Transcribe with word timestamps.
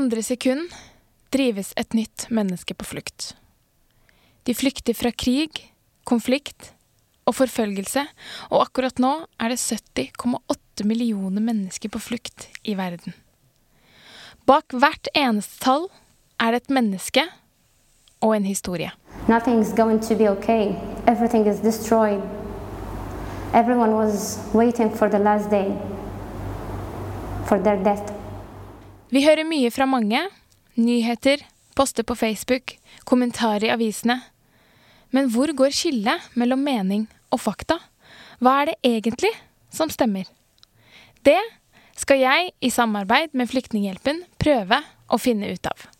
Andre 0.00 0.22
sekund 0.22 0.70
drives 1.28 1.74
et 1.76 1.92
nytt 1.92 2.22
menneske 2.32 2.72
på 2.72 2.86
flukt. 2.88 3.34
De 4.48 4.54
flykter 4.56 4.96
fra 4.96 5.10
krig, 5.12 5.58
konflikt 6.08 6.70
og 7.28 7.34
forfølgelse, 7.36 8.06
og 8.48 8.62
akkurat 8.62 9.02
nå 9.02 9.10
er 9.36 9.52
det 9.52 9.58
70,8 9.60 10.86
millioner 10.88 11.44
mennesker 11.44 11.92
på 11.92 12.00
flukt 12.00 12.46
i 12.64 12.78
verden. 12.78 13.12
Bak 14.48 14.72
hvert 14.72 15.10
eneste 15.12 15.60
tall 15.66 15.84
er 16.40 16.56
det 16.56 16.62
et 16.62 16.72
menneske 16.78 17.26
og 18.24 18.32
en 18.38 18.48
historie. 18.48 18.94
Nothing 19.28 19.60
is 19.60 19.74
going 19.76 20.00
to 20.08 20.16
be 20.16 20.30
okay. 20.30 20.72
Everything 21.04 21.44
is 21.44 21.60
destroyed. 21.60 22.24
Everyone 23.52 24.00
was 24.00 24.40
waiting 24.54 24.88
for 24.88 25.12
the 25.12 25.20
last 25.20 25.50
day 25.50 25.76
for 27.44 27.60
their 27.60 27.76
death. 27.84 28.19
Vi 29.10 29.24
hører 29.24 29.42
mye 29.42 29.72
fra 29.74 29.88
mange. 29.90 30.20
Nyheter, 30.78 31.40
poster 31.74 32.06
på 32.06 32.14
Facebook, 32.14 32.76
kommentarer 33.10 33.66
i 33.66 33.72
avisene. 33.74 34.20
Men 35.10 35.26
hvor 35.34 35.50
går 35.50 35.74
skillet 35.74 36.28
mellom 36.38 36.62
mening 36.62 37.08
og 37.34 37.42
fakta? 37.42 37.80
Hva 38.38 38.60
er 38.60 38.70
det 38.70 38.76
egentlig 38.86 39.32
som 39.74 39.90
stemmer? 39.90 40.30
Det 41.26 41.40
skal 41.98 42.22
jeg, 42.22 42.52
i 42.62 42.70
samarbeid 42.70 43.34
med 43.34 43.50
Flyktninghjelpen, 43.50 44.22
prøve 44.38 44.78
å 45.10 45.18
finne 45.18 45.50
ut 45.50 45.66
av. 45.66 45.90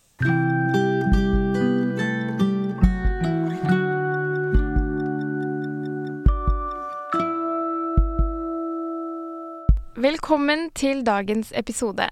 Velkommen 9.98 10.70
til 10.78 11.02
dagens 11.05 11.50
episode. 11.58 12.06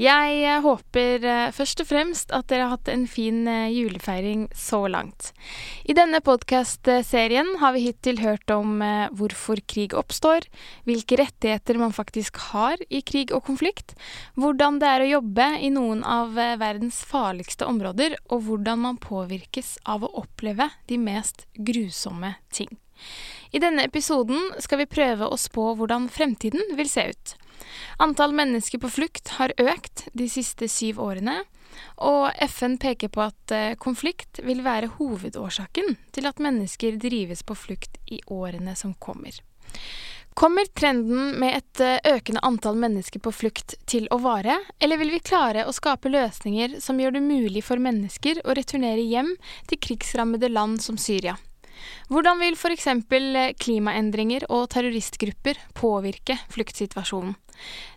Jeg 0.00 0.36
eh, 0.40 0.62
håper 0.64 1.24
eh, 1.28 1.50
først 1.52 1.82
og 1.82 1.88
fremst 1.90 2.30
at 2.32 2.46
dere 2.48 2.64
har 2.64 2.78
hatt 2.78 2.88
en 2.88 3.04
fin 3.10 3.42
eh, 3.48 3.68
julefeiring 3.74 4.46
så 4.56 4.86
langt. 4.88 5.32
I 5.84 5.92
denne 5.92 6.22
podkast-serien 6.24 7.58
har 7.60 7.74
vi 7.76 7.84
hittil 7.90 8.22
hørt 8.22 8.48
om 8.54 8.80
hvorfor 9.12 9.60
krig 9.68 9.92
oppstår, 9.92 10.46
hvilke 10.88 11.18
rettigheter 11.20 11.76
man 11.80 11.92
faktisk 11.92 12.40
har 12.52 12.80
i 12.88 13.02
krig 13.04 13.34
og 13.36 13.44
konflikt, 13.50 13.92
hvordan 14.40 14.80
det 14.80 14.88
er 14.88 15.04
å 15.04 15.10
jobbe 15.10 15.48
i 15.60 15.68
noen 15.74 16.00
av 16.08 16.32
verdens 16.36 17.02
farligste 17.04 17.68
områder, 17.68 18.16
og 18.32 18.46
hvordan 18.48 18.80
man 18.86 19.00
påvirkes 19.02 19.76
av 19.84 20.06
å 20.06 20.12
oppleve 20.24 20.70
de 20.88 20.96
mest 21.02 21.44
grusomme 21.52 22.38
ting. 22.54 22.72
I 23.52 23.60
denne 23.60 23.84
episoden 23.84 24.54
skal 24.62 24.80
vi 24.80 24.88
prøve 24.88 25.28
å 25.28 25.36
spå 25.36 25.74
hvordan 25.76 26.08
fremtiden 26.12 26.72
vil 26.78 26.88
se 26.88 27.10
ut. 27.12 27.36
Antall 27.96 28.32
mennesker 28.32 28.78
på 28.78 28.90
flukt 28.90 29.34
har 29.38 29.52
økt 29.60 30.06
de 30.12 30.28
siste 30.30 30.68
syv 30.68 31.00
årene, 31.02 31.42
og 32.04 32.30
FN 32.48 32.78
peker 32.80 33.12
på 33.12 33.24
at 33.24 33.54
eh, 33.54 33.74
konflikt 33.80 34.42
vil 34.44 34.62
være 34.64 34.92
hovedårsaken 34.98 35.96
til 36.12 36.28
at 36.28 36.40
mennesker 36.42 36.98
drives 37.00 37.44
på 37.48 37.56
flukt 37.56 37.96
i 38.12 38.20
årene 38.28 38.76
som 38.76 38.94
kommer. 39.00 39.38
Kommer 40.34 40.68
trenden 40.72 41.34
med 41.40 41.58
et 41.58 41.80
eh, 41.84 42.14
økende 42.14 42.40
antall 42.44 42.78
mennesker 42.80 43.20
på 43.20 43.32
flukt 43.36 43.76
til 43.88 44.08
å 44.12 44.20
vare, 44.24 44.58
eller 44.80 45.00
vil 45.00 45.12
vi 45.12 45.20
klare 45.24 45.66
å 45.68 45.74
skape 45.76 46.12
løsninger 46.12 46.78
som 46.80 47.00
gjør 47.00 47.18
det 47.18 47.24
mulig 47.24 47.64
for 47.66 47.80
mennesker 47.80 48.40
å 48.44 48.56
returnere 48.56 49.04
hjem 49.04 49.34
til 49.68 49.80
krigsrammede 49.88 50.52
land 50.52 50.80
som 50.84 51.00
Syria? 51.00 51.36
Hvordan 52.12 52.40
vil 52.42 52.56
f.eks. 52.58 52.86
Eh, 52.86 53.54
klimaendringer 53.58 54.46
og 54.50 54.68
terroristgrupper 54.74 55.60
påvirke 55.78 56.38
fluktsituasjonen? 56.52 57.34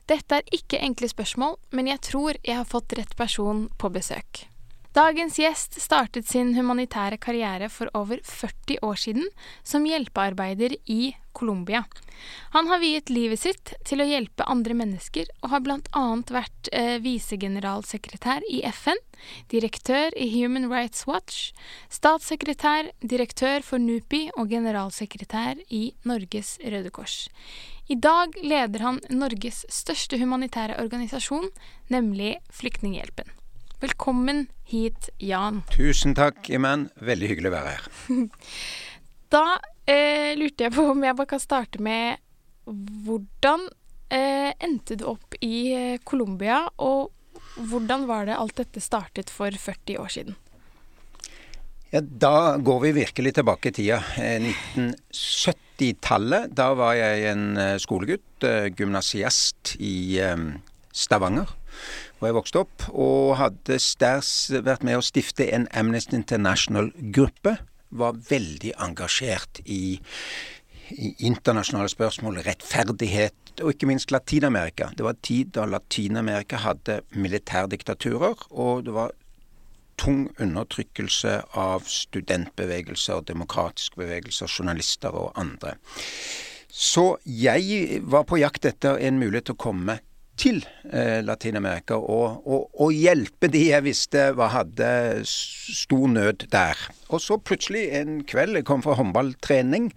Dette 0.10 0.40
er 0.40 0.56
ikke 0.56 0.82
enkle 0.84 1.10
spørsmål, 1.10 1.58
men 1.74 1.90
jeg 1.90 2.04
tror 2.06 2.38
jeg 2.44 2.60
har 2.60 2.70
fått 2.70 2.94
rett 2.98 3.16
person 3.18 3.68
på 3.82 3.90
besøk. 3.94 4.46
Dagens 4.96 5.36
gjest 5.36 5.74
startet 5.84 6.30
sin 6.32 6.54
humanitære 6.56 7.18
karriere 7.20 7.68
for 7.68 7.90
over 8.00 8.22
40 8.24 8.78
år 8.80 8.96
siden 9.02 9.26
som 9.68 9.84
hjelpearbeider 9.84 10.78
i 10.88 11.10
Colombia. 11.36 11.82
Han 12.56 12.70
har 12.72 12.80
viet 12.80 13.12
livet 13.12 13.42
sitt 13.42 13.74
til 13.84 14.00
å 14.00 14.08
hjelpe 14.08 14.48
andre 14.48 14.78
mennesker, 14.80 15.28
og 15.44 15.52
har 15.52 15.66
bl.a. 15.66 16.06
vært 16.32 16.72
eh, 16.72 16.96
visegeneralsekretær 17.04 18.48
i 18.48 18.64
FN, 18.72 19.04
direktør 19.52 20.16
i 20.16 20.30
Human 20.38 20.72
Rights 20.72 21.04
Watch, 21.12 21.52
statssekretær, 21.92 22.94
direktør 23.04 23.68
for 23.68 23.84
NUPI 23.84 24.30
og 24.40 24.48
generalsekretær 24.56 25.60
i 25.76 25.90
Norges 26.08 26.56
Røde 26.64 26.96
Kors. 26.96 27.26
I 27.92 28.00
dag 28.00 28.40
leder 28.40 28.88
han 28.88 29.04
Norges 29.12 29.66
største 29.68 30.24
humanitære 30.24 30.80
organisasjon, 30.80 31.52
nemlig 31.92 32.38
Flyktninghjelpen. 32.48 33.36
Velkommen 33.80 34.48
hit, 34.64 35.10
Jan. 35.18 35.64
Tusen 35.74 36.16
takk, 36.16 36.50
Iman. 36.50 36.90
Veldig 36.96 37.28
hyggelig 37.28 37.50
å 37.52 37.54
være 37.58 37.70
her. 37.74 37.84
da 39.36 39.60
eh, 39.84 40.32
lurte 40.40 40.64
jeg 40.64 40.72
på 40.78 40.84
om 40.94 41.04
jeg 41.04 41.16
bare 41.18 41.32
kan 41.34 41.40
starte 41.44 41.80
med 41.84 42.16
hvordan 42.66 43.62
eh, 44.08 44.52
endte 44.64 44.96
du 44.96 45.06
opp 45.12 45.36
i 45.44 45.74
eh, 45.76 46.00
Colombia, 46.08 46.70
og 46.80 47.12
hvordan 47.68 48.08
var 48.08 48.26
det 48.30 48.40
alt 48.40 48.56
dette 48.62 48.80
startet 48.84 49.30
for 49.34 49.52
40 49.52 49.98
år 50.00 50.10
siden? 50.16 50.36
Ja, 51.92 52.02
Da 52.02 52.58
går 52.58 52.80
vi 52.88 52.92
virkelig 53.02 53.34
tilbake 53.36 53.70
i 53.70 53.72
tida. 53.76 54.00
1970-tallet. 54.16 56.44
Eh, 56.48 56.52
da 56.56 56.74
var 56.80 56.94
jeg 56.96 57.28
en 57.34 57.58
eh, 57.60 57.76
skolegutt, 57.84 58.40
gymnasiast 58.80 59.76
i 59.84 60.16
Stavanger 60.96 61.52
hvor 62.18 62.30
jeg 62.30 62.38
vokste 62.38 62.62
opp, 62.64 62.86
og 62.92 63.36
hadde 63.40 63.80
sters 63.82 64.32
vært 64.66 64.86
med 64.88 65.00
å 65.00 65.06
stifte 65.06 65.48
en 65.56 65.68
Amnesty 65.76 66.18
International-gruppe. 66.18 67.58
Var 67.96 68.22
veldig 68.30 68.74
engasjert 68.82 69.62
i, 69.66 69.98
i 70.96 71.12
internasjonale 71.28 71.92
spørsmål, 71.92 72.42
rettferdighet 72.48 73.62
og 73.64 73.72
ikke 73.72 73.88
minst 73.88 74.12
Latin-Amerika. 74.12 74.90
Det 74.98 75.06
var 75.06 75.20
tid 75.24 75.54
da 75.56 75.68
Latin-Amerika 75.70 76.60
hadde 76.64 77.02
militærdiktaturer, 77.16 78.48
og 78.52 78.84
det 78.88 78.96
var 78.96 79.14
tung 80.02 80.26
undertrykkelse 80.44 81.38
av 81.56 81.86
studentbevegelser, 81.88 83.24
demokratiske 83.30 84.00
bevegelser, 84.00 84.52
journalister 84.52 85.16
og 85.16 85.32
andre. 85.40 85.78
Så 86.68 87.16
jeg 87.24 88.02
var 88.04 88.26
på 88.28 88.42
jakt 88.42 88.68
etter 88.68 89.00
en 89.00 89.22
mulighet 89.22 89.48
til 89.48 89.56
å 89.56 89.64
komme 89.68 90.00
til 90.40 90.62
eh, 90.92 91.22
Latin-Amerika 91.26 91.98
og, 91.98 92.44
og, 92.48 92.68
og, 92.74 92.92
hjelpe 92.94 93.50
de 93.52 93.64
jeg 93.70 93.86
visste 93.86 94.28
var, 94.38 94.54
hadde 94.56 94.90
stor 95.30 96.08
nød 96.12 96.48
der. 96.52 96.80
Og 97.10 97.22
så 97.24 97.38
plutselig 97.38 97.88
en 98.00 98.22
kveld, 98.28 98.60
jeg 98.60 98.68
kom 98.68 98.84
fra 98.84 98.98
håndballtrening, 99.00 99.92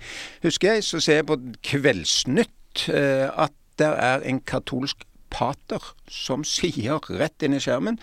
husker 0.45 0.77
jeg, 0.77 0.87
så 0.87 1.03
ser 1.03 1.23
jeg 1.23 1.29
på 1.31 1.39
Kveldsnytt 1.71 2.89
eh, 2.95 3.29
at 3.29 3.55
det 3.79 3.93
er 3.95 4.25
en 4.27 4.41
katolsk 4.43 5.05
pater 5.31 5.83
som 6.11 6.45
sier 6.47 7.03
rett 7.21 7.45
inn 7.45 7.57
i 7.57 7.61
skjermen 7.61 7.99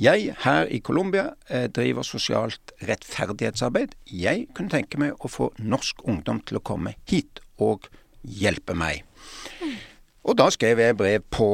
Jeg 0.00 0.34
her 0.42 0.66
i 0.66 0.80
Colombia 0.84 1.28
eh, 1.48 1.68
driver 1.70 2.02
sosialt 2.06 2.74
rettferdighetsarbeid. 2.82 3.94
Jeg 4.10 4.48
kunne 4.56 4.74
tenke 4.74 5.00
meg 5.00 5.14
å 5.20 5.30
få 5.30 5.52
norsk 5.62 6.02
ungdom 6.08 6.42
til 6.46 6.58
å 6.58 6.64
komme 6.66 6.96
hit 7.10 7.40
og 7.62 7.88
hjelpe 8.24 8.74
meg. 8.76 9.04
Mm. 9.62 9.76
Og 10.24 10.38
da 10.40 10.46
skrev 10.48 10.80
jeg 10.80 10.96
brev 10.96 11.24
på 11.34 11.46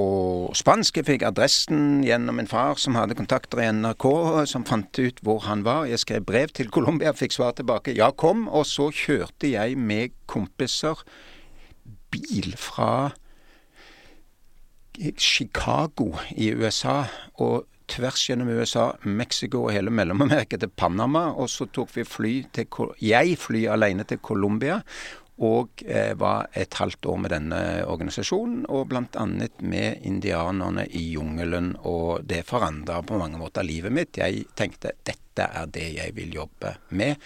spansk. 0.55 1.01
Jeg 1.01 1.07
fikk 1.09 1.25
adressen 1.27 2.05
gjennom 2.07 2.39
en 2.39 2.49
far 2.51 2.79
som 2.79 2.95
hadde 2.95 3.17
kontakter 3.19 3.65
i 3.65 3.71
NRK, 3.75 4.07
som 4.47 4.67
fant 4.67 5.01
ut 5.01 5.19
hvor 5.27 5.43
han 5.49 5.65
var. 5.67 5.89
Jeg 5.91 6.05
skrev 6.05 6.23
brev 6.29 6.53
til 6.55 6.71
Colombia, 6.71 7.11
fikk 7.11 7.35
svar 7.35 7.57
tilbake. 7.59 7.97
Ja, 7.99 8.13
kom. 8.15 8.47
Og 8.47 8.69
så 8.71 8.93
kjørte 8.95 9.51
jeg 9.51 9.75
med 9.75 10.15
kompiser 10.31 11.03
bil 12.15 12.55
fra 12.59 13.11
Chicago 15.19 16.13
i 16.39 16.53
USA 16.55 17.03
og 17.43 17.67
tvers 17.91 18.23
gjennom 18.29 18.53
USA, 18.55 18.93
Mexico 19.03 19.65
og 19.65 19.73
hele 19.75 19.91
Mellom-Amerika 19.91 20.61
til 20.61 20.71
Panama. 20.71 21.33
Og 21.35 21.51
så 21.51 21.67
tok 21.75 21.91
vi 21.97 22.07
fly 22.07 22.35
til 22.55 22.95
Jeg 23.03 23.35
fly 23.39 23.67
alene 23.67 24.07
til 24.07 24.23
Colombia 24.23 24.79
og 25.41 25.83
eh, 25.87 26.13
var 26.21 26.51
et 26.53 26.75
halvt 26.77 27.07
år 27.09 27.21
med 27.23 27.33
denne 27.33 27.61
organisasjonen, 27.89 28.67
og 28.69 28.91
bl.a. 28.91 29.25
med 29.65 30.05
indianerne 30.07 30.85
i 30.87 31.07
jungelen. 31.15 31.73
Og 31.89 32.27
det 32.29 32.43
forandra 32.49 33.01
på 33.07 33.19
mange 33.21 33.41
måter 33.41 33.65
livet 33.65 33.95
mitt. 33.95 34.21
Jeg 34.21 34.45
tenkte 34.59 34.93
dette 35.01 35.47
er 35.47 35.71
det 35.73 35.87
jeg 35.97 36.13
vil 36.17 36.35
jobbe 36.37 36.75
med, 36.93 37.17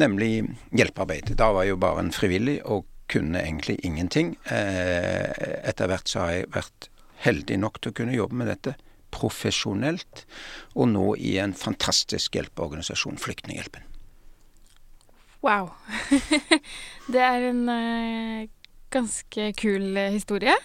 nemlig 0.00 0.32
hjelpearbeid. 0.74 1.36
Da 1.38 1.52
var 1.54 1.66
jeg 1.66 1.76
jo 1.76 1.82
bare 1.84 2.02
en 2.02 2.14
frivillig 2.14 2.58
og 2.64 2.88
kunne 3.10 3.44
egentlig 3.44 3.78
ingenting. 3.86 4.34
Eh, 4.50 5.30
etter 5.62 5.90
hvert 5.90 6.10
så 6.10 6.24
har 6.24 6.34
jeg 6.34 6.52
vært 6.56 6.90
heldig 7.24 7.60
nok 7.62 7.78
til 7.80 7.94
å 7.94 7.98
kunne 8.00 8.18
jobbe 8.18 8.40
med 8.40 8.50
dette 8.50 8.74
profesjonelt, 9.14 10.24
og 10.74 10.90
nå 10.90 11.08
i 11.22 11.36
en 11.38 11.54
fantastisk 11.54 12.34
hjelpeorganisasjon, 12.34 13.20
Flyktninghjelpen. 13.22 13.93
Wow. 15.44 15.70
det 17.12 17.20
er 17.20 17.48
en 17.50 17.62
uh, 17.68 18.48
ganske 18.94 19.50
kul 19.60 19.90
uh, 19.92 20.08
historie. 20.14 20.56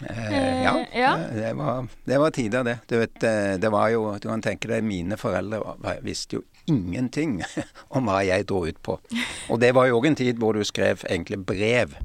Eh, 0.00 0.62
ja, 0.62 0.78
Eh, 0.92 1.00
ja. 1.00 1.16
Det, 1.16 1.40
det, 1.40 1.52
var, 1.54 1.86
det 2.04 2.18
var 2.18 2.30
tida, 2.30 2.62
det. 2.62 2.78
Du 2.86 2.98
vet, 2.98 3.22
eh, 3.22 3.54
det 3.58 3.68
var 3.68 3.88
jo 3.88 4.18
Du 4.18 4.28
kan 4.28 4.42
tenke 4.42 4.68
deg, 4.68 4.84
mine 4.84 5.16
foreldre 5.18 5.98
visste 6.02 6.38
jo 6.38 6.42
ingenting 6.68 7.40
om 7.96 8.06
hva 8.06 8.22
jeg 8.26 8.46
dro 8.48 8.64
ut 8.68 8.78
på. 8.82 8.98
Og 9.50 9.60
det 9.60 9.72
var 9.74 9.88
jo 9.88 9.98
òg 9.98 10.10
en 10.10 10.18
tid 10.18 10.38
hvor 10.38 10.54
du 10.54 10.64
skrev 10.64 11.02
egentlig 11.08 11.40
brev 11.46 11.96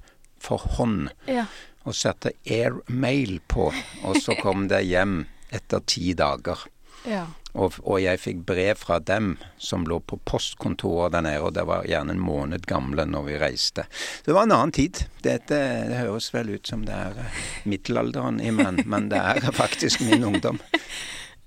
for 0.41 0.63
hånd. 0.77 1.11
Ja. 1.27 1.45
Og 1.83 1.95
satte 1.95 2.31
airmail 2.47 3.41
på, 3.51 3.67
og 4.07 4.15
så 4.23 4.37
kom 4.39 4.69
det 4.71 4.85
hjem 4.87 5.25
etter 5.51 5.83
ti 5.83 6.13
dager. 6.15 6.61
Ja. 7.07 7.25
Og, 7.53 7.75
og 7.85 7.99
jeg 8.01 8.17
fikk 8.17 8.39
brev 8.49 8.79
fra 8.81 8.97
dem 9.03 9.35
som 9.61 9.85
lå 9.85 9.99
på 10.09 10.17
postkontoret 10.25 11.13
der 11.13 11.21
nede, 11.25 11.41
og 11.45 11.53
det 11.53 11.65
var 11.69 11.85
gjerne 11.85 12.15
en 12.15 12.23
måned 12.23 12.65
gamle 12.69 13.05
når 13.05 13.27
vi 13.27 13.35
reiste. 13.43 13.85
Det 14.25 14.33
var 14.33 14.47
en 14.47 14.55
annen 14.55 14.73
tid. 14.73 15.03
Dette 15.21 15.59
det 15.89 15.99
høres 15.99 16.31
vel 16.33 16.55
ut 16.55 16.69
som 16.69 16.87
det 16.87 16.95
er 16.97 17.19
eh, 17.21 17.43
middelalderen 17.69 18.41
i 18.41 18.49
menn, 18.55 18.81
men 18.89 19.11
det 19.13 19.21
er 19.21 19.51
faktisk 19.63 20.01
min 20.07 20.25
ungdom. 20.33 20.61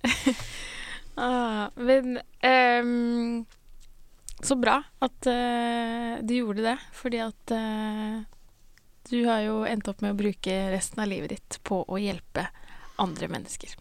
Ah, 1.16 1.70
men 1.80 2.18
um, 2.44 3.46
så 4.44 4.52
bra 4.60 4.82
at 5.00 5.28
uh, 5.30 6.18
du 6.20 6.34
gjorde 6.34 6.66
det, 6.66 6.74
fordi 6.92 7.22
at 7.24 7.54
uh, 7.56 8.18
du 9.08 9.22
har 9.24 9.40
jo 9.46 9.62
endt 9.64 9.88
opp 9.88 10.04
med 10.04 10.12
å 10.12 10.18
bruke 10.18 10.58
resten 10.74 11.00
av 11.00 11.08
livet 11.08 11.32
ditt 11.32 11.58
på 11.64 11.80
å 11.88 12.00
hjelpe 12.02 12.44
andre 13.00 13.30
mennesker. 13.32 13.72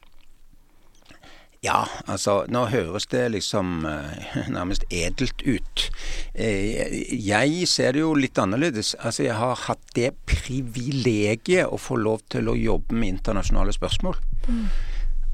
Ja, 1.65 1.85
altså 2.05 2.43
nå 2.51 2.65
høres 2.69 3.07
det 3.09 3.23
liksom 3.33 3.85
eh, 3.89 4.49
nærmest 4.55 4.85
edelt 4.93 5.41
ut. 5.45 5.87
Eh, 6.33 6.93
jeg 7.09 7.69
ser 7.71 7.95
det 7.95 8.03
jo 8.03 8.13
litt 8.17 8.37
annerledes. 8.41 8.93
Altså 8.99 9.25
jeg 9.25 9.37
har 9.39 9.57
hatt 9.65 9.95
det 9.97 10.11
privilegiet 10.29 11.65
å 11.65 11.79
få 11.81 11.97
lov 12.01 12.21
til 12.33 12.51
å 12.51 12.57
jobbe 12.59 12.97
med 12.97 13.15
internasjonale 13.15 13.73
spørsmål. 13.73 14.19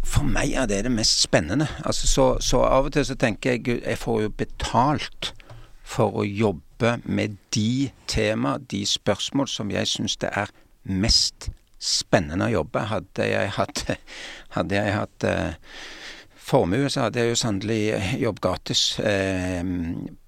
For 0.08 0.26
meg 0.26 0.56
er 0.58 0.70
det 0.72 0.84
det 0.88 0.94
mest 0.94 1.22
spennende. 1.22 1.68
Altså, 1.86 2.08
så, 2.08 2.26
så 2.42 2.64
av 2.66 2.90
og 2.90 2.96
til 2.96 3.06
så 3.06 3.18
tenker 3.20 3.58
jeg 3.58 3.82
jeg 3.84 4.00
får 4.02 4.22
jo 4.24 4.36
betalt 4.40 5.34
for 5.92 6.22
å 6.22 6.26
jobbe 6.26 6.98
med 7.04 7.36
de 7.54 7.92
tema, 8.10 8.56
de 8.72 8.86
spørsmål 8.88 9.50
som 9.52 9.72
jeg 9.74 9.90
syns 9.92 10.16
det 10.22 10.32
er 10.32 10.54
mest 10.88 11.52
spennende 11.82 12.48
å 12.48 12.56
jobbe. 12.62 12.86
Hadde 12.92 13.28
jeg 13.28 13.52
hatt, 13.58 13.84
hadde 14.56 14.80
jeg 14.80 14.96
hatt 14.96 15.28
eh, 15.28 15.76
formue, 16.52 16.90
så 16.92 17.08
hadde 17.08 17.24
jeg 17.24 17.32
jo 17.32 17.40
sannelig 17.40 17.82
jobb 18.22 18.42
gratis 18.44 18.84
eh, 19.00 19.64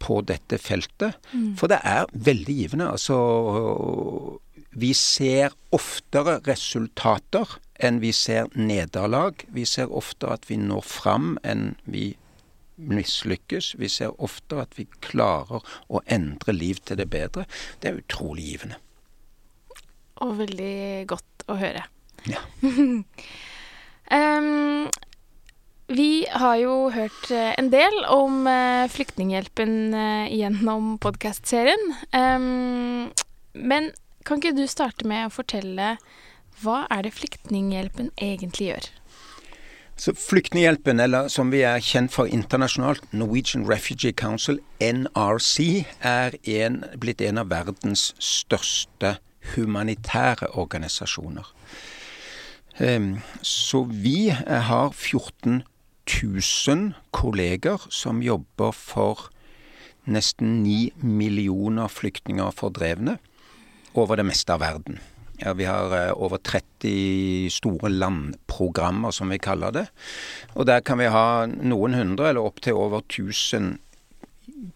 på 0.03 0.21
dette 0.27 0.59
feltet. 0.61 1.19
For 1.59 1.71
det 1.71 1.81
er 1.83 2.09
veldig 2.13 2.57
givende. 2.61 2.89
Altså 2.95 3.19
Vi 4.73 4.93
ser 4.97 5.53
oftere 5.75 6.39
resultater 6.47 7.59
enn 7.83 7.99
vi 8.01 8.13
ser 8.15 8.49
nederlag. 8.55 9.43
Vi 9.53 9.65
ser 9.69 9.91
oftere 9.91 10.39
at 10.39 10.49
vi 10.49 10.57
når 10.57 10.85
fram 10.87 11.35
enn 11.43 11.73
vi 11.85 12.13
mislykkes. 12.77 13.75
Vi 13.79 13.89
ser 13.91 14.15
oftere 14.23 14.65
at 14.65 14.77
vi 14.77 14.87
klarer 15.05 15.63
å 15.89 16.01
endre 16.11 16.55
liv 16.55 16.81
til 16.85 16.99
det 16.99 17.09
bedre. 17.13 17.45
Det 17.81 17.91
er 17.91 18.01
utrolig 18.01 18.47
givende. 18.53 18.79
Og 20.23 20.37
veldig 20.39 21.07
godt 21.09 21.47
å 21.49 21.57
høre. 21.59 21.87
Ja. 22.29 22.43
Ehm, 24.13 24.89
vi 25.94 26.25
har 26.30 26.57
jo 26.57 26.90
hørt 26.94 27.30
eh, 27.31 27.54
en 27.60 27.69
del 27.74 27.94
om 28.10 28.48
eh, 28.50 28.90
Flyktninghjelpen 28.90 29.94
eh, 29.94 30.34
gjennom 30.34 30.98
podkastserien. 31.01 31.94
Men 33.54 33.92
kan 34.25 34.40
ikke 34.40 34.56
du 34.57 34.66
starte 34.69 35.06
med 35.07 35.28
å 35.28 35.34
fortelle 35.34 35.95
hva 36.63 36.84
er 36.94 37.06
det 37.06 37.13
Flyktninghjelpen 37.13 38.10
egentlig 38.18 38.72
gjør? 38.72 38.88
Så 40.00 40.16
Flyktninghjelpen, 40.18 41.01
eller 41.04 41.28
som 41.30 41.51
vi 41.54 41.62
er 41.68 41.84
kjent 41.84 42.13
for 42.13 42.25
internasjonalt, 42.25 43.06
Norwegian 43.13 43.68
Refugee 43.69 44.16
Council, 44.18 44.57
NRC, 44.81 45.84
er 46.01 46.40
en, 46.56 46.80
blitt 46.98 47.22
en 47.22 47.42
av 47.44 47.51
verdens 47.54 48.10
største 48.18 49.19
humanitære 49.54 50.50
organisasjoner. 50.57 51.45
Så 53.45 53.84
vi 53.92 54.31
har 54.34 54.90
14 54.90 55.62
000 56.09 56.94
kolleger 57.11 57.81
som 57.89 58.21
jobber 58.23 58.73
for 58.75 59.29
nesten 60.03 60.61
9 60.63 60.91
millioner 61.00 61.88
flyktninger 61.91 62.50
og 62.50 62.57
fordrevne 62.59 63.17
over 63.95 64.19
det 64.19 64.25
meste 64.27 64.55
av 64.55 64.63
verden. 64.63 65.00
Ja, 65.41 65.53
vi 65.57 65.65
har 65.67 65.94
eh, 65.95 66.11
over 66.13 66.38
30 66.38 67.50
store 67.51 67.89
landprogrammer, 67.89 69.11
som 69.11 69.31
vi 69.33 69.41
kaller 69.41 69.73
det. 69.75 69.85
Og 70.53 70.67
der 70.69 70.83
kan 70.85 71.01
vi 71.01 71.09
ha 71.11 71.45
noen 71.47 71.97
hundre, 71.97 72.29
eller 72.29 72.45
opptil 72.45 72.77
over 72.77 73.03
1000 73.03 73.77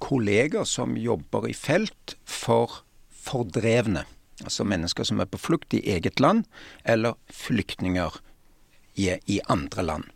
kolleger 0.03 0.67
som 0.67 0.97
jobber 0.99 1.47
i 1.47 1.55
felt 1.55 2.17
for 2.25 2.81
fordrevne. 3.27 4.05
Altså 4.43 4.65
mennesker 4.67 5.07
som 5.07 5.21
er 5.21 5.29
på 5.29 5.39
flukt 5.41 5.73
i 5.73 5.83
eget 5.93 6.19
land, 6.19 6.45
eller 6.85 7.17
flyktninger 7.33 8.19
i, 8.97 9.11
i 9.25 9.39
andre 9.49 9.85
land. 9.85 10.09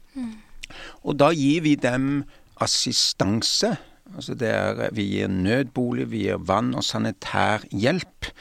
Og 1.03 1.17
da 1.21 1.31
gir 1.35 1.63
vi 1.65 1.75
dem 1.79 2.23
assistanse. 2.61 3.75
Altså 4.11 4.35
det 4.35 4.49
er, 4.51 4.89
vi 4.95 5.07
gir 5.13 5.31
nødbolig, 5.31 6.09
vi 6.11 6.25
gir 6.27 6.41
vann 6.47 6.73
og 6.75 6.83
sanitær 6.83 7.65
hjelp. 7.71 8.31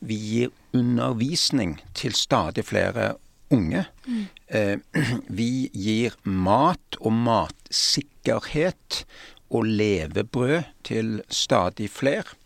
Vi 0.00 0.18
gir 0.30 0.54
undervisning 0.76 1.78
til 1.98 2.14
stadig 2.14 2.66
flere 2.68 3.14
unge. 3.50 3.86
Eh, 4.48 4.78
vi 5.40 5.68
gir 5.74 6.16
mat 6.24 7.00
og 7.00 7.12
matsikkerhet 7.26 9.02
og 9.50 9.66
levebrød 9.66 10.62
til 10.86 11.20
stadig 11.30 11.90
flere. 11.90 12.36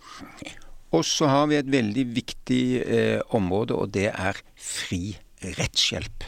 Og 0.91 1.05
så 1.07 1.29
har 1.31 1.47
vi 1.47 1.59
et 1.61 1.71
veldig 1.71 2.07
viktig 2.17 2.65
eh, 2.83 3.21
område, 3.37 3.77
og 3.77 3.93
det 3.95 4.09
er 4.11 4.41
fri 4.59 5.15
rettshjelp. 5.41 6.27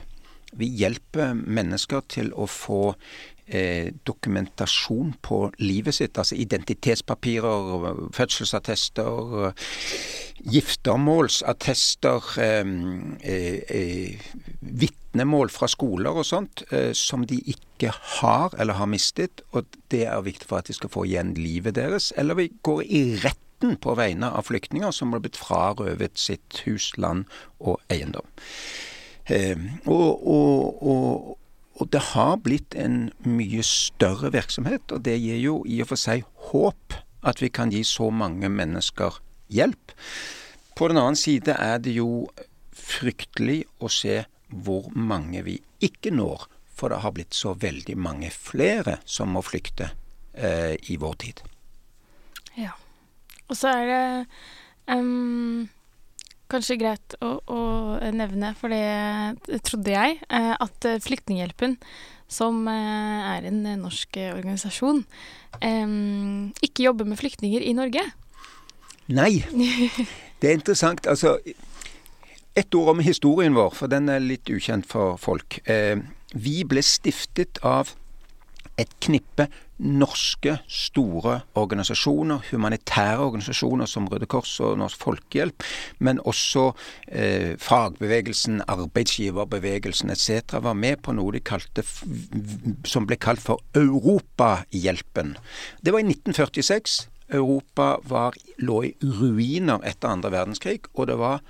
Vi 0.59 0.69
hjelper 0.83 1.33
mennesker 1.35 2.03
til 2.13 2.29
å 2.37 2.45
få 2.51 2.93
eh, 3.47 3.89
dokumentasjon 4.05 5.15
på 5.25 5.39
livet 5.65 5.97
sitt, 5.97 6.19
altså 6.21 6.37
identitetspapirer, 6.37 7.89
fødselsattester, 8.13 9.53
giftermålsattester, 10.53 12.29
eh, 12.45 12.75
eh, 13.23 14.29
vitnemål 14.61 15.53
fra 15.55 15.71
skoler 15.73 16.21
og 16.21 16.29
sånt, 16.29 16.65
som 16.97 17.25
de 17.29 17.41
ikke 17.55 17.93
har 18.21 18.53
eller 18.61 18.77
har 18.79 18.91
mistet, 18.93 19.45
og 19.53 19.67
det 19.93 20.05
er 20.07 20.25
viktig 20.25 20.49
for 20.49 20.61
at 20.61 20.69
de 20.69 20.77
skal 20.77 20.93
få 20.93 21.07
igjen 21.09 21.35
livet 21.39 21.77
deres. 21.81 22.13
Eller 22.17 22.39
vi 22.39 22.51
går 22.65 22.85
i 22.85 23.03
retten 23.25 23.77
på 23.81 23.97
vegne 23.97 24.29
av 24.29 24.49
flyktninger 24.49 24.93
som 24.93 25.13
har 25.15 25.23
blitt 25.25 25.41
frarøvet 25.41 26.19
sitt 26.19 26.65
hus, 26.67 26.93
land 27.01 27.25
og 27.61 27.81
eiendom. 27.93 28.27
Eh, 29.31 29.59
og, 29.87 30.27
og, 30.27 30.83
og, 30.83 31.39
og 31.79 31.91
det 31.95 32.03
har 32.13 32.37
blitt 32.43 32.75
en 32.79 33.11
mye 33.27 33.63
større 33.67 34.33
virksomhet, 34.35 34.85
og 34.93 35.05
det 35.07 35.19
gir 35.21 35.41
jo 35.43 35.57
i 35.67 35.81
og 35.85 35.93
for 35.93 36.01
seg 36.01 36.27
håp 36.51 36.99
at 37.23 37.43
vi 37.43 37.53
kan 37.55 37.71
gi 37.71 37.85
så 37.87 38.11
mange 38.11 38.51
mennesker 38.51 39.21
hjelp. 39.53 39.95
På 40.75 40.89
den 40.91 40.99
annen 40.99 41.19
side 41.19 41.55
er 41.55 41.79
det 41.83 41.95
jo 41.99 42.27
fryktelig 42.73 43.63
å 43.79 43.91
se 43.93 44.23
hvor 44.53 44.89
mange 44.97 45.45
vi 45.47 45.59
ikke 45.85 46.13
når, 46.15 46.49
for 46.73 46.93
det 46.93 47.03
har 47.05 47.15
blitt 47.15 47.37
så 47.37 47.55
veldig 47.55 47.97
mange 48.01 48.31
flere 48.35 48.99
som 49.05 49.35
må 49.37 49.43
flykte 49.45 49.93
eh, 50.35 50.75
i 50.91 50.99
vår 51.01 51.15
tid. 51.23 51.43
Ja. 52.59 52.75
Og 53.49 53.59
så 53.59 53.73
er 53.73 53.87
det 53.89 54.03
ehm, 54.93 55.69
kanskje 56.53 56.79
greit 56.81 57.17
å, 57.25 57.35
å 57.49 57.61
nevne, 58.15 58.53
for 58.59 58.73
det 58.73 59.61
trodde 59.67 59.95
jeg, 59.95 60.19
eh, 60.29 60.53
at 60.55 60.89
eh, 60.89 61.01
Flyktninghjelpen, 61.03 61.79
som 62.33 62.63
eh, 62.71 63.31
er 63.35 63.49
en 63.51 63.63
norsk 63.83 64.19
organisasjon, 64.33 65.05
ikke 66.65 66.87
jobber 66.87 67.09
med 67.09 67.21
flyktninger 67.21 67.65
i 67.65 67.75
Norge. 67.77 68.05
Nei, 69.13 69.43
det 70.41 70.49
er 70.49 70.57
interessant. 70.57 71.07
Altså, 71.11 71.37
ett 72.57 72.75
ord 72.77 72.95
om 72.95 73.03
historien 73.05 73.57
vår, 73.57 73.75
for 73.77 73.93
den 73.93 74.09
er 74.13 74.25
litt 74.25 74.49
ukjent 74.53 74.89
for 74.89 75.19
folk. 75.21 75.61
Vi 76.33 76.57
ble 76.69 76.85
stiftet 76.85 77.61
av 77.67 77.93
et 78.81 78.93
knippe 79.05 79.49
norske 79.83 80.55
store 80.71 81.41
organisasjoner, 81.59 82.45
humanitære 82.53 83.19
organisasjoner 83.25 83.89
som 83.91 84.07
Røde 84.09 84.29
Kors 84.31 84.55
og 84.63 84.77
Norsk 84.79 85.03
Folkehjelp, 85.03 85.65
men 85.99 86.21
også 86.29 86.69
eh, 87.09 87.55
fagbevegelsen, 87.59 88.63
arbeidsgiverbevegelsen 88.71 90.15
etc. 90.15 90.59
var 90.63 90.79
med 90.79 91.03
på 91.03 91.15
noe 91.17 91.35
de 91.35 91.43
kalte, 91.43 91.85
som 92.87 93.09
ble 93.09 93.19
kalt 93.21 93.43
for 93.43 93.63
Europahjelpen. 93.79 95.37
Det 95.83 95.95
var 95.95 96.05
i 96.05 96.11
1946. 96.11 97.09
Europa 97.33 97.97
var, 98.05 98.37
lå 98.61 98.83
i 98.85 98.93
ruiner 99.01 99.83
etter 99.89 100.13
andre 100.13 100.33
verdenskrig, 100.35 100.83
og 100.95 101.09
det 101.09 101.17
var 101.21 101.41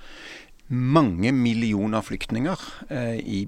mange 0.73 1.33
millioner 1.35 2.01
flyktninger 2.01 2.61
eh, 2.89 3.19
i, 3.19 3.43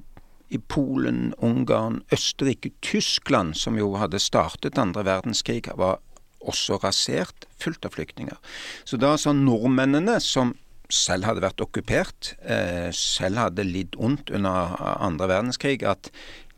i, 0.50 0.60
Polen, 0.60 1.34
Ungarn, 1.44 2.02
Østerrike, 2.14 2.72
Tyskland, 2.82 3.56
som 3.58 3.78
jo 3.80 3.94
hadde 4.00 4.22
startet 4.22 4.80
andre 4.82 5.06
verdenskrig, 5.08 5.66
var 5.78 6.00
også 6.46 6.78
rasert, 6.84 7.48
fullt 7.62 7.86
av 7.88 7.96
flyktninger. 7.96 8.38
Så 8.86 9.00
da 9.02 9.16
sa 9.18 9.34
nordmennene, 9.34 10.20
som 10.22 10.54
selv 10.94 11.26
hadde 11.26 11.42
vært 11.42 11.64
okkupert, 11.64 12.36
eh, 12.46 12.92
selv 12.94 13.42
hadde 13.42 13.66
lidd 13.66 13.98
ondt 13.98 14.30
under 14.30 14.76
andre 15.00 15.28
verdenskrig, 15.28 15.82
at 15.84 16.12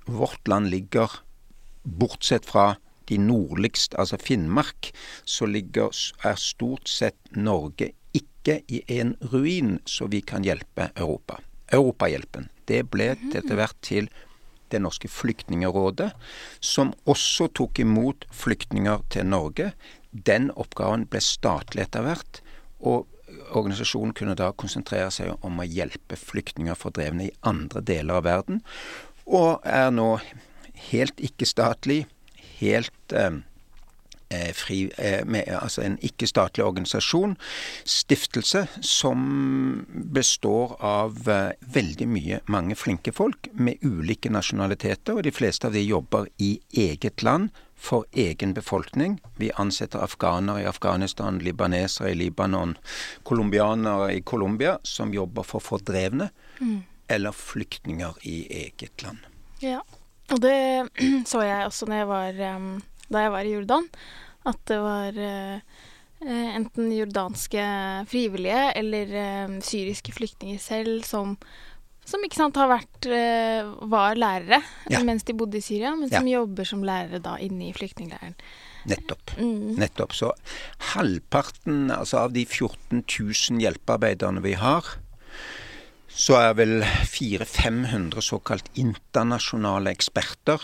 vårt 0.06 0.48
land 0.48 0.70
ligger, 0.70 1.22
bortsett 1.84 2.46
fra 2.46 2.76
de 3.08 3.18
nordligste, 3.18 3.96
altså 3.98 4.18
Finnmark, 4.20 4.92
så 5.26 5.48
ligger, 5.48 5.96
er 6.24 6.36
stort 6.36 6.90
sett 6.92 7.18
Norge 7.32 7.94
ikke 8.14 8.62
i 8.68 8.82
en 9.00 9.16
ruin, 9.32 9.80
så 9.86 10.08
vi 10.12 10.22
kan 10.22 10.44
hjelpe 10.44 10.92
Europa. 10.96 11.40
Europahjelpen. 11.72 12.50
Det 12.68 12.84
ble 12.92 13.14
etter 13.16 13.58
hvert 13.58 13.78
til 13.86 14.10
det 14.72 14.82
norske 14.84 15.08
flyktningerådet, 15.08 16.10
som 16.60 16.92
også 17.08 17.48
tok 17.56 17.80
imot 17.80 18.28
flyktninger 18.36 19.06
til 19.14 19.30
Norge. 19.32 19.72
Den 20.12 20.50
oppgaven 20.60 21.06
ble 21.08 21.22
statlig 21.24 21.86
etter 21.86 22.04
hvert, 22.04 22.42
og 22.84 23.08
organisasjonen 23.56 24.14
kunne 24.16 24.36
da 24.40 24.52
konsentrere 24.56 25.12
seg 25.14 25.46
om 25.46 25.60
å 25.60 25.68
hjelpe 25.68 26.20
flyktninger 26.20 26.76
fordrevne 26.80 27.30
i 27.30 27.36
andre 27.48 27.84
deler 27.86 28.20
av 28.20 28.28
verden, 28.28 28.62
og 29.28 29.64
er 29.68 29.92
nå 29.92 30.18
helt 30.92 31.24
ikke-statlig, 31.24 32.04
helt 32.60 33.16
eh, 33.16 33.32
Eh, 33.32 33.57
fri, 34.54 34.92
eh, 34.98 35.26
med, 35.26 35.48
altså 35.48 35.82
en 35.82 35.98
ikke-statlig 36.04 36.66
organisasjon, 36.66 37.38
stiftelse, 37.88 38.66
som 38.82 39.86
består 39.88 40.76
av 40.84 41.30
eh, 41.30 41.54
veldig 41.74 42.08
mye 42.12 42.42
mange 42.52 42.76
flinke 42.76 43.14
folk 43.16 43.50
med 43.54 43.84
ulike 43.86 44.32
nasjonaliteter, 44.34 45.16
og 45.16 45.24
de 45.28 45.32
fleste 45.32 45.70
av 45.70 45.78
de 45.78 45.86
jobber 45.86 46.28
i 46.44 46.58
eget 46.76 47.24
land 47.24 47.54
for 47.78 48.08
egen 48.12 48.56
befolkning. 48.58 49.20
Vi 49.38 49.52
ansetter 49.56 50.02
afghanere 50.04 50.64
i 50.64 50.68
Afghanistan, 50.70 51.40
libanesere 51.40 52.12
i 52.12 52.18
Libanon, 52.18 52.76
colombianere 53.24 54.16
i 54.18 54.22
Colombia, 54.22 54.78
som 54.84 55.14
jobber 55.14 55.46
for 55.46 55.64
fordrevne 55.64 56.32
mm. 56.60 56.82
eller 57.08 57.32
flyktninger 57.32 58.18
i 58.28 58.42
eget 58.66 59.06
land. 59.06 59.24
Ja, 59.62 59.80
og 60.34 60.42
det 60.44 60.90
så 61.32 61.46
jeg 61.46 61.66
også 61.66 61.88
når 61.88 62.02
jeg 62.02 62.12
var 62.12 62.46
um 62.58 62.70
da 63.14 63.26
jeg 63.26 63.34
var 63.34 63.48
i 63.48 63.54
Jordan, 63.56 63.88
at 64.48 64.60
det 64.70 64.80
var 64.84 65.22
eh, 65.22 65.56
eh, 66.24 66.50
enten 66.58 66.92
jordanske 66.96 67.64
frivillige 68.12 68.68
eller 68.80 69.16
eh, 69.24 69.58
syriske 69.64 70.16
flyktninger 70.16 70.62
selv 70.62 71.08
som 71.08 71.38
som 72.08 72.22
ikke 72.24 72.38
sant 72.40 72.56
har 72.56 72.70
vært 72.72 73.04
var 73.92 74.16
lærere 74.16 74.62
ja. 74.88 75.02
mens 75.04 75.26
de 75.28 75.34
bodde 75.36 75.58
i 75.60 75.66
Syria, 75.66 75.90
men 75.92 76.08
som 76.08 76.24
ja. 76.24 76.38
jobber 76.38 76.64
som 76.64 76.86
lærere 76.88 77.20
da 77.20 77.34
inne 77.44 77.66
i 77.68 77.74
flyktningleiren. 77.76 78.38
Nettopp. 78.88 79.34
Mm. 79.36 79.76
Nettopp. 79.76 80.16
Så 80.16 80.30
halvparten 80.94 81.92
altså 81.92 82.22
av 82.22 82.32
de 82.32 82.46
14 82.46 83.04
000 83.04 83.60
hjelpearbeiderne 83.60 84.40
vi 84.46 84.56
har, 84.56 84.88
så 86.08 86.40
er 86.40 86.56
vel 86.58 86.80
400-500 87.12 88.24
såkalt 88.24 88.72
internasjonale 88.80 89.92
eksperter 89.92 90.64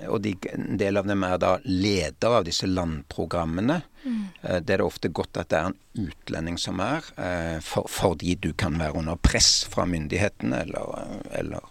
og 0.00 0.22
de, 0.24 0.32
en 0.48 0.78
del 0.80 0.96
av 0.96 1.08
dem 1.08 1.24
er 1.26 1.36
da 1.40 1.52
ledere 1.68 2.38
av 2.40 2.46
disse 2.46 2.68
landprogrammene. 2.68 3.82
Mm. 4.04 4.22
Eh, 4.40 4.58
det 4.64 4.76
er 4.76 4.80
det 4.80 4.86
ofte 4.86 5.10
godt 5.12 5.40
at 5.42 5.50
det 5.52 5.58
er 5.58 5.70
en 5.70 6.06
utlending 6.06 6.56
som 6.60 6.80
er, 6.80 7.06
eh, 7.20 7.58
for, 7.64 7.88
fordi 7.92 8.34
du 8.40 8.52
kan 8.56 8.78
være 8.80 8.96
under 9.02 9.20
press 9.20 9.66
fra 9.68 9.84
myndighetene 9.88 10.62
eller, 10.64 11.18
eller, 11.36 11.68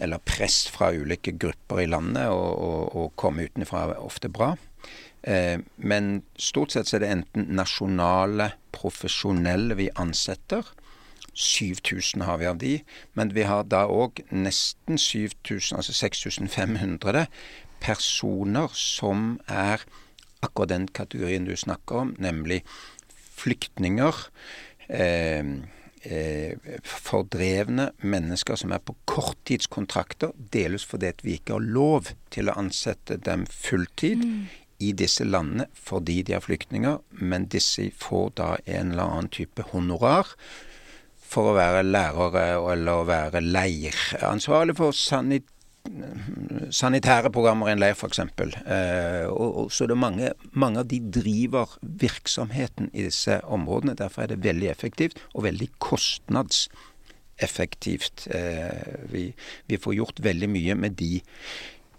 eller 0.00 0.24
press 0.24 0.64
fra 0.72 0.90
ulike 0.96 1.36
grupper 1.36 1.84
i 1.84 1.90
landet, 1.90 2.30
og, 2.32 2.54
og, 2.56 2.96
og 2.96 3.12
komme 3.20 3.44
utenfra 3.50 3.90
er 3.90 4.00
ofte 4.00 4.32
bra. 4.32 4.54
Eh, 5.28 5.60
men 5.76 6.14
stort 6.40 6.72
sett 6.72 6.88
så 6.88 6.96
er 6.96 7.04
det 7.04 7.12
enten 7.18 7.52
nasjonale, 7.60 8.54
profesjonelle 8.74 9.76
vi 9.78 9.92
ansetter, 10.00 10.72
7000 11.34 12.22
har 12.22 12.38
vi 12.38 12.46
av 12.46 12.58
de, 12.58 12.78
men 13.14 13.34
vi 13.34 13.46
har 13.48 13.66
da 13.68 13.84
òg 13.90 14.22
nesten 14.30 14.98
7000, 14.98 15.76
altså 15.76 15.92
6500 15.92 17.26
personer 17.84 18.72
som 18.78 19.38
er 19.50 19.84
akkurat 20.44 20.72
den 20.72 20.88
kategorien 20.88 21.46
du 21.48 21.56
snakker 21.56 22.04
om, 22.04 22.16
nemlig 22.18 22.62
flyktninger. 23.34 24.26
Eh, 24.88 25.44
eh, 26.04 26.56
fordrevne 26.84 27.90
mennesker 28.00 28.58
som 28.60 28.72
er 28.72 28.82
på 28.84 28.96
korttidskontrakter, 29.08 30.34
delvis 30.52 30.84
fordi 30.84 31.12
vi 31.22 31.38
ikke 31.38 31.56
har 31.56 31.64
lov 31.64 32.12
til 32.34 32.50
å 32.50 32.58
ansette 32.60 33.16
dem 33.24 33.46
fulltid 33.48 34.24
mm. 34.24 34.44
i 34.84 34.92
disse 34.92 35.24
landene 35.24 35.66
fordi 35.74 36.20
de 36.22 36.36
er 36.36 36.44
flyktninger, 36.44 37.00
men 37.24 37.48
disse 37.48 37.88
får 38.00 38.30
da 38.40 38.50
en 38.66 38.92
eller 38.92 39.08
annen 39.08 39.32
type 39.32 39.64
honorar 39.72 40.36
for 41.34 41.50
å 41.50 41.56
være 41.56 41.82
lærere 41.86 42.44
eller 42.72 43.08
være 43.08 43.42
leiransvarlig 43.42 44.76
for 44.78 44.96
sanit 44.96 45.48
sanitære 46.72 47.28
programmer 47.32 47.68
i 47.68 47.72
en 47.74 47.80
leir, 47.82 47.92
f.eks. 47.92 48.18
Eh, 48.18 49.26
og, 49.28 49.72
så 49.72 49.86
det 49.86 49.92
er 49.92 49.96
mange, 50.00 50.32
mange 50.56 50.78
av 50.80 50.86
de 50.88 51.00
driver 51.12 51.68
virksomheten 51.82 52.90
i 52.92 53.02
disse 53.04 53.40
områdene. 53.44 53.94
Derfor 53.98 54.22
er 54.24 54.28
det 54.32 54.44
veldig 54.46 54.68
effektivt, 54.72 55.18
og 55.34 55.44
veldig 55.44 55.68
kostnadseffektivt. 55.84 58.28
Eh, 58.32 58.94
vi, 59.12 59.34
vi, 59.68 59.76
får 59.76 59.94
gjort 59.98 60.20
veldig 60.24 60.48
mye 60.56 60.74
med 60.86 60.92
de 61.00 61.20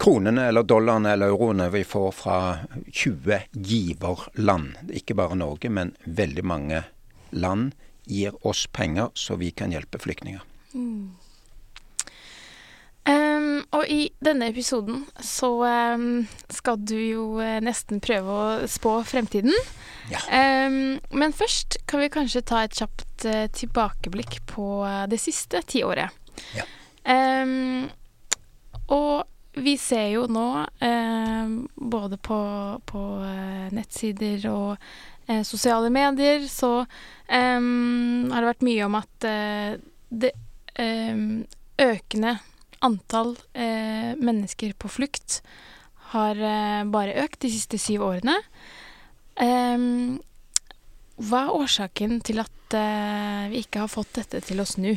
kronene 0.02 0.42
eller 0.50 0.64
dollarene 0.68 1.12
eller 1.14 1.28
euroene 1.32 1.70
vi 1.72 1.84
får 1.88 2.12
fra 2.18 2.38
20 2.90 3.40
giverland. 3.54 4.68
Ikke 4.98 5.16
bare 5.16 5.36
Norge, 5.40 5.70
men 5.70 5.96
veldig 6.06 6.44
mange 6.44 6.84
land 7.38 7.72
gir 8.08 8.36
oss 8.46 8.66
penger 8.68 9.12
så 9.14 9.38
vi 9.42 9.52
kan 9.52 9.74
hjelpe 9.74 10.02
flyktninger. 10.02 10.44
Mm. 10.74 11.14
Um, 13.06 13.60
og 13.70 13.86
i 13.86 14.08
denne 14.26 14.48
episoden 14.50 15.04
så 15.22 15.50
um, 15.94 16.24
skal 16.50 16.80
du 16.82 16.96
jo 16.98 17.26
uh, 17.38 17.60
nesten 17.62 18.02
prøve 18.02 18.34
å 18.34 18.70
spå 18.70 18.96
fremtiden. 19.06 19.54
Ja. 20.10 20.24
Um, 20.66 20.98
men 21.14 21.36
først 21.38 21.78
kan 21.86 22.02
vi 22.02 22.10
kanskje 22.14 22.42
ta 22.50 22.64
et 22.66 22.74
kjapt 22.74 23.28
uh, 23.30 23.46
tilbakeblikk 23.54 24.40
på 24.50 24.82
uh, 24.82 25.06
det 25.12 25.22
siste 25.22 25.62
tiåret. 25.70 26.18
Ja. 26.58 26.66
og 28.92 29.14
vi 29.56 29.78
ser 29.80 30.10
jo 30.12 30.26
nå, 30.28 30.66
både 31.76 32.18
på, 32.20 32.40
på 32.90 33.04
nettsider 33.72 34.44
og 34.52 34.90
eh, 35.28 35.44
sosiale 35.48 35.92
medier, 35.94 36.48
så 36.52 36.86
eh, 37.28 37.62
har 37.62 38.42
det 38.42 38.52
vært 38.52 38.68
mye 38.68 38.88
om 38.88 39.00
at 39.02 39.30
eh, 39.30 39.78
det 40.10 40.36
økende 40.76 42.34
antall 42.84 43.38
eh, 43.56 44.12
mennesker 44.20 44.74
på 44.76 44.90
flukt 44.92 45.40
har 46.12 46.36
eh, 46.36 46.84
bare 46.92 47.16
økt 47.24 47.46
de 47.46 47.52
siste 47.54 47.80
syv 47.80 48.04
årene. 48.10 48.36
hva 51.16 51.40
er 51.42 51.56
årsaken 51.56 52.20
til 52.24 52.40
at 52.44 52.76
vi 53.52 53.64
ikke 53.64 53.84
har 53.84 53.92
fått 53.92 54.14
dette 54.16 54.40
til 54.44 54.60
å 54.64 54.68
snu? 54.68 54.94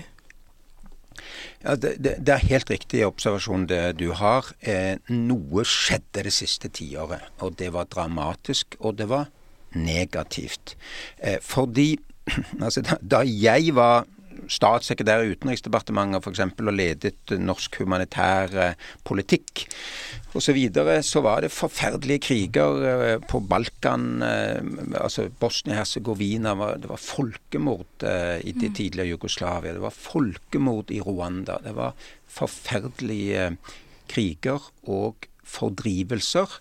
Ja, 1.62 1.76
det, 1.76 1.97
det, 1.99 2.14
det, 2.18 2.35
er 2.35 2.50
helt 2.52 2.70
riktig 2.70 3.02
observasjon 3.06 3.66
det 3.70 3.99
du 3.99 4.11
har. 4.16 4.52
Eh, 4.61 4.99
noe 5.11 5.64
skjedde 5.66 6.26
det 6.28 6.35
siste 6.35 6.70
tiåret, 6.75 7.25
og 7.42 7.58
det 7.58 7.73
var 7.75 7.90
dramatisk. 7.90 8.78
Og 8.78 8.99
det 9.00 9.08
var 9.11 9.28
negativt. 9.76 10.76
Eh, 11.18 11.40
fordi 11.42 11.96
altså, 12.64 12.84
da, 13.00 13.25
jeg 13.25 13.75
var 13.76 14.06
statssekretær 14.48 15.25
i 15.26 15.32
Utenriksdepartementet 15.34 16.25
f.eks. 16.25 16.40
og 16.62 16.76
ledet 16.76 17.32
norsk 17.42 17.80
humanitær 17.82 18.54
eh, 18.54 18.84
politikk 19.04 19.66
osv., 20.32 20.44
så, 20.44 20.52
videre, 20.54 20.98
så 21.02 21.20
var 21.25 21.42
det 21.42 21.50
forferdelige 21.52 22.22
kriger 22.28 22.84
eh, 22.87 23.16
på 23.20 23.40
Balkan. 23.40 24.22
altså 24.22 25.28
Bosnia-Hercegovina. 25.40 26.54
Det 26.78 26.88
var 26.88 27.02
folkemord 27.02 28.04
i 28.04 28.52
det 28.52 28.70
mm. 28.70 28.75
tidligere 28.75 29.08
Jugoslavia. 29.16 29.75
Det 29.75 29.82
var 29.82 29.96
folkemord 29.96 30.92
i 30.94 31.00
Rwanda. 31.00 31.58
Det 31.64 31.75
var 31.76 31.96
forferdelige 32.28 33.56
kriger 34.08 34.70
og 34.87 35.28
fordrivelser. 35.44 36.60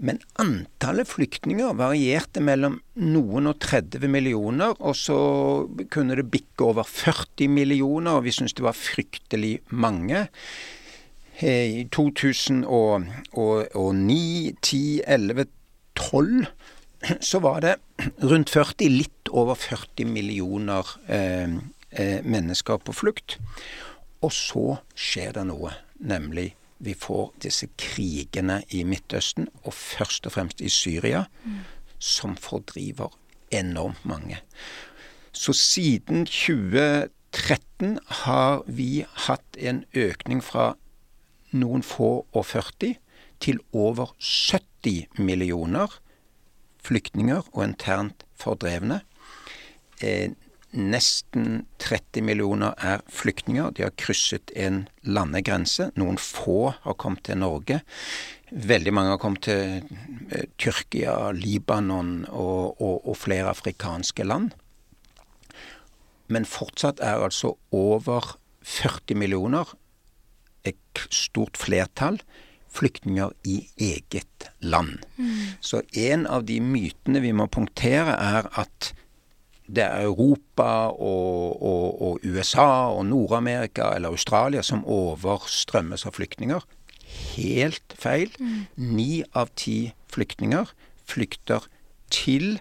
Men 0.00 0.20
antallet 0.40 1.08
flyktninger 1.10 1.74
varierte 1.76 2.40
mellom 2.40 2.78
noen 3.04 3.46
og 3.50 3.58
30 3.60 4.08
millioner, 4.08 4.72
og 4.80 4.96
så 4.96 5.18
kunne 5.92 6.16
det 6.16 6.30
bikke 6.32 6.64
over 6.70 6.84
40 6.88 7.48
millioner, 7.52 8.16
og 8.16 8.24
vi 8.24 8.32
syntes 8.32 8.56
det 8.56 8.64
var 8.64 8.76
fryktelig 8.78 9.60
mange. 9.68 10.26
I 11.40 11.84
2009, 11.92 12.64
10, 14.60 15.02
11, 15.06 15.46
12 15.96 16.46
så 17.20 17.40
var 17.40 17.60
det 17.64 17.74
rundt 18.20 18.50
40, 18.52 18.88
litt 18.92 19.28
over 19.32 19.54
40 19.56 20.04
millioner 20.08 20.84
eh, 21.08 21.48
eh, 21.90 22.20
mennesker 22.24 22.80
på 22.84 22.92
flukt. 22.96 23.38
Og 24.20 24.32
så 24.36 24.76
skjer 24.92 25.32
det 25.38 25.46
noe, 25.48 25.72
nemlig 25.96 26.54
vi 26.80 26.94
får 26.96 27.32
disse 27.44 27.68
krigene 27.78 28.62
i 28.72 28.82
Midtøsten, 28.88 29.48
og 29.64 29.74
først 29.76 30.26
og 30.26 30.32
fremst 30.32 30.60
i 30.64 30.68
Syria, 30.72 31.26
mm. 31.44 31.58
som 31.98 32.36
fordriver 32.36 33.12
enormt 33.52 34.04
mange. 34.04 34.40
Så 35.32 35.52
siden 35.52 36.26
2013 36.26 37.98
har 38.24 38.62
vi 38.66 39.04
hatt 39.28 39.58
en 39.58 39.84
økning 39.94 40.42
fra 40.44 40.72
noen 41.52 41.84
få 41.86 42.26
og 42.32 42.46
40 42.46 42.96
til 43.40 43.60
over 43.72 44.14
70 44.18 45.20
millioner 45.20 46.00
flyktninger 46.84 47.42
og 47.52 47.64
internt 47.64 48.24
fordrevne. 48.40 49.02
Eh, 50.00 50.32
nesten 50.76 51.64
30 51.82 52.22
millioner 52.22 52.74
er 52.78 53.02
flyktninger. 53.10 53.72
De 53.74 53.84
har 53.86 53.94
krysset 53.98 54.52
en 54.54 54.84
landegrense. 55.02 55.90
Noen 55.98 56.18
få 56.20 56.72
har 56.84 56.98
kommet 57.00 57.24
til 57.26 57.40
Norge. 57.42 57.80
Veldig 58.50 58.94
mange 58.94 59.14
har 59.14 59.22
kommet 59.22 59.46
til 59.46 59.80
eh, 60.30 60.46
Tyrkia, 60.58 61.30
Libanon 61.34 62.24
og, 62.28 62.80
og, 62.80 63.08
og 63.08 63.18
flere 63.18 63.50
afrikanske 63.54 64.26
land. 64.26 64.54
Men 66.30 66.46
fortsatt 66.46 67.02
er 67.02 67.22
altså 67.24 67.56
over 67.74 68.36
40 68.62 69.18
millioner, 69.18 69.66
et 70.62 71.06
stort 71.10 71.56
flertall, 71.58 72.20
flyktninger 72.70 73.32
i 73.48 73.56
eget 73.80 74.50
land. 74.60 75.00
Mm. 75.16 75.56
Så 75.64 75.80
en 75.96 76.26
av 76.30 76.44
de 76.46 76.60
mytene 76.62 77.22
vi 77.24 77.32
må 77.34 77.48
punktere, 77.50 78.14
er 78.14 78.46
at 78.60 78.92
det 79.70 79.84
er 79.84 80.02
Europa 80.08 80.90
og, 80.90 81.62
og, 81.62 82.02
og 82.02 82.26
USA 82.26 82.90
og 82.90 83.04
Nord-Amerika 83.06 83.92
eller 83.94 84.10
Australia 84.10 84.62
som 84.66 84.82
overstrømmes 84.84 86.06
av 86.08 86.16
flyktninger. 86.18 86.64
Helt 87.36 87.94
feil. 87.98 88.34
Mm. 88.40 88.66
Ni 88.74 89.22
mm. 89.22 89.30
av 89.38 89.52
ti 89.58 89.92
flyktninger 90.10 90.72
flykter 91.10 91.66
til 92.10 92.58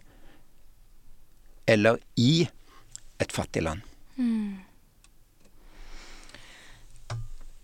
eller 1.69 1.99
i 2.17 2.47
et 3.21 3.33
fattig 3.33 3.63
land. 3.65 3.81
Mm. 4.17 4.59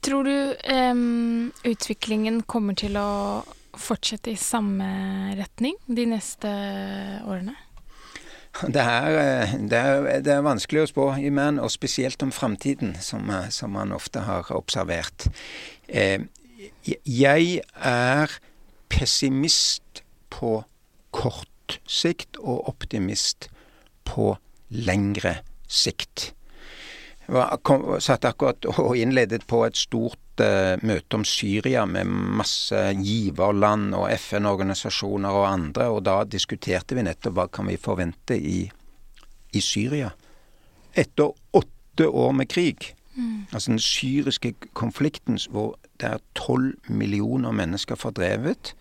Tror 0.06 0.25
du 0.28 0.36
um, 0.70 1.52
utviklingen 1.66 2.44
kommer 2.46 2.78
til 2.78 2.98
å 3.02 3.42
fortsette 3.75 4.30
i 4.32 4.40
samme 4.40 4.86
retning 5.38 5.78
de 5.90 6.06
neste 6.10 6.52
årene? 7.25 7.56
Det 8.62 8.82
er, 8.82 9.18
eh, 9.20 9.54
det, 9.70 9.78
er, 9.78 10.22
det 10.24 10.32
er, 10.32 10.44
vanskelig 10.46 10.86
å 10.86 10.88
spå 10.88 11.08
i 11.20 11.32
menn, 11.34 11.60
og 11.60 11.74
spesielt 11.74 12.24
om 12.24 12.32
framtiden, 12.32 12.94
som, 13.04 13.28
eh, 13.30 13.50
som, 13.52 13.74
man 13.76 13.92
ofte 13.92 14.24
har 14.24 14.48
observert. 14.56 15.28
Eh, 15.88 16.24
jeg 17.04 17.60
er 17.76 18.38
pessimist 18.90 20.04
på 20.32 20.62
kort 21.12 21.80
sikt 21.90 22.40
og 22.40 22.70
optimist 22.72 23.50
på 24.08 24.36
lengre 24.70 25.40
sikt. 25.68 26.32
Jeg 27.25 28.01
satt 28.05 28.25
akkurat 28.27 28.67
og 28.70 28.94
innledet 29.00 29.46
på 29.50 29.63
et 29.65 29.77
stort 29.79 30.44
uh, 30.44 30.75
møte 30.86 31.17
om 31.17 31.25
Syria 31.25 31.86
med 31.89 32.10
masse 32.10 32.82
giverland 33.00 33.96
og 33.98 34.12
FN-organisasjoner 34.13 35.40
og 35.40 35.48
andre, 35.50 35.90
og 35.90 36.03
da 36.05 36.20
diskuterte 36.29 36.98
vi 36.98 37.05
nettopp 37.07 37.38
hva 37.38 37.48
kan 37.50 37.70
vi 37.72 37.79
forvente 37.81 38.38
i, 38.38 38.59
i 39.53 39.64
Syria. 39.64 40.11
Etter 40.94 41.33
åtte 41.57 42.07
år 42.07 42.38
med 42.38 42.51
krig, 42.51 42.92
mm. 43.16 43.51
altså 43.51 43.74
den 43.74 43.81
syriske 43.81 44.53
konflikten 44.77 45.42
hvor 45.50 45.79
det 45.98 46.14
er 46.14 46.25
tolv 46.38 46.75
millioner 46.88 47.55
mennesker 47.55 47.98
fordrevet, 47.98 48.75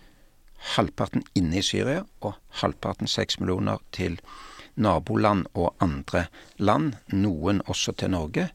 halvparten 0.75 1.25
inne 1.37 1.59
i 1.59 1.65
Syria 1.65 2.03
og 2.25 2.37
halvparten 2.61 3.09
seks 3.09 3.39
millioner 3.41 3.81
til 3.93 4.19
Syria 4.19 4.54
naboland 4.75 5.45
og 5.53 5.75
andre 5.83 6.25
land, 6.57 6.93
noen 7.13 7.61
også 7.65 7.95
til 7.99 8.11
Norge. 8.11 8.49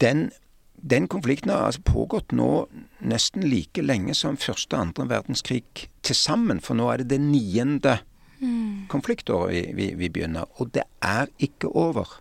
Den, 0.00 0.30
den 0.76 1.08
konflikten 1.08 1.52
har 1.52 1.68
altså 1.68 1.84
pågått 1.86 2.32
nå 2.32 2.66
nesten 3.00 3.44
like 3.46 3.84
lenge 3.84 4.14
som 4.18 4.40
første 4.40 4.76
og 4.76 4.88
andre 4.88 5.08
verdenskrig 5.12 5.64
til 6.02 6.16
sammen, 6.16 6.60
for 6.60 6.78
nå 6.78 6.88
er 6.90 7.02
det 7.02 7.12
det 7.12 7.20
niende 7.22 7.98
mm. 8.40 8.88
konfliktåret 8.92 9.52
vi, 9.54 9.62
vi, 9.76 9.92
vi 9.98 10.08
begynner. 10.08 10.48
Og 10.60 10.72
det 10.74 10.86
er 11.02 11.30
ikke 11.38 11.68
over. 11.68 12.18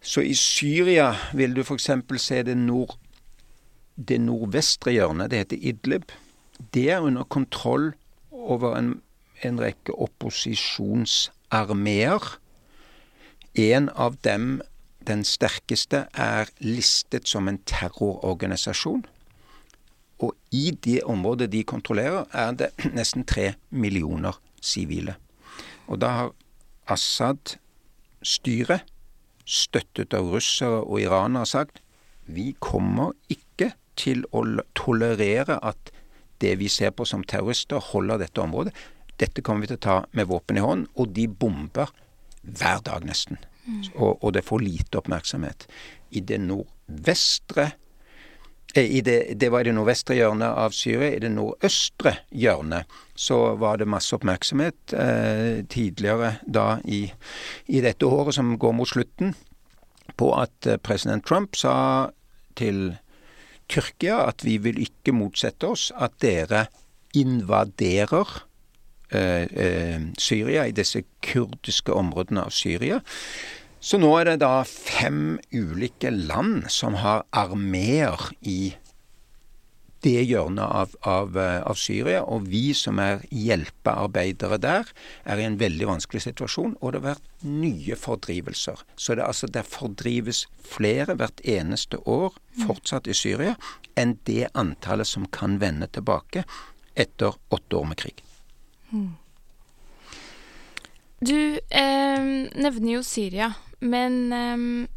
Så 0.00 0.24
i 0.24 0.34
Syria 0.34 1.12
vil 1.36 1.54
du 1.54 1.62
f.eks. 1.62 1.90
se 2.16 2.42
det, 2.42 2.56
nord, 2.56 2.96
det 3.96 4.20
nordvestre 4.20 4.96
hjørnet. 4.96 5.30
Det 5.30 5.44
heter 5.44 5.68
Idlib. 5.72 6.12
Det 6.74 6.90
er 6.90 7.04
under 7.04 7.24
kontroll 7.24 7.92
over 8.32 8.76
en, 8.76 8.94
en 9.44 9.60
rekke 9.60 9.92
opposisjons 9.92 11.28
armeer. 11.50 12.38
En 13.54 13.88
av 13.90 14.16
dem, 14.24 14.60
den 15.06 15.24
sterkeste, 15.24 16.06
er 16.14 16.50
listet 16.60 17.28
som 17.28 17.48
en 17.48 17.58
terrororganisasjon. 17.66 19.04
Og 20.20 20.34
i 20.52 20.70
det 20.84 21.02
området 21.08 21.50
de 21.52 21.64
kontrollerer, 21.64 22.24
er 22.32 22.52
det 22.52 22.70
nesten 22.98 23.24
tre 23.24 23.54
millioner 23.70 24.38
sivile. 24.60 25.16
Og 25.88 26.00
da 26.00 26.14
har 26.16 26.32
Assad-styret, 26.90 28.86
støttet 29.50 30.14
av 30.14 30.28
russere 30.30 30.82
og 30.84 31.00
iranere, 31.02 31.46
sagt 31.46 31.80
vi 32.30 32.52
kommer 32.62 33.14
ikke 33.32 33.72
til 33.98 34.22
å 34.30 34.44
tolerere 34.78 35.58
at 35.66 35.90
det 36.40 36.54
vi 36.60 36.68
ser 36.72 36.92
på 36.94 37.04
som 37.04 37.24
terrorister, 37.26 37.82
holder 37.90 38.22
dette 38.22 38.40
området. 38.42 38.72
Dette 39.20 39.44
kommer 39.44 39.66
vi 39.66 39.72
til 39.72 39.80
å 39.80 39.84
ta 39.84 39.96
med 40.16 40.30
våpen 40.30 40.58
i 40.58 40.64
hånd, 40.64 40.88
og 40.96 41.12
de 41.16 41.26
bomber 41.28 41.92
hver 42.42 42.80
dag 42.86 43.04
nesten. 43.04 43.40
Mm. 43.66 43.82
Og, 43.94 44.16
og, 44.22 44.32
det 44.34 44.46
får 44.46 44.64
lite 44.64 45.00
oppmerksomhet. 45.00 45.66
I 46.16 46.22
det 46.26 46.40
nordvestre 46.42 47.66
eh, 48.74 48.86
i 48.86 49.02
det, 49.04 49.36
det, 49.36 49.50
var 49.52 49.62
i 49.62 49.68
det 49.68 49.76
nordvestre 49.76 50.16
hjørnet 50.16 50.56
av 50.64 50.74
Syria. 50.74 51.12
I 51.12 51.20
det 51.22 51.32
nordøstre 51.34 52.16
hjørnet 52.32 52.96
så 53.14 53.38
var 53.60 53.78
det 53.80 53.90
masse 53.90 54.16
oppmerksomhet 54.16 54.96
eh, 54.96 55.60
tidligere 55.68 56.38
da 56.46 56.80
i, 56.84 57.04
i, 57.68 57.84
dette 57.84 58.08
året 58.08 58.38
som 58.38 58.56
går 58.58 58.76
mot 58.80 58.88
slutten, 58.88 59.36
på 60.16 60.32
at 60.40 60.66
eh, 60.66 60.80
president 60.80 61.26
Trump 61.28 61.58
sa 61.60 62.10
til 62.58 62.96
Tyrkia 63.70 64.24
at 64.26 64.42
vi 64.42 64.56
vil 64.58 64.80
ikke 64.82 65.14
motsette 65.14 65.68
oss 65.68 65.90
at 65.94 66.16
dere 66.24 66.66
invaderer 67.14 68.40
Syria, 69.10 70.66
i 70.66 70.74
disse 70.76 71.02
kurdiske 71.26 71.92
områdene 71.92 72.44
av 72.46 72.54
Syria. 72.54 73.00
Så 73.80 73.96
nå 73.98 74.10
er 74.18 74.28
det 74.28 74.40
da 74.42 74.60
fem 74.68 75.38
ulike 75.56 76.12
land 76.12 76.68
som 76.70 76.98
har 77.00 77.24
armeer 77.32 78.28
i 78.44 78.74
det 80.04 80.22
hjørnet 80.24 80.64
av, 80.64 80.94
av, 81.08 81.36
eh, 81.36 81.60
av, 81.62 81.76
Syria. 81.80 82.22
Og 82.24 82.48
vi 82.48 82.72
som 82.76 83.00
er 83.02 83.24
hjelpearbeidere 83.32 84.60
der, 84.60 84.92
er 85.24 85.40
i 85.40 85.46
en 85.48 85.58
veldig 85.60 85.88
vanskelig 85.94 86.24
situasjon. 86.26 86.76
Og 86.80 86.92
det 86.92 87.02
har 87.02 87.14
vært 87.14 87.44
nye 87.44 87.96
fordrivelser. 87.96 88.84
Så 88.96 89.16
det, 89.16 89.26
altså, 89.26 89.48
det 89.48 89.66
fordrives 89.68 90.46
flere 90.60 91.16
hvert 91.20 91.40
eneste 91.44 92.00
år 92.08 92.36
fortsatt 92.64 93.08
i 93.08 93.16
Syria 93.16 93.56
enn 93.98 94.18
det 94.28 94.48
antallet 94.56 95.08
som 95.08 95.28
kan 95.32 95.58
vende 95.60 95.88
tilbake 95.92 96.44
etter 96.96 97.36
åtte 97.52 97.76
år 97.76 97.88
med 97.92 98.00
krig. 98.00 98.24
Du 101.20 101.58
eh, 101.68 102.22
nevner 102.54 102.92
jo 102.92 103.02
Syria, 103.06 103.52
men 103.80 104.32
eh, 104.32 104.88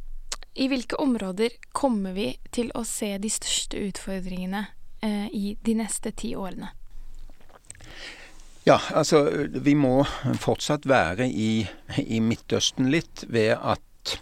i 0.53 0.67
hvilke 0.69 0.95
områder 1.01 1.49
kommer 1.71 2.13
vi 2.13 2.29
til 2.53 2.71
å 2.77 2.83
se 2.87 3.15
de 3.17 3.29
største 3.31 3.79
utfordringene 3.89 4.65
eh, 5.01 5.27
i 5.33 5.57
de 5.65 5.75
neste 5.77 6.13
ti 6.15 6.35
årene? 6.37 6.69
Ja, 8.63 8.77
altså 8.95 9.25
vi 9.49 9.73
må 9.75 10.05
fortsatt 10.39 10.85
være 10.87 11.27
i, 11.27 11.65
i 11.99 12.19
Midtøsten 12.23 12.87
litt 12.93 13.25
ved 13.27 13.57
at 13.57 14.13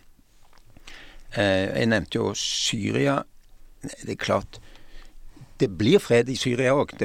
eh, 1.35 1.67
Jeg 1.77 1.91
nevnte 1.91 2.17
jo 2.17 2.31
Syria. 2.33 3.19
Det 3.83 4.15
er 4.15 4.23
klart 4.23 4.57
det 5.61 5.69
blir 5.77 6.01
fred 6.01 6.29
i 6.31 6.37
Syria 6.39 6.73
òg. 6.73 6.95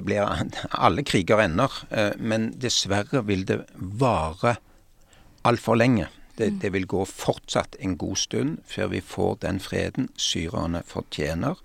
Alle 0.72 1.04
kriger 1.06 1.42
ender. 1.44 1.72
Eh, 1.90 2.12
men 2.18 2.50
dessverre 2.60 3.22
vil 3.28 3.44
det 3.48 3.60
vare 3.76 4.56
altfor 5.46 5.76
lenge. 5.78 6.08
Det, 6.36 6.50
det, 6.60 6.72
vil 6.74 6.84
gå 6.88 7.04
fortsatt 7.08 7.78
en 7.80 7.94
god 7.96 8.18
stund 8.20 8.58
før 8.68 8.90
vi 8.92 9.00
får 9.00 9.38
den 9.44 9.60
freden 9.62 10.10
syrerne 10.20 10.82
fortjener. 10.84 11.56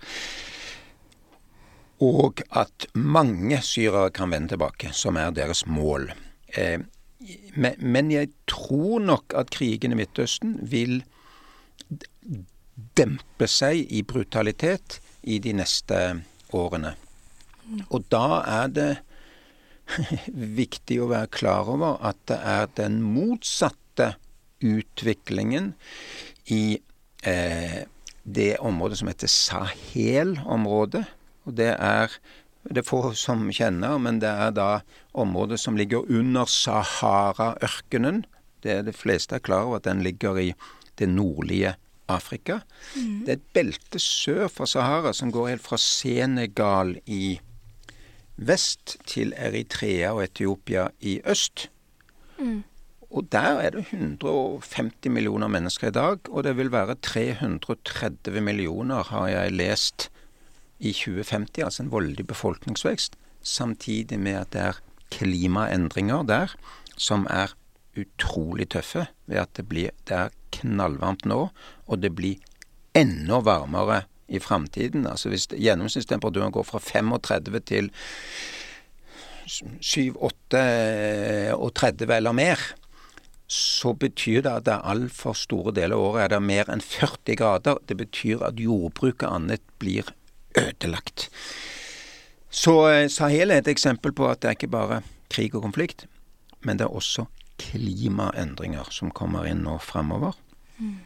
Og 2.02 2.40
at 2.56 2.88
mange 2.96 3.60
syrere 3.62 4.10
kan 4.16 4.32
vende 4.32 4.54
tilbake, 4.54 4.94
som 4.96 5.20
er 5.20 5.34
deres 5.36 5.66
mål. 5.68 6.10
Eh, 6.56 6.80
men 7.78 8.10
jeg 8.10 8.32
tror 8.50 9.00
nok 9.00 9.36
at 9.38 9.52
krigen 9.54 9.92
i 9.94 10.00
Midtøsten 10.00 10.56
vil 10.72 11.02
dempe 12.96 13.46
seg 13.46 13.86
i 13.92 14.02
brutalitet 14.02 14.98
i 15.22 15.38
de 15.38 15.54
neste 15.54 16.00
årene. 16.00 16.28
Og 17.90 18.04
da 18.12 18.42
er 18.42 18.72
det 18.74 18.90
viktig 20.62 21.00
å 21.02 21.10
være 21.10 21.30
klar 21.34 21.70
over 21.72 21.98
at 22.04 22.18
det 22.30 22.38
er 22.38 22.70
den 22.78 23.00
motsatte 23.04 24.14
utviklingen 24.62 25.72
i 26.54 26.78
eh, 27.26 27.82
det 28.22 28.52
området 28.62 29.00
som 29.00 29.10
heter 29.10 29.30
Sahel-området. 29.30 31.04
Og 31.46 31.58
det 31.58 31.72
er 31.74 32.14
det 32.62 32.84
er 32.84 32.86
få 32.86 33.10
som 33.18 33.48
kjenner, 33.50 33.96
men 33.98 34.20
det 34.22 34.30
er 34.30 34.52
da 34.54 34.68
området 35.18 35.58
som 35.58 35.74
ligger 35.78 36.06
under 36.06 36.46
Sahara-ørkenen. 36.46 38.22
Det 38.62 38.76
er 38.76 38.84
de 38.86 38.94
fleste 38.94 39.34
er 39.34 39.42
klar 39.42 39.66
over 39.66 39.80
at 39.80 39.88
den 39.88 40.04
ligger 40.06 40.38
i 40.38 40.52
det 41.00 41.08
nordlige 41.10 41.74
Afrika. 42.14 42.60
Mm. 42.96 43.22
Det 43.26 43.28
er 43.28 43.38
et 43.40 43.48
belte 43.54 44.00
sør 44.02 44.48
for 44.52 44.70
Sahara 44.70 45.12
som 45.16 45.32
går 45.32 45.54
helt 45.54 45.64
fra 45.64 45.78
Senegal 45.80 46.96
i 47.06 47.38
vest 48.36 48.96
til 49.06 49.34
Eritrea 49.36 50.12
og 50.12 50.24
Etiopia 50.24 50.88
i 51.00 51.20
øst. 51.28 51.68
Mm. 52.38 52.62
Og 53.12 53.26
der 53.32 53.60
er 53.60 53.70
det 53.74 53.84
150 53.92 55.12
millioner 55.12 55.48
mennesker 55.48 55.88
i 55.88 55.94
dag, 55.94 56.18
og 56.28 56.44
det 56.44 56.56
vil 56.56 56.72
være 56.72 56.94
330 56.94 58.40
millioner, 58.40 59.02
har 59.04 59.28
jeg 59.28 59.52
lest, 59.52 60.08
i 60.80 60.92
2050. 60.92 61.64
Altså 61.64 61.82
en 61.82 61.92
voldig 61.92 62.26
befolkningsvekst. 62.26 63.16
Samtidig 63.42 64.20
med 64.20 64.32
at 64.32 64.52
det 64.52 64.60
er 64.60 64.80
klimaendringer 65.10 66.22
der 66.22 66.54
som 66.96 67.26
er 67.30 67.52
utrolig 67.98 68.68
tøffe 68.72 69.06
ved 69.26 69.42
at 69.42 69.52
det, 69.58 69.66
blir, 69.68 69.92
det 70.08 70.16
er 70.16 70.34
knallvarmt 70.56 71.26
nå, 71.28 71.46
og 71.86 72.02
det 72.02 72.12
blir 72.16 72.40
enda 72.96 73.40
varmere 73.44 74.02
i 74.32 74.40
framtiden. 74.40 75.06
Altså 75.06 75.32
hvis 75.32 75.48
gjennomsnittstemperaturen 75.52 76.52
går 76.54 76.66
fra 76.68 76.80
35 76.80 77.60
til 77.68 77.90
7, 79.46 80.14
8 80.16 80.62
og 81.56 81.74
30 81.74 82.14
eller 82.16 82.36
mer, 82.36 82.62
så 83.52 83.92
betyr 83.92 84.40
det 84.46 84.52
at 84.52 84.64
det 84.64 84.74
er 84.78 84.90
altfor 84.94 85.36
store 85.36 85.74
deler 85.76 85.98
av 85.98 86.06
året 86.06 86.24
er 86.24 86.32
det 86.32 86.40
mer 86.46 86.70
enn 86.72 86.80
40 86.80 87.36
grader. 87.36 87.80
Det 87.84 87.98
betyr 88.00 88.44
at 88.46 88.60
jordbruket 88.60 89.28
annet 89.28 89.64
blir 89.82 90.08
ødelagt. 90.56 91.28
Så 92.52 92.74
eh, 92.88 93.10
Sahel 93.12 93.52
er 93.52 93.60
et 93.60 93.68
eksempel 93.68 94.14
på 94.16 94.28
at 94.28 94.40
det 94.40 94.48
er 94.48 94.56
ikke 94.56 94.72
bare 94.72 95.02
krig 95.32 95.54
og 95.56 95.66
konflikt, 95.66 96.06
men 96.64 96.80
det 96.80 96.86
er 96.86 96.96
også 96.96 97.26
klimaendringer 97.60 98.88
som 98.94 99.12
kommer 99.14 99.46
inn 99.48 99.64
nå 99.66 99.78
fremover. 99.82 100.36
Mm. 100.78 101.00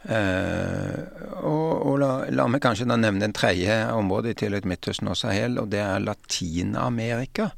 Eh, 0.00 1.00
og, 1.44 1.72
og 1.84 1.96
la, 2.00 2.12
la, 2.32 2.46
meg 2.48 2.62
kanskje 2.64 2.86
da 2.88 2.96
nevne 2.96 3.26
en 3.28 3.36
tredje 3.36 3.74
område 3.92 4.32
i 4.32 4.38
tillegg 4.38 4.64
til 4.64 4.72
Midtøsten 4.72 5.10
og 5.12 5.18
Sahel, 5.20 5.58
og 5.60 5.68
det 5.72 5.82
er 5.84 6.00
Latin-Amerika. 6.04 7.50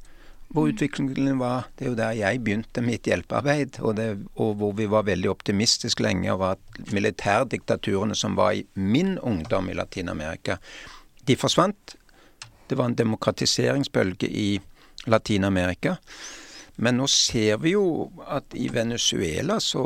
Hvor 0.53 0.66
mm. 0.66 0.72
utviklingen 0.75 1.38
var 1.40 1.70
Det 1.79 1.87
er 1.87 1.92
jo 1.92 1.96
der 1.96 2.18
jeg 2.18 2.42
begynte 2.44 2.85
mitt 2.85 3.07
hjelpearbeid, 3.09 3.79
og, 3.81 3.96
det, 3.96 4.09
og 4.35 4.57
hvor 4.61 4.75
vi 4.77 4.88
var 4.90 5.07
veldig 5.09 5.31
optimistiske 5.31 6.03
lenge 6.05 6.33
over 6.35 6.59
at 6.59 6.92
militærdiktaturene 6.92 8.18
som 8.18 8.37
var 8.37 8.59
i 8.59 8.66
min 8.75 9.18
ungdom 9.18 9.70
i 9.70 9.79
Latin-Amerika, 9.79 10.59
de 11.27 11.38
forsvant. 11.38 11.96
Det 12.68 12.79
var 12.79 12.90
en 12.90 12.98
demokratiseringsbølge 12.98 14.29
i 14.29 14.61
Latin-Amerika. 15.07 15.96
Men 16.83 16.99
nå 16.99 17.07
ser 17.11 17.61
vi 17.62 17.77
jo 17.77 18.11
at 18.27 18.57
i 18.59 18.66
Venezuela 18.73 19.61
så, 19.62 19.85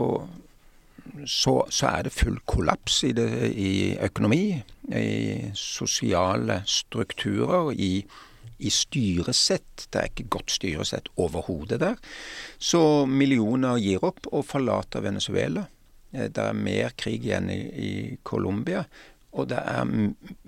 så, 1.29 1.55
så 1.69 1.91
er 1.91 2.07
det 2.07 2.15
full 2.17 2.39
kollaps 2.49 3.03
i, 3.05 3.13
det, 3.17 3.29
i 3.53 3.73
økonomi, 4.01 4.57
i 4.97 5.51
sosiale 5.59 6.63
strukturer, 6.71 7.73
i, 7.77 8.01
i 8.59 8.73
styresett. 8.73 9.89
Det 9.91 10.01
er 10.01 10.13
ikke 10.13 10.31
godt 10.39 10.55
styresett 10.57 11.11
overhodet 11.21 11.83
der. 11.85 12.01
Så 12.59 12.81
millioner 13.11 13.81
gir 13.83 14.07
opp 14.07 14.31
og 14.33 14.47
forlater 14.49 15.05
Venezuela. 15.05 15.67
Eh, 16.13 16.31
det 16.33 16.49
er 16.49 16.57
mer 16.57 16.97
krig 16.97 17.29
igjen 17.29 17.53
i, 17.53 17.61
i 17.61 17.93
Colombia. 18.25 18.87
Og 19.37 19.51
det 19.53 19.61
er 19.61 19.85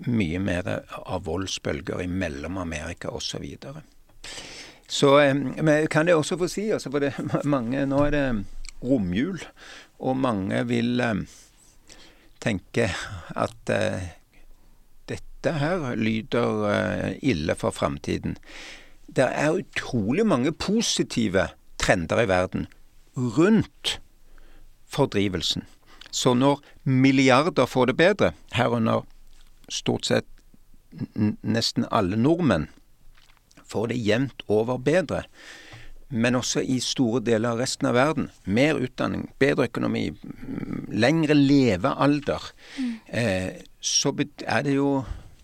mye 0.09 0.41
mer 0.41 0.73
av 0.89 1.27
voldsbølger 1.27 2.01
i 2.01 2.09
Mellom-Amerika 2.09 3.13
osv. 3.13 3.45
Så, 4.89 5.19
eh, 5.19 5.35
men 5.35 5.87
kan 5.87 6.07
jeg 6.09 6.17
også 6.17 6.37
få 6.41 6.49
si 6.49 6.69
altså 6.73 6.89
for 6.91 7.03
det, 7.03 7.13
mange, 7.45 7.85
Nå 7.85 8.05
er 8.07 8.15
det 8.15 8.25
romjul, 8.81 9.41
og 9.99 10.17
mange 10.17 10.63
vil 10.69 10.99
eh, 11.03 11.21
tenke 12.41 12.89
at 13.37 13.73
eh, 13.75 14.09
dette 15.09 15.53
her 15.61 15.95
lyder 15.95 17.15
ille 17.23 17.55
for 17.55 17.71
framtiden. 17.71 18.35
Det 19.07 19.25
er 19.25 19.61
utrolig 19.61 20.25
mange 20.27 20.51
positive 20.51 21.47
trender 21.79 22.21
i 22.21 22.27
verden 22.29 22.67
rundt 23.17 23.99
fordrivelsen. 24.85 25.63
Så 26.11 26.33
når 26.33 26.59
milliarder 26.83 27.65
får 27.65 27.85
det 27.85 27.97
bedre, 27.97 28.31
herunder 28.51 29.05
stort 29.69 30.05
sett 30.05 30.27
nesten 31.41 31.85
alle 31.91 32.17
nordmenn, 32.17 32.67
får 33.69 33.91
det 33.91 33.99
jevnt 34.01 34.43
over 34.51 34.77
bedre, 34.81 35.23
men 36.09 36.35
også 36.39 36.63
i 36.65 36.79
store 36.81 37.21
deler 37.21 37.53
av 37.53 37.61
resten 37.61 37.89
av 37.89 37.97
verden. 37.97 38.29
Mer 38.45 38.79
utdanning, 38.81 39.27
bedre 39.39 39.67
økonomi, 39.69 40.07
lengre 40.89 41.37
levealder. 41.37 42.49
Mm. 42.79 42.93
Eh, 43.07 43.49
så 43.79 44.13
er 44.17 44.65
det 44.65 44.73
jo 44.79 45.03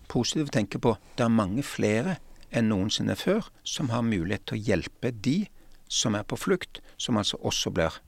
positivt 0.09 0.49
å 0.49 0.57
tenke 0.57 0.81
på 0.81 0.95
det 1.17 1.27
er 1.27 1.33
mange 1.33 1.63
flere 1.65 2.17
enn 2.55 2.71
noensinne 2.71 3.17
før 3.19 3.45
som 3.67 3.91
har 3.93 4.05
mulighet 4.05 4.47
til 4.47 4.57
å 4.57 4.65
hjelpe 4.71 5.11
de 5.11 5.43
som 5.91 6.17
er 6.17 6.25
på 6.25 6.37
flukt, 6.39 6.81
som 6.97 7.17
altså 7.19 7.37
også 7.45 7.69
blir 7.75 8.01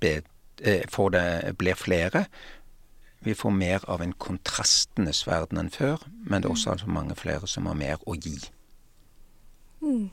bedre 0.00 0.32
Eh, 0.60 0.82
får 0.88 1.10
det, 1.10 1.54
blir 1.58 1.74
flere. 1.74 2.24
Vi 3.18 3.34
får 3.34 3.50
mer 3.50 3.80
av 3.90 4.02
en 4.02 4.12
kontrastenes 4.12 5.26
verden 5.26 5.58
enn 5.58 5.70
før, 5.70 6.02
men 6.26 6.42
det 6.42 6.48
er 6.48 6.54
også 6.54 6.70
mm. 6.70 6.72
altså 6.72 6.90
mange 6.90 7.16
flere 7.18 7.48
som 7.50 7.66
har 7.66 7.78
mer 7.78 8.02
å 8.06 8.14
gi. 8.14 8.36
Mm. 9.82 10.08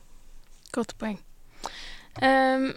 Godt 0.74 0.94
poeng. 1.00 1.18
Um, 2.20 2.70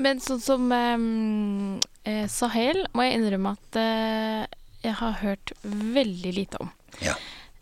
men 0.00 0.20
sånn 0.24 0.42
som 0.44 0.72
um, 0.72 1.78
Sahel 2.32 2.82
må 2.96 3.06
jeg 3.06 3.20
innrømme 3.20 3.54
at 3.56 3.78
uh, 3.80 4.42
jeg 4.84 4.98
har 5.00 5.16
hørt 5.22 5.54
veldig 5.64 6.34
lite 6.36 6.60
om. 6.64 6.74
Ja. 7.04 7.16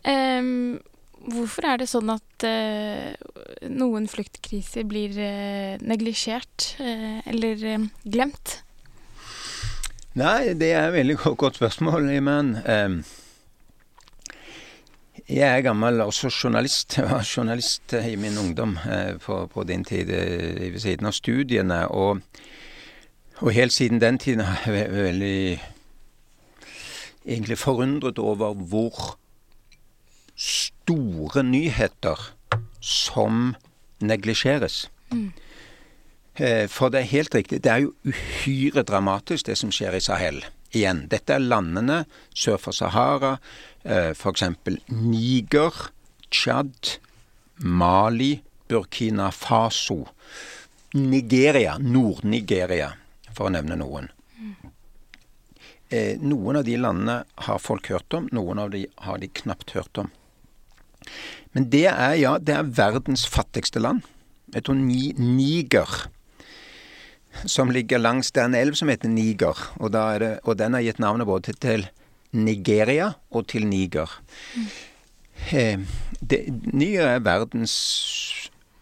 Um, 0.07 0.83
Hvorfor 1.25 1.65
er 1.65 1.81
det 1.81 1.87
sånn 1.89 2.11
at 2.13 2.45
uh, 2.45 3.15
noen 3.73 4.05
fluktkriser 4.11 4.85
blir 4.89 5.15
uh, 5.17 5.81
neglisjert 5.81 6.75
uh, 6.83 7.23
eller 7.31 7.65
uh, 7.65 7.87
glemt? 8.05 8.59
Nei, 10.21 10.53
det 10.53 10.75
er 10.77 10.91
et 10.91 10.99
veldig 10.99 11.17
godt 11.41 11.57
spørsmål, 11.59 12.11
Iman. 12.13 12.53
Jeg 15.29 15.57
er 15.57 15.63
gammel 15.65 16.01
også 16.01 16.29
journalist. 16.29 16.99
Jeg 16.99 17.11
var 17.11 17.29
journalist 17.37 17.93
i 17.93 18.17
min 18.17 18.39
ungdom 18.39 18.79
på, 19.25 19.47
på, 19.47 19.65
din 19.65 19.85
tid 19.85 20.05
ved 20.05 20.79
siden 20.79 21.07
av 21.07 21.13
studiene. 21.17 21.89
Og, 21.89 22.21
og, 23.41 23.53
helt 23.53 23.73
siden 23.73 24.01
den 24.01 24.19
tiden 24.19 24.45
har 24.45 24.61
jeg 24.67 24.75
vært 24.75 24.93
veldig 24.93 25.61
egentlig 27.25 27.59
forundret 27.59 28.19
over 28.19 28.53
hvor 28.55 29.17
store 30.37 31.43
nyheter 31.43 32.35
som 32.81 33.55
neglisjeres. 34.01 34.91
Mm. 35.11 35.33
Eh, 36.37 36.69
for 36.69 36.89
det 36.89 37.01
er 37.01 37.13
helt 37.15 37.35
riktig, 37.35 37.65
det 37.65 37.73
er 37.73 37.77
jo 37.77 37.95
uhyre 38.05 38.83
dramatisk 38.83 39.47
det 39.47 39.59
som 39.59 39.73
skjer 39.73 39.97
i 39.97 40.03
Sahel. 40.03 40.45
Igjen, 40.75 41.05
dette 41.11 41.37
er 41.37 41.45
landene 41.45 42.03
sør 42.35 42.59
for 42.61 42.77
Sahara, 42.77 43.37
eh, 43.85 44.11
f.eks. 44.15 44.45
Niger, 44.91 45.89
Tsjad, 46.31 46.97
Mali, 47.63 48.35
Burkina 48.69 49.31
Faso, 49.31 50.01
Nigeria, 50.95 51.77
Nord-Nigeria, 51.79 52.93
for 53.35 53.49
å 53.49 53.55
nevne 53.55 53.79
noen. 53.79 54.11
Eh, 55.95 56.19
noen 56.19 56.59
av 56.59 56.65
de 56.67 56.77
landene 56.81 57.21
har 57.47 57.63
folk 57.63 57.91
hørt 57.93 58.15
om, 58.17 58.27
noen 58.35 58.59
av 58.59 58.73
de 58.73 58.87
har 59.07 59.21
de 59.23 59.29
knapt 59.43 59.77
hørt 59.77 60.01
om. 60.01 60.11
Men 61.55 61.69
det 61.71 61.87
er, 61.93 62.17
ja, 62.19 62.35
det 62.39 62.57
er 62.57 62.73
verdens 62.75 63.27
fattigste 63.31 63.83
land. 63.83 64.03
Jeg 64.55 64.67
tror 64.67 64.79
Niger, 64.79 65.93
som 67.45 67.71
ligger 67.71 67.99
langs 67.99 68.33
Det 68.33 68.43
er 68.43 68.51
en 68.51 68.55
elv 68.59 68.75
som 68.79 68.89
heter 68.89 69.09
Niger, 69.09 69.59
og, 69.81 69.93
det, 69.93 70.39
og 70.45 70.59
den 70.59 70.75
har 70.75 70.85
gitt 70.87 71.03
navnet 71.03 71.29
både 71.29 71.55
til 71.61 71.87
Nigeria 72.35 73.13
og 73.31 73.47
til 73.53 73.67
Niger. 73.67 74.11
Mm. 74.57 74.67
Eh, 75.53 75.79
det, 76.21 76.41
Niger 76.73 77.15
er 77.15 77.25
verdens 77.27 77.75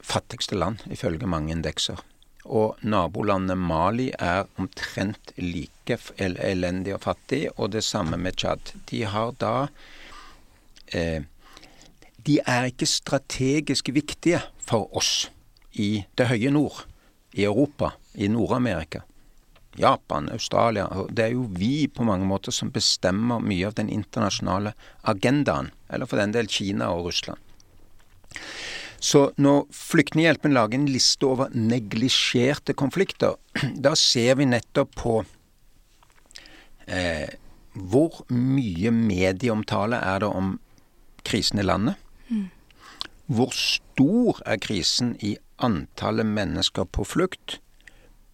fattigste 0.03 0.57
land, 0.59 0.83
ifølge 0.91 1.29
mange 1.29 1.53
indekser. 1.53 2.01
Og 2.45 2.79
nabolandet 2.83 3.59
Mali 3.59 4.11
er 4.19 4.49
omtrent 4.59 5.33
like 5.39 5.99
elendig 6.19 6.97
og 6.97 7.05
fattig, 7.05 7.45
og 7.57 7.73
det 7.73 7.85
samme 7.87 8.19
med 8.19 8.37
Tsjad. 8.37 8.75
De 8.91 9.05
har 9.05 9.35
da 9.39 9.69
eh, 10.93 11.23
De 12.23 12.39
er 12.47 12.69
ikke 12.71 12.87
strategisk 12.87 13.89
viktige 13.91 14.43
for 14.63 14.87
oss 14.97 15.31
i 15.73 16.05
det 16.19 16.29
høye 16.31 16.53
nord, 16.55 16.85
i 17.33 17.45
Europa, 17.45 17.93
i 18.15 18.29
Nord-Amerika. 18.29 19.03
Japan, 19.77 20.29
Australia. 20.33 20.89
Det 21.11 21.25
er 21.25 21.33
jo 21.33 21.47
vi 21.57 21.89
på 21.89 22.05
mange 22.05 22.27
måter 22.29 22.53
som 22.53 22.71
bestemmer 22.73 23.41
mye 23.41 23.71
av 23.71 23.77
den 23.79 23.89
internasjonale 23.89 24.75
agendaen. 25.09 25.71
Eller 25.89 26.09
for 26.09 26.21
den 26.21 26.35
del 26.35 26.51
Kina 26.53 26.91
og 26.93 27.09
Russland. 27.09 27.41
Så 29.03 29.33
når 29.41 29.65
Flyktninghjelpen 29.75 30.55
lager 30.55 30.79
en 30.79 30.91
liste 30.93 31.27
over 31.27 31.51
neglisjerte 31.57 32.77
konflikter, 32.79 33.35
da 33.85 33.97
ser 33.99 34.37
vi 34.39 34.47
nettopp 34.47 34.93
på 35.01 35.15
eh, 36.87 37.33
hvor 37.73 38.23
mye 38.31 38.93
medieomtale 38.95 39.99
er 39.99 40.23
det 40.23 40.29
om 40.29 40.55
krisen 41.27 41.63
i 41.63 41.67
landet. 41.67 41.97
Mm. 42.29 42.51
Hvor 43.33 43.57
stor 43.57 44.43
er 44.47 44.61
krisen 44.63 45.17
i 45.25 45.35
antallet 45.63 46.29
mennesker 46.29 46.89
på 46.91 47.07
flukt, 47.07 47.59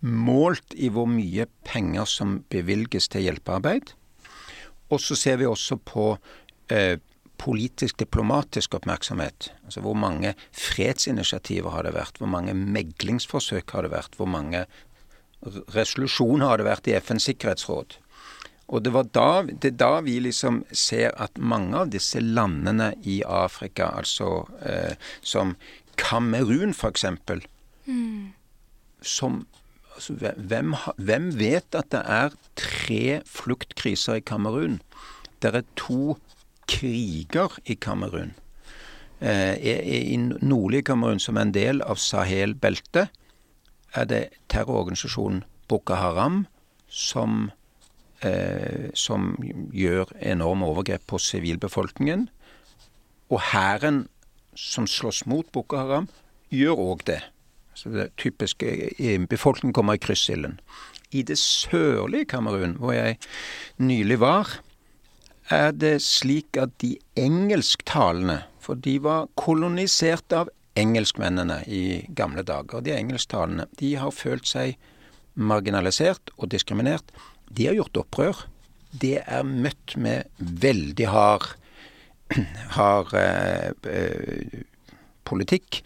målt 0.00 0.74
i 0.74 0.90
hvor 0.94 1.08
mye 1.10 1.48
penger 1.66 2.06
som 2.08 2.40
bevilges 2.52 3.10
til 3.10 3.26
hjelpearbeid. 3.26 3.94
Og 4.94 5.02
så 5.02 5.16
ser 5.18 5.40
vi 5.40 5.48
også 5.48 5.76
på 5.82 6.10
eh, 6.72 6.96
politisk-diplomatisk 7.38 8.74
oppmerksomhet. 8.78 9.52
Altså 9.64 9.82
hvor 9.84 9.96
mange 9.98 10.34
fredsinitiativer 10.52 11.70
har 11.74 11.86
det 11.86 11.94
vært? 11.94 12.18
Hvor 12.18 12.30
mange 12.30 12.54
meglingsforsøk 12.54 13.74
har 13.74 13.86
det 13.86 13.94
vært? 13.94 14.18
Hvor 14.18 14.30
mange 14.30 14.66
resolusjoner 15.74 16.48
har 16.50 16.58
det 16.58 16.68
vært 16.68 16.90
i 16.90 16.96
FNs 16.98 17.28
sikkerhetsråd? 17.30 17.98
Og 18.68 18.84
det, 18.84 18.92
da, 19.16 19.28
det 19.48 19.70
er 19.72 19.76
da 19.80 19.92
vi 20.04 20.18
liksom 20.20 20.60
ser 20.76 21.14
at 21.16 21.38
mange 21.40 21.78
av 21.78 21.92
disse 21.92 22.20
landene 22.20 22.90
i 23.08 23.22
Afrika, 23.24 23.94
altså 23.96 24.42
eh, 24.60 24.98
som 25.24 25.54
Kamerun 25.98 26.74
f.eks., 26.74 27.04
mm. 27.86 28.32
som 29.02 29.42
altså, 29.94 30.14
hvem, 30.36 30.74
hvem 30.96 31.30
vet 31.38 31.74
at 31.74 31.90
det 31.92 32.02
er 32.06 32.36
tre 32.58 33.20
fluktkriser 33.26 34.20
i 34.20 34.24
Kamerun? 34.24 34.80
Det 35.42 35.54
er 35.54 35.66
to 35.76 36.18
kriger 36.68 37.58
i 37.66 37.74
Kamerun. 37.74 38.34
Eh, 39.20 39.54
I 39.58 40.16
nordlige 40.16 40.82
Kamerun, 40.90 41.20
som 41.20 41.36
er 41.36 41.48
en 41.48 41.54
del 41.54 41.82
av 41.82 41.98
Sahel-beltet, 41.98 43.08
er 43.96 44.04
det 44.04 44.24
terrororganisasjonen 44.52 45.42
Boko 45.68 45.96
Haram 45.96 46.46
som, 46.88 47.50
eh, 48.22 48.90
som 48.94 49.36
gjør 49.72 50.12
enorme 50.20 50.66
overgrep 50.66 51.06
på 51.06 51.18
sivilbefolkningen. 51.18 52.28
Og 53.30 53.40
hæren 53.40 54.08
som 54.58 54.86
slåss 54.90 55.24
mot 55.30 55.46
Boko 55.54 55.78
Haram, 55.78 56.08
gjør 56.50 56.80
òg 56.92 57.04
det. 57.06 57.20
Så 57.78 57.92
det 57.94 58.10
typiske 58.18 58.90
Befolkningen 59.30 59.74
kommer 59.76 59.94
i 59.94 60.02
kryssilden. 60.02 60.58
I 61.14 61.22
det 61.22 61.38
sørlige 61.38 62.26
Kamerun, 62.28 62.76
hvor 62.82 62.92
jeg 62.92 63.18
nylig 63.78 64.18
var, 64.20 64.58
er 65.48 65.70
det 65.72 66.02
slik 66.04 66.58
at 66.60 66.74
de 66.82 66.98
engelsktalende 67.16 68.42
For 68.60 68.76
de 68.76 68.98
var 69.00 69.30
kolonisert 69.40 70.32
av 70.36 70.50
engelskmennene 70.76 71.62
i 71.72 72.04
gamle 72.12 72.42
dager. 72.44 72.82
De 72.84 72.92
engelsktalende 72.92 73.64
de 73.80 73.94
har 73.96 74.12
følt 74.12 74.44
seg 74.44 74.74
marginalisert 75.38 76.34
og 76.36 76.50
diskriminert. 76.52 77.08
De 77.48 77.70
har 77.70 77.78
gjort 77.78 78.02
opprør. 78.02 78.42
Det 78.92 79.22
er 79.24 79.48
møtt 79.48 79.96
med 79.96 80.28
veldig 80.36 81.08
hard, 81.08 81.48
hard 82.76 83.14
eh, 83.18 83.70
eh, 83.88 84.64
politikk. 85.28 85.82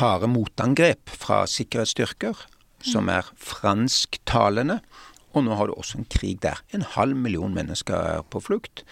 Harde 0.00 0.28
motangrep 0.28 1.10
fra 1.12 1.44
sikkerhetsstyrker, 1.48 2.46
som 2.84 3.10
er 3.12 3.28
fransktalende. 3.40 4.80
Og 5.36 5.44
nå 5.44 5.56
har 5.58 5.68
du 5.68 5.76
også 5.76 6.00
en 6.00 6.08
krig 6.08 6.40
der. 6.44 6.62
En 6.76 6.84
halv 6.96 7.16
million 7.16 7.52
mennesker 7.54 7.96
er 7.96 8.24
på 8.32 8.40
flukt. 8.40 8.84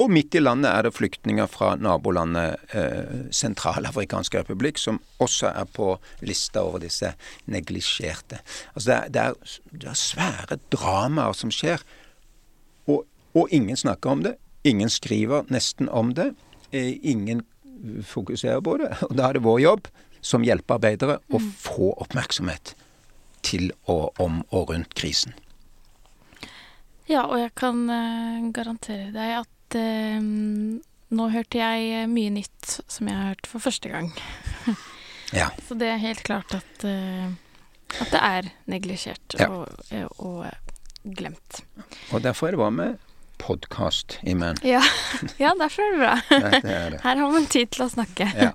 Og 0.00 0.08
midt 0.08 0.32
i 0.32 0.40
landet 0.40 0.70
er 0.70 0.86
det 0.86 0.94
flyktninger 0.96 1.48
fra 1.50 1.74
nabolandet 1.76 2.72
eh, 2.72 3.26
Sentralafrikansk 3.36 4.38
republikk, 4.38 4.80
som 4.80 5.00
også 5.20 5.50
er 5.50 5.66
på 5.68 5.92
lista 6.24 6.62
over 6.64 6.80
disse 6.80 7.12
neglisjerte. 7.52 8.40
Altså 8.72 8.86
det 8.86 8.96
er, 8.96 9.10
det, 9.12 9.24
er, 9.26 9.58
det 9.82 9.90
er, 9.90 9.98
svære 10.00 10.58
dramaer 10.72 11.36
som 11.36 11.52
skjer, 11.52 11.84
og, 12.88 13.04
og, 13.34 13.52
ingen 13.52 13.76
snakker 13.76 14.14
om 14.14 14.24
det. 14.24 14.38
Ingen 14.62 14.90
skriver 14.90 15.46
nesten 15.48 15.88
om 15.88 16.14
det. 16.14 16.34
Eh, 16.70 17.06
ingen 17.06 17.42
fokuserer 18.04 18.60
på 18.60 18.76
det. 18.76 18.92
Og 19.08 19.16
da 19.16 19.28
er 19.28 19.38
det 19.38 19.44
vår 19.44 19.60
jobb 19.60 19.88
som 20.20 20.44
hjelpearbeidere 20.44 21.16
å 21.32 21.40
mm. 21.40 21.48
få 21.56 21.94
oppmerksomhet 22.04 22.74
til 23.46 23.70
og 23.88 24.20
om 24.20 24.42
og 24.52 24.74
rundt 24.74 24.92
krisen. 24.94 25.32
Ja, 27.08 27.24
og 27.24 27.40
jeg 27.40 27.54
kan 27.58 27.86
uh, 27.88 28.50
garantere 28.54 29.08
deg 29.14 29.32
at 29.40 29.78
eh, 29.80 30.20
nå 30.20 31.28
hørte 31.32 31.58
jeg 31.58 32.06
mye 32.12 32.34
nytt 32.36 32.76
som 32.84 33.08
jeg 33.08 33.16
har 33.16 33.32
hørt 33.32 33.48
for 33.50 33.64
første 33.64 33.90
gang. 33.90 34.12
ja. 35.40 35.48
Så 35.66 35.74
det 35.80 35.88
er 35.90 36.04
helt 36.04 36.22
klart 36.26 36.52
at, 36.54 36.84
at 36.84 38.12
det 38.12 38.20
er 38.20 38.52
neglisjert 38.70 39.40
ja. 39.40 39.48
og, 39.48 40.20
og, 40.20 40.44
glemt. 41.16 41.64
Og 42.12 42.20
derfor 42.22 42.50
er 42.50 42.54
det 42.54 42.60
bra 42.60 42.68
med 42.70 43.09
podkast, 43.40 44.18
Imen. 44.22 44.60
Ja. 44.66 44.82
ja, 45.42 45.54
derfor 45.58 45.82
er 45.82 45.92
det 45.96 46.00
bra. 46.04 46.14
det, 46.30 46.62
det 46.62 46.76
er 46.76 46.90
det. 46.96 47.02
Her 47.04 47.22
har 47.24 47.36
man 47.36 47.50
tid 47.50 47.72
til 47.74 47.86
å 47.86 47.90
snakke. 47.92 48.30
Ja. 48.36 48.52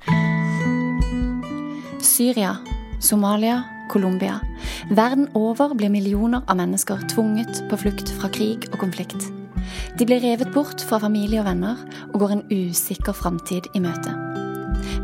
Syria, 2.06 2.56
Somalia 3.04 3.64
Colombia. 3.90 4.40
Verden 4.90 5.30
over 5.34 5.74
blir 5.74 5.90
millioner 5.90 6.44
av 6.48 6.58
mennesker 6.58 7.02
tvunget 7.12 7.64
på 7.70 7.80
flukt 7.80 8.12
fra 8.20 8.30
krig 8.34 8.68
og 8.72 8.80
konflikt. 8.82 9.28
De 9.98 10.06
blir 10.08 10.22
revet 10.24 10.52
bort 10.54 10.84
fra 10.86 11.00
familie 11.02 11.42
og 11.42 11.50
venner 11.50 11.80
og 12.12 12.20
går 12.22 12.36
en 12.36 12.44
usikker 12.52 13.16
framtid 13.18 13.70
i 13.76 13.84
møte. 13.84 14.14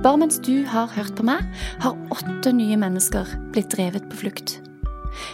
Bare 0.01 0.17
mens 0.19 0.39
du 0.41 0.63
har 0.67 0.91
hørt 0.95 1.15
på 1.17 1.25
meg, 1.25 1.45
har 1.81 1.97
åtte 2.13 2.53
nye 2.53 2.77
mennesker 2.79 3.29
blitt 3.53 3.71
drevet 3.73 4.07
på 4.11 4.25
flukt. 4.25 4.59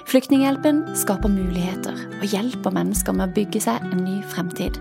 Flyktninghjelpen 0.09 0.83
skaper 0.97 1.31
muligheter 1.31 1.97
og 2.19 2.25
hjelper 2.27 2.73
mennesker 2.75 3.15
med 3.15 3.29
å 3.29 3.35
bygge 3.35 3.61
seg 3.67 3.83
en 3.91 4.03
ny 4.05 4.19
fremtid. 4.31 4.79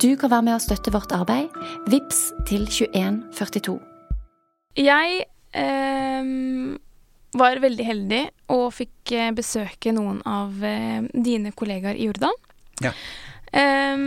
Du 0.00 0.10
kan 0.20 0.32
være 0.32 0.46
med 0.48 0.56
å 0.56 0.62
støtte 0.62 0.92
vårt 0.94 1.12
arbeid. 1.16 1.52
VIPS 1.90 2.20
til 2.48 2.66
2142. 2.68 3.76
Jeg 4.76 5.22
eh, 5.56 6.32
var 7.40 7.62
veldig 7.62 7.86
heldig 7.86 8.22
og 8.54 8.66
fikk 8.76 9.14
eh, 9.16 9.32
besøke 9.36 9.94
noen 9.96 10.20
av 10.28 10.60
eh, 10.64 11.00
dine 11.12 11.54
kollegaer 11.56 11.96
i 11.96 12.10
Jordan. 12.10 12.36
Ja. 12.84 12.92
Eh, 13.56 14.06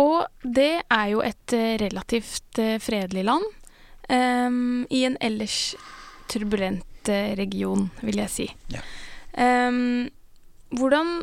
og 0.00 0.18
det 0.42 0.72
er 0.82 1.06
jo 1.12 1.22
et 1.24 1.56
eh, 1.56 1.76
relativt 1.80 2.60
fredelig 2.84 3.24
land 3.28 3.44
um, 4.08 4.84
i 4.92 5.04
en 5.08 5.16
ellers 5.24 5.74
turbulent 6.30 6.84
region, 7.38 7.88
vil 8.02 8.20
jeg 8.22 8.32
si. 8.32 8.46
Ja. 8.72 8.82
Um, 9.36 10.08
hvordan 10.76 11.18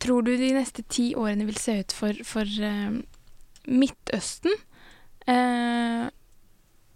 tror 0.00 0.22
du 0.24 0.30
de 0.38 0.52
neste 0.56 0.84
ti 0.88 1.10
årene 1.18 1.44
vil 1.44 1.58
se 1.60 1.74
ut 1.82 1.92
for, 1.92 2.16
for 2.24 2.48
Midtøsten? 3.68 4.54
Uh, 5.28 6.08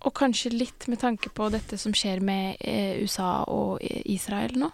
og 0.02 0.14
kanskje 0.16 0.54
litt 0.54 0.86
med 0.88 1.02
tanke 1.02 1.30
på 1.34 1.50
dette 1.52 1.76
som 1.78 1.92
skjer 1.94 2.22
med 2.24 2.62
uh, 2.64 3.02
USA 3.02 3.42
og 3.50 3.82
Israel 3.82 4.56
nå? 4.62 4.70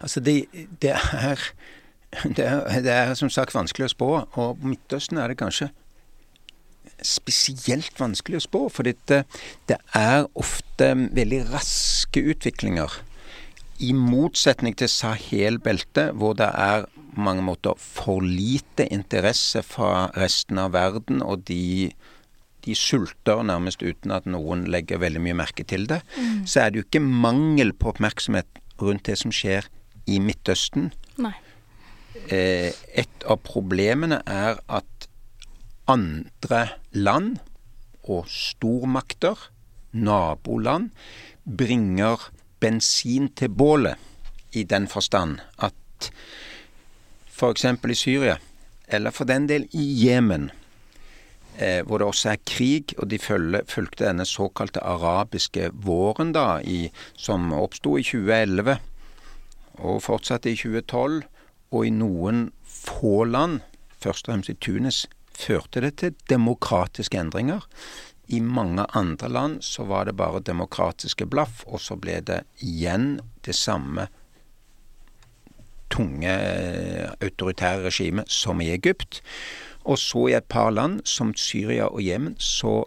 Altså, 0.00 0.20
det, 0.20 0.46
det, 0.82 0.94
er, 0.94 1.42
det, 2.36 2.46
er, 2.46 2.80
det 2.80 2.94
er 2.94 3.14
som 3.18 3.30
sagt 3.30 3.54
vanskelig 3.54 3.88
å 3.88 3.94
spå. 3.94 4.10
Og 4.40 4.64
Midtøsten 4.64 5.20
er 5.20 5.32
det 5.32 5.40
kanskje 5.40 5.70
spesielt 7.04 8.00
vanskelig 8.00 8.40
å 8.40 8.46
spå. 8.46 8.62
For 8.72 8.88
det, 8.88 9.24
det 9.68 9.78
er 9.96 10.26
ofte 10.38 10.92
veldig 11.16 11.44
raske 11.52 12.22
utviklinger. 12.34 13.00
I 13.78 13.92
motsetning 13.94 14.74
til 14.78 14.90
Sahel-beltet, 14.90 16.16
hvor 16.18 16.34
det 16.38 16.50
er 16.50 16.88
på 16.88 17.24
mange 17.24 17.42
måter 17.42 17.78
for 17.78 18.22
lite 18.22 18.86
interesse 18.94 19.62
fra 19.66 20.08
resten 20.18 20.58
av 20.62 20.74
verden, 20.76 21.22
og 21.22 21.46
de 21.50 21.90
de 22.68 22.74
sulter 22.76 23.42
nærmest 23.46 23.82
uten 23.82 24.12
at 24.12 24.26
noen 24.28 24.66
legger 24.68 25.00
veldig 25.00 25.22
mye 25.24 25.36
merke 25.40 25.64
til 25.68 25.86
det, 25.88 26.02
mm. 26.18 26.44
så 26.48 26.64
er 26.64 26.72
det 26.72 26.82
jo 26.82 26.86
ikke 26.88 27.04
mangel 27.04 27.72
på 27.72 27.92
oppmerksomhet 27.94 28.60
rundt 28.82 29.06
det 29.08 29.16
som 29.22 29.32
skjer 29.34 29.68
i 30.08 30.18
Midtøsten. 30.22 30.90
Nei. 31.22 31.34
Eh, 32.28 32.74
et 32.98 33.26
av 33.28 33.40
problemene 33.46 34.20
er 34.26 34.58
at 34.66 34.97
andre 35.88 36.68
land 36.92 37.38
og 38.08 38.28
stormakter 38.28 39.48
naboland 39.92 40.90
bringer 41.44 42.28
bensin 42.60 43.28
til 43.36 43.48
bålet, 43.48 43.96
i 44.52 44.64
den 44.64 44.88
forstand 44.88 45.38
at 45.58 46.10
f.eks. 47.28 47.64
i 47.64 47.94
Syria, 47.94 48.36
eller 48.88 49.10
for 49.10 49.28
den 49.28 49.48
del 49.48 49.68
i 49.72 49.84
Jemen, 50.06 50.50
eh, 51.58 51.84
hvor 51.84 51.98
det 51.98 52.06
også 52.06 52.30
er 52.30 52.44
krig, 52.46 52.94
og 52.98 53.10
de 53.10 53.18
følge, 53.18 53.62
fulgte 53.68 54.06
denne 54.06 54.24
såkalte 54.26 54.80
arabiske 54.80 55.70
våren, 55.72 56.32
da, 56.32 56.60
i, 56.64 56.90
som 57.14 57.52
oppsto 57.52 57.96
i 57.98 58.02
2011 58.02 58.78
og 59.78 60.02
fortsatte 60.02 60.50
i 60.50 60.56
2012, 60.56 61.22
og 61.70 61.86
i 61.86 61.92
noen 61.92 62.48
få 62.64 63.24
land, 63.28 63.60
først 64.00 64.28
og 64.28 64.32
fremst 64.32 64.50
i 64.50 64.58
Tunis, 64.58 65.04
førte 65.38 65.82
det 65.84 65.94
til 66.02 66.16
demokratiske 66.30 67.18
endringer. 67.18 67.64
I 68.28 68.40
mange 68.44 68.84
andre 68.98 69.28
land 69.32 69.62
så 69.64 69.86
var 69.88 70.04
det 70.04 70.16
bare 70.18 70.44
demokratiske 70.44 71.26
blaff, 71.26 71.62
og 71.66 71.80
så 71.80 71.96
ble 71.96 72.18
det 72.20 72.42
igjen 72.64 73.20
det 73.46 73.56
samme 73.56 74.08
tunge 75.88 76.34
autoritære 77.24 77.86
regimet 77.86 78.28
som 78.30 78.60
i 78.60 78.68
Egypt. 78.74 79.22
Og 79.88 79.96
så 79.98 80.26
i 80.28 80.36
et 80.36 80.44
par 80.44 80.70
land, 80.70 81.00
som 81.08 81.32
Syria 81.34 81.88
og 81.88 82.02
Jemen, 82.04 82.36
så 82.38 82.82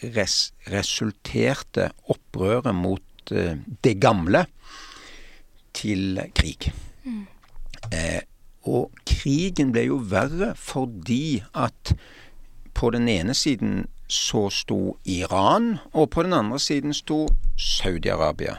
res 0.00 0.54
resulterte 0.72 1.90
opprøret 2.08 2.72
mot 2.74 3.34
uh, 3.34 3.58
det 3.84 3.98
gamle 4.00 4.46
til 5.76 6.22
krig. 6.34 6.70
Mm. 7.04 7.26
Eh, 7.92 8.22
og 8.68 8.90
krigen 9.08 9.72
ble 9.72 9.86
jo 9.88 9.96
verre 10.10 10.52
fordi 10.58 11.42
at 11.54 11.94
på 12.74 12.90
den 12.90 13.08
ene 13.08 13.34
siden 13.34 13.86
så 14.10 14.50
sto 14.50 14.98
Iran, 15.04 15.78
og 15.92 16.10
på 16.10 16.22
den 16.22 16.32
andre 16.32 16.58
siden 16.58 16.94
sto 16.94 17.28
Saudi-Arabia. 17.58 18.54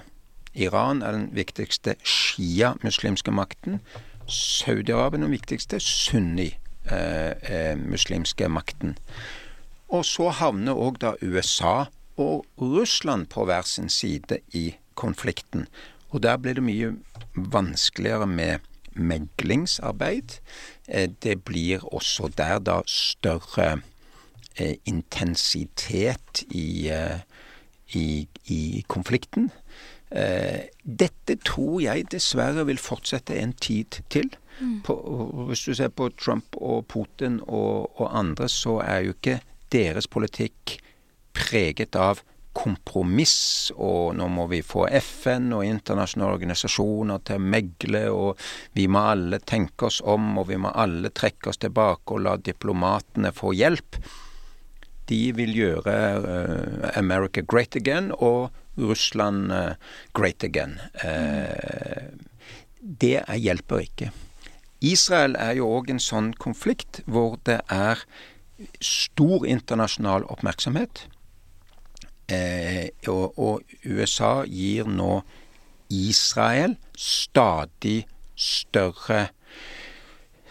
Iran 0.54 1.02
er 1.02 1.12
den 1.12 1.36
viktigste 1.36 1.96
shia-muslimske 2.04 3.32
makten. 3.32 3.80
Saudi-Arabia 4.28 5.18
er 5.18 5.22
den 5.26 5.32
viktigste 5.32 5.80
sunni-muslimske 5.80 8.44
eh, 8.44 8.52
makten. 8.52 8.98
Og 9.92 10.06
så 10.08 10.30
havner 10.30 10.74
òg 10.74 10.98
da 11.04 11.12
USA 11.22 11.86
og 12.18 12.46
Russland 12.60 13.26
på 13.28 13.46
hver 13.46 13.62
sin 13.68 13.90
side 13.90 14.38
i 14.54 14.76
konflikten. 14.96 15.68
Og 16.10 16.24
der 16.24 16.38
blir 16.38 16.54
det 16.54 16.64
mye 16.64 16.96
vanskeligere 17.36 18.28
med 18.28 18.60
meglingsarbeid. 18.94 20.40
Eh, 20.88 21.10
det 21.24 21.44
blir 21.44 21.94
også 21.94 22.32
der 22.38 22.60
da 22.60 22.82
større 22.88 23.82
eh, 24.58 24.76
intensitet 24.86 26.44
i, 26.50 26.88
eh, 26.88 27.20
i, 27.94 28.28
i 28.46 28.86
konflikten. 28.88 29.52
Dette 30.84 31.38
tror 31.48 31.78
jeg 31.80 32.10
dessverre 32.12 32.66
vil 32.68 32.78
fortsette 32.78 33.38
en 33.40 33.54
tid 33.54 34.02
til. 34.12 34.28
Mm. 34.60 34.82
På, 34.84 34.96
hvis 35.48 35.62
du 35.64 35.74
ser 35.74 35.88
på 35.88 36.10
Trump 36.20 36.46
og 36.60 36.86
Putin 36.92 37.40
og, 37.48 38.02
og 38.02 38.20
andre, 38.20 38.50
så 38.50 38.82
er 38.84 39.06
jo 39.06 39.16
ikke 39.16 39.40
deres 39.72 40.08
politikk 40.12 40.82
preget 41.32 41.96
av 41.96 42.20
kompromiss, 42.54 43.72
og 43.76 44.16
nå 44.20 44.28
må 44.32 44.48
vi 44.52 44.62
få 44.66 44.88
FN 45.00 45.52
og 45.56 45.66
internasjonale 45.66 46.36
organisasjoner 46.36 47.22
til 47.28 47.40
å 47.40 47.52
megle, 47.54 48.02
og 48.12 48.42
vi 48.78 48.88
må 48.92 49.06
alle 49.14 49.40
tenke 49.40 49.88
oss 49.88 50.02
om, 50.04 50.34
og 50.42 50.50
vi 50.52 50.60
må 50.60 50.74
alle 50.76 51.14
trekke 51.16 51.52
oss 51.52 51.62
tilbake 51.62 52.16
og 52.16 52.26
la 52.26 52.36
diplomatene 52.38 53.32
få 53.36 53.54
hjelp. 53.56 54.00
De 55.12 55.22
vil 55.36 55.56
gjøre 55.56 55.96
uh, 56.24 56.90
America 56.96 57.44
great 57.44 57.76
again 57.76 58.12
og 58.18 58.52
Russland 58.80 59.52
uh, 59.52 59.74
great 60.16 60.44
again. 60.44 60.78
Uh, 61.04 62.12
det 62.82 63.20
hjelper 63.38 63.84
ikke. 63.86 64.12
Israel 64.82 65.36
er 65.38 65.60
jo 65.60 65.68
òg 65.70 65.92
en 65.94 66.02
sånn 66.02 66.32
konflikt 66.42 67.04
hvor 67.06 67.38
det 67.46 67.60
er 67.70 68.02
stor 68.82 69.46
internasjonal 69.46 70.26
oppmerksomhet. 70.32 71.06
Eh, 72.32 72.90
og, 73.12 73.40
og, 73.40 73.78
USA 73.86 74.44
gir 74.48 74.88
nå 74.88 75.22
Israel 75.92 76.78
stadig 76.96 78.06
større 78.40 79.28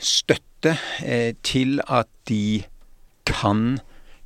støtte 0.00 0.76
eh, 1.04 1.32
til 1.42 1.80
at 1.88 2.08
de 2.28 2.62
kan 3.28 3.78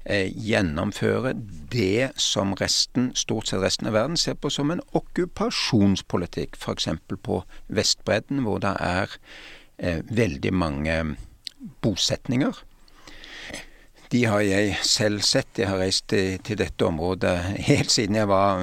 eh, 0.05 0.31
gjennomføre 0.35 1.35
det 1.73 2.11
som 2.21 2.55
resten, 2.59 3.13
stort 3.15 3.49
sett 3.51 3.63
resten 3.63 3.91
av 3.91 3.97
verden 3.97 4.19
ser 4.19 4.35
på 4.39 4.51
som 4.51 4.73
en 4.75 4.83
okkupasjonspolitikk. 4.93 6.59
F.eks. 6.59 6.89
på 7.23 7.43
Vestbredden, 7.69 8.43
hvor 8.47 8.63
det 8.65 8.75
er 8.81 9.19
eh, 9.79 10.03
veldig 10.11 10.55
mange 10.55 11.01
bosetninger 11.83 12.65
de 14.15 14.25
har 14.31 14.45
jeg 14.47 14.77
selv 14.87 15.25
sett. 15.27 15.59
Jeg 15.59 15.69
har 15.69 15.81
reist 15.83 16.07
til, 16.13 16.39
til 16.47 16.59
dette 16.61 16.87
området 16.87 17.35
helt 17.67 17.91
siden 17.91 18.15
jeg 18.21 18.31
var 18.31 18.63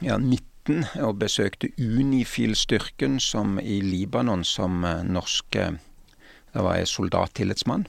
ja, 0.00 0.16
19 0.16 1.02
og 1.04 1.18
besøkte 1.20 1.68
Unifil-styrken 1.76 3.18
som 3.20 3.58
i 3.60 3.82
Libanon 3.84 4.44
som 4.48 4.84
eh, 4.88 5.02
norsk 5.04 5.58
Da 6.54 6.62
var 6.62 6.78
jeg 6.78 6.88
soldattillitsmann. 6.88 7.84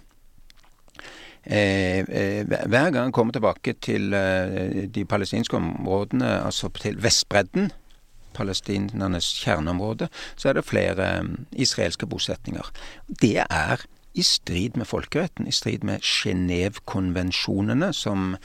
Eh, 1.46 2.02
eh, 2.02 2.42
hver 2.44 2.90
gang 2.90 3.06
jeg 3.06 3.14
kommer 3.14 3.36
tilbake 3.36 3.76
til 3.78 4.14
eh, 4.18 4.88
de 4.90 5.06
palestinske 5.06 5.56
områdene, 5.56 6.42
altså 6.42 6.72
til 6.82 6.98
Vestbredden, 7.04 7.70
palestinernes 8.34 9.28
kjerneområde, 9.44 10.10
så 10.36 10.50
er 10.50 10.58
det 10.58 10.66
flere 10.66 11.12
eh, 11.20 11.30
israelske 11.52 12.10
bosetninger. 12.10 12.72
Det 13.22 13.38
er 13.46 13.86
i 14.16 14.24
strid 14.24 14.78
med 14.80 14.88
folkeretten, 14.88 15.48
i 15.48 15.54
strid 15.56 15.84
med 15.84 16.04
Genévekonvensjonene, 16.04 17.92
som 17.94 18.38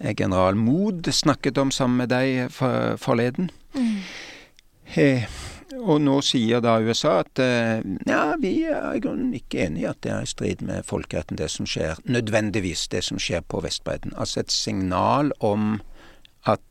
general 0.00 0.56
Mood 0.56 1.10
snakket 1.12 1.58
om 1.58 1.70
sammen 1.74 2.02
med 2.04 2.12
deg 2.12 2.48
for, 2.54 2.96
forleden. 3.00 3.50
Mm. 3.74 4.00
Eh, 4.96 5.28
og 5.78 6.00
nå 6.00 6.16
sier 6.24 6.62
da 6.64 6.78
USA 6.80 7.18
at 7.20 7.40
eh, 7.44 7.84
ja, 8.08 8.22
vi 8.40 8.54
er 8.66 8.96
i 8.96 9.02
grunnen 9.04 9.34
ikke 9.36 9.66
enig 9.66 9.84
i 9.84 9.90
at 9.90 10.00
det 10.04 10.14
er 10.14 10.24
i 10.24 10.30
strid 10.30 10.64
med 10.64 10.86
folkeretten, 10.88 11.38
det 11.38 11.50
som 11.52 11.68
skjer, 11.68 12.00
nødvendigvis 12.08 12.88
det 12.94 13.04
som 13.04 13.20
skjer 13.20 13.44
på 13.44 13.60
Vestbredden. 13.64 14.16
Altså 14.16 14.40
et 14.40 14.54
signal 14.54 15.32
om 15.44 15.76
at 16.48 16.64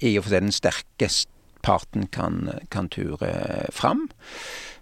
i 0.00 0.14
og 0.18 0.24
for 0.26 0.36
seg 0.36 0.46
den 0.46 0.54
sterkeste 0.54 1.30
parten 1.62 2.08
kan, 2.10 2.48
kan 2.70 2.88
ture 2.90 3.32
fram. 3.70 4.08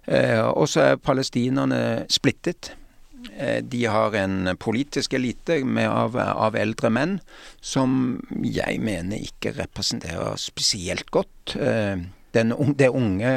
Eh, 0.08 0.40
og 0.40 0.68
så 0.68 0.92
er 0.92 1.02
palestinerne 1.02 2.06
splittet. 2.08 2.72
Eh, 3.36 3.62
de 3.62 3.84
har 3.84 4.14
en 4.14 4.56
politisk 4.58 5.12
elite 5.18 5.60
av, 5.86 6.16
av, 6.16 6.56
eldre 6.56 6.90
menn 6.92 7.18
som 7.60 8.20
jeg 8.44 8.80
mener 8.80 9.20
ikke 9.20 9.54
representerer 9.58 10.38
spesielt 10.40 11.10
godt 11.12 11.56
eh, 11.56 12.00
den, 12.36 12.54
det, 12.78 12.88
unge, 12.88 13.32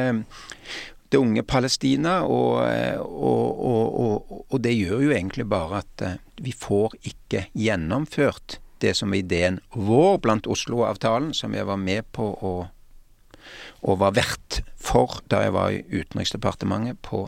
det 1.10 1.20
unge 1.20 1.44
Palestina. 1.44 2.22
Og, 2.24 2.62
og, 3.04 3.64
og, 3.66 4.36
og, 4.50 4.60
det 4.64 4.76
gjør 4.78 5.08
jo 5.08 5.16
egentlig 5.16 5.48
bare 5.52 5.84
at 5.84 6.06
eh, 6.06 6.20
vi 6.44 6.56
får 6.56 6.96
ikke 7.14 7.48
gjennomført 7.54 8.60
det 8.84 8.96
som 9.00 9.14
er 9.16 9.24
ideen 9.24 9.62
vår 9.76 10.20
blant 10.24 10.48
Oslo-avtalen, 10.52 11.32
som 11.36 11.56
jeg 11.56 11.68
var 11.68 11.80
med 11.80 12.08
på 12.16 12.34
å 12.36 12.56
og 13.84 13.98
var 14.00 14.14
vert 14.16 14.62
for 14.80 15.18
da 15.28 15.42
jeg 15.44 15.52
var 15.52 15.74
i 15.76 15.82
Utenriksdepartementet 15.92 17.02
på 17.04 17.26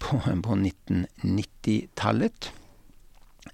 på, 0.00 0.20
på 0.42 0.58
1990-tallet. 0.58 2.52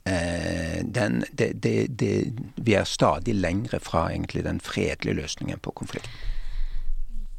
Eh, 0.04 0.84
den, 0.84 1.24
det, 1.32 1.52
det, 1.62 1.86
det, 1.86 2.32
vi 2.56 2.74
er 2.74 2.84
stadig 2.88 3.34
lengre 3.34 3.80
fra 3.80 4.08
egentlig 4.10 4.44
den 4.44 4.60
fredelige 4.60 5.14
løsningen 5.20 5.58
på 5.62 5.70
konflikten. 5.70 6.10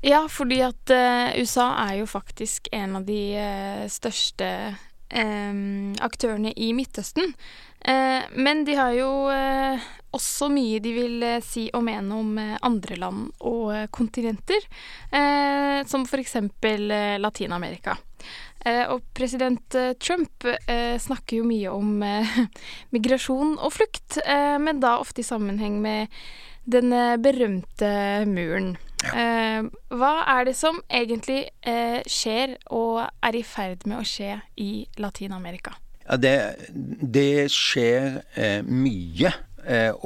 Ja, 0.03 0.25
fordi 0.27 0.59
at 0.65 0.91
uh, 0.91 1.31
USA 1.39 1.69
er 1.85 2.01
jo 2.01 2.07
faktisk 2.11 2.67
en 2.75 2.97
av 2.99 3.05
de 3.07 3.21
uh, 3.39 3.83
største 3.87 4.47
um, 5.15 5.93
aktørene 6.03 6.51
i 6.59 6.73
Midtøsten. 6.75 7.31
Uh, 7.87 8.23
men 8.35 8.65
de 8.67 8.75
har 8.75 8.91
jo 8.97 9.09
også 10.13 10.49
mye 10.51 10.81
de 10.83 10.91
vil 10.93 11.23
si 11.43 11.69
og 11.73 11.85
mene 11.87 12.19
om 12.19 12.35
andre 12.37 12.99
land 13.01 13.31
og 13.41 13.89
kontinenter, 13.95 14.67
som 15.89 16.03
f.eks. 16.05 16.35
Latin-Amerika. 17.17 17.95
Eh, 18.63 18.85
og 18.87 19.03
president 19.15 19.75
eh, 19.75 19.91
Trump 19.99 20.45
eh, 20.47 20.95
snakker 21.01 21.41
jo 21.41 21.47
mye 21.47 21.73
om 21.73 21.99
migrasjon 22.95 23.57
og 23.57 23.75
flukt, 23.75 24.19
men 24.23 24.79
da 24.83 24.97
ofte 25.01 25.23
i 25.23 25.27
sammenheng 25.27 25.79
med 25.83 26.11
den 26.63 26.93
berømte 27.21 28.23
muren. 28.29 28.75
Ja. 29.03 29.59
hva 29.91 30.11
er 30.31 30.45
det 30.47 30.53
som 30.55 30.77
egentlig 30.87 31.49
skjer 32.07 32.53
og 32.71 33.01
er 33.03 33.35
i 33.35 33.41
ferd 33.43 33.81
med 33.83 33.97
å 33.99 34.05
skje 34.07 34.37
i 34.55 34.85
Latin-Amerika? 34.95 35.73
Ja, 36.05 36.15
det, 36.15 36.31
det 36.71 37.49
skjer 37.51 38.21
mye 38.63 39.33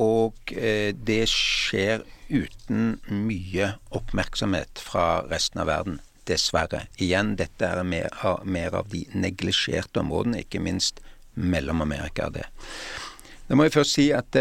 og 0.02 0.50
det 0.50 1.22
skjer 1.30 2.02
uten 2.34 2.98
mye 3.14 3.76
oppmerksomhet 3.94 4.82
fra 4.82 5.28
resten 5.30 5.62
av 5.62 5.70
verden. 5.70 6.02
Dessverre. 6.28 6.86
Igjen, 7.00 7.36
dette 7.40 7.66
er 7.66 7.84
mer 7.88 8.12
av, 8.26 8.46
mer 8.46 8.76
av 8.76 8.90
de 8.92 9.06
neglisjerte 9.16 10.04
områdene, 10.04 10.44
ikke 10.46 10.62
minst 10.64 11.02
Mellom-Amerika. 11.38 12.28
er 12.28 12.30
det. 12.30 12.48
Da 13.48 13.56
må 13.56 13.68
jeg 13.68 13.78
først 13.78 13.96
si 13.96 14.10
at 14.12 14.36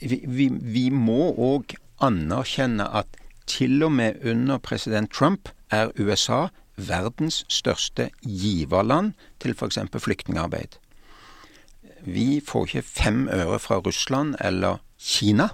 vi, 0.00 0.20
vi, 0.26 0.48
vi 0.50 0.90
må 0.90 1.30
òg 1.38 1.76
anerkjenne 2.04 2.84
at 2.84 3.16
til 3.50 3.82
og 3.82 3.92
med 3.92 4.20
under 4.24 4.58
president 4.58 5.10
Trump 5.12 5.48
er 5.70 5.90
USA 5.98 6.48
verdens 6.76 7.44
største 7.48 8.10
giverland 8.22 9.12
til 9.40 9.54
f.eks. 9.54 9.78
flyktningarbeid. 9.96 10.78
Vi 12.04 12.40
får 12.46 12.66
ikke 12.66 12.82
fem 12.82 13.28
øre 13.28 13.58
fra 13.58 13.80
Russland 13.84 14.34
eller 14.40 14.80
Kina. 14.98 15.48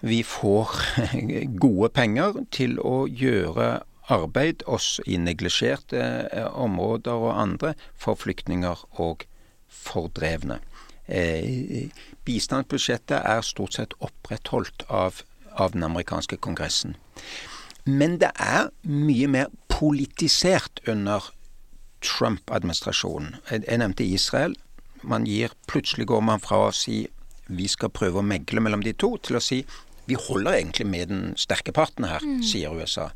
Vi 0.00 0.22
får 0.22 0.74
gode 1.64 1.88
penger 1.88 2.42
til 2.52 2.78
å 2.80 3.06
gjøre 3.08 3.80
arbeid 4.12 4.62
også 4.66 5.02
i 5.06 5.18
neglisjerte 5.20 6.02
eh, 6.32 6.46
områder 6.54 7.12
og 7.12 7.40
andre 7.42 7.74
for 7.98 8.18
flyktninger 8.18 8.86
og 9.02 9.26
fordrevne. 9.68 10.60
Eh, 11.08 11.90
bistandsbudsjettet 12.26 13.18
er 13.18 13.46
stort 13.46 13.78
sett 13.78 13.94
opprettholdt 14.02 14.86
av, 14.88 15.22
av 15.54 15.74
den 15.74 15.86
amerikanske 15.86 16.38
kongressen. 16.42 16.96
Men 17.86 18.18
det 18.18 18.32
er 18.42 18.70
mye 18.82 19.28
mer 19.30 19.50
politisert 19.70 20.80
under 20.88 21.30
Trump-administrasjonen. 22.02 23.36
Jeg, 23.50 23.78
nevnte 23.78 24.04
Israel. 24.04 24.56
Man 25.02 25.26
gir, 25.26 25.54
Plutselig 25.70 26.08
går 26.10 26.22
man 26.26 26.42
fra 26.42 26.66
å 26.66 26.74
si 26.74 27.04
vi 27.46 27.68
skal 27.70 27.92
prøve 27.94 28.18
å 28.18 28.26
megle 28.26 28.62
mellom 28.62 28.82
de 28.82 28.90
to, 28.98 29.12
til 29.22 29.38
å 29.38 29.42
si 29.42 29.60
vi 30.06 30.18
holder 30.18 30.58
egentlig 30.58 30.86
med 30.86 31.10
den 31.10 31.22
sterke 31.38 31.74
parten 31.74 32.06
her, 32.06 32.22
mm. 32.22 32.42
sier 32.46 32.74
USA. 32.74 33.08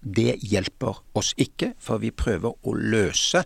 Det 0.00 0.36
hjelper 0.42 1.00
oss 1.18 1.32
ikke, 1.36 1.72
for 1.82 2.02
vi 2.02 2.10
prøver 2.14 2.54
å 2.54 2.74
løse 2.74 3.44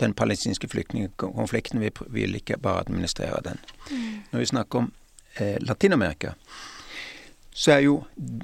den 0.00 0.14
palestinske 0.16 0.68
flyktningkonflikten. 0.68 1.80
Vi 1.80 1.90
vil 2.08 2.36
ikke 2.36 2.58
bare 2.60 2.84
administrere 2.86 3.40
den. 3.44 3.60
Mm. 3.90 4.20
Når 4.32 4.38
vi 4.38 4.50
snakker 4.52 4.78
om 4.78 4.92
eh, 5.36 5.56
Latin-Amerika, 5.60 6.34
så, 7.52 7.76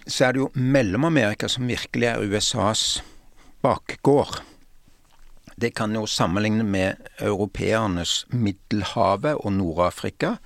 så, 0.07 0.24
er 0.24 0.32
det 0.32 0.43
jo 0.43 0.51
Mellom-Amerika 0.55 1.49
som 1.49 1.68
virkelig 1.68 2.09
er 2.11 2.24
USAs 2.24 3.03
bakgård. 3.64 4.43
Det 5.57 5.72
kan 5.74 5.95
jo 5.95 6.05
sammenligne 6.07 6.64
med 6.64 7.07
europeernes 7.20 8.26
Middelhavet 8.30 9.39
og 9.41 9.53
Nord-Afrika. 9.53 10.37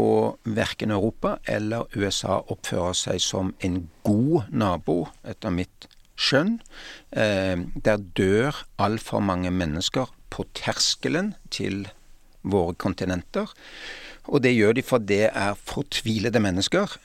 Og 0.00 0.38
verken 0.44 0.90
Europa 0.90 1.36
eller 1.46 1.84
USA 1.94 2.40
oppfører 2.50 2.96
seg 2.98 3.20
som 3.22 3.52
en 3.62 3.84
god 4.02 4.48
nabo, 4.50 5.04
etter 5.22 5.52
mitt 5.54 5.86
skjønn. 6.16 6.58
Eh, 7.16 7.58
der 7.84 8.06
dør 8.16 8.64
altfor 8.78 9.22
mange 9.24 9.50
mennesker 9.50 10.12
på 10.30 10.46
terskelen 10.54 11.34
til 11.50 11.88
våre 12.42 12.74
kontinenter. 12.74 13.50
Og 14.28 14.42
det 14.44 14.54
gjør 14.54 14.76
de 14.76 14.84
for 14.84 15.02
det 15.02 15.28
er 15.30 15.58
fortvilede 15.58 16.40
mennesker 16.40 16.96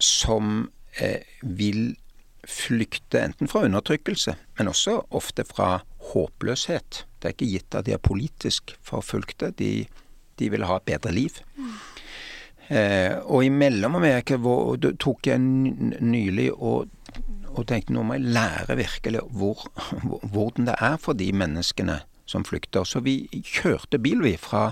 som 0.00 0.68
eh, 1.00 1.24
vil 1.42 1.94
flykte 2.48 3.20
enten 3.20 3.50
fra 3.50 3.66
undertrykkelse, 3.66 4.34
men 4.58 4.70
også 4.70 5.02
ofte 5.14 5.44
fra 5.44 5.82
håpløshet. 6.12 7.04
Det 7.20 7.28
er 7.28 7.34
ikke 7.36 7.50
gitt 7.52 7.76
at 7.76 7.86
de 7.86 7.94
er 7.94 8.02
politisk 8.02 8.74
forfulgte. 8.82 9.52
De, 9.58 9.84
de 10.40 10.50
vil 10.52 10.64
ha 10.64 10.78
et 10.80 10.88
bedre 10.88 11.12
liv. 11.12 11.36
Mm. 11.56 11.74
Eh, 12.70 13.16
og 13.26 13.44
i 13.44 13.50
Mellom-Amerika 13.50 14.38
tok 15.02 15.26
jeg 15.26 15.40
nylig 15.42 16.48
og 16.54 16.88
og 17.50 17.66
tenkte 17.66 17.94
nå 17.94 18.04
må 18.06 18.16
jeg 18.16 18.32
lære 18.36 18.76
virkelig 18.78 19.22
hvor, 19.36 19.66
hvordan 20.32 20.68
det 20.70 20.76
er 20.78 20.96
for 21.02 21.18
de 21.18 21.30
menneskene 21.34 22.00
som 22.30 22.44
flykter. 22.46 22.86
Så 22.86 23.02
vi 23.02 23.24
kjørte 23.42 23.98
bil, 23.98 24.22
vi, 24.22 24.36
fra 24.38 24.70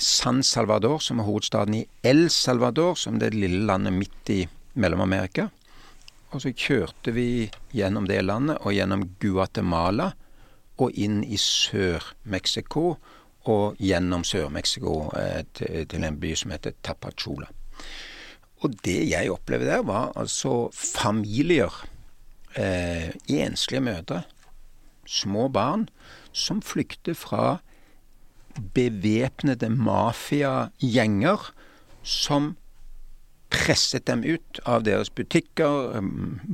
San 0.00 0.42
Salvador, 0.42 0.98
som 1.02 1.20
er 1.20 1.28
hovedstaden 1.28 1.74
i 1.80 1.84
El 2.06 2.28
Salvador, 2.30 2.96
som 2.96 3.16
er 3.16 3.26
det 3.26 3.34
lille 3.34 3.66
landet 3.66 3.92
midt 3.92 4.32
i 4.32 4.40
Mellom-Amerika. 4.74 5.48
Og 6.34 6.42
så 6.42 6.50
kjørte 6.50 7.14
vi 7.14 7.48
gjennom 7.74 8.08
det 8.10 8.22
landet 8.24 8.58
og 8.62 8.74
gjennom 8.74 9.04
Guatemala 9.22 10.10
og 10.82 10.96
inn 10.98 11.20
i 11.22 11.38
Sør-Mexico 11.38 12.96
og 13.50 13.76
gjennom 13.78 14.24
Sør-Mexico 14.26 15.12
eh, 15.18 15.44
til, 15.54 16.04
en 16.04 16.18
by 16.18 16.32
som 16.38 16.54
heter 16.54 16.74
Tapachula. 16.82 17.46
Og 18.64 18.78
det 18.86 19.00
jeg 19.10 19.32
opplevde 19.32 19.68
der, 19.68 19.84
var 19.84 20.12
altså 20.16 20.70
familier, 20.72 21.72
eh, 22.56 23.12
enslige 23.28 23.84
mødre, 23.84 24.22
små 25.06 25.48
barn, 25.52 25.88
som 26.32 26.62
flykter 26.62 27.14
fra 27.14 27.58
bevæpnede 28.74 29.68
mafiagjenger 29.68 31.50
som 32.02 32.54
presset 33.50 34.06
dem 34.06 34.24
ut 34.24 34.60
av 34.66 34.84
deres 34.86 35.10
butikker, 35.10 36.00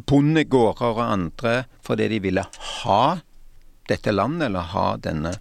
bondegårder 0.06 1.00
og 1.00 1.04
andre 1.04 1.54
fordi 1.84 2.08
de 2.14 2.20
ville 2.26 2.44
ha 2.82 3.04
dette 3.90 4.12
landet, 4.14 4.48
eller 4.48 4.72
ha 4.74 4.86
denne 5.02 5.34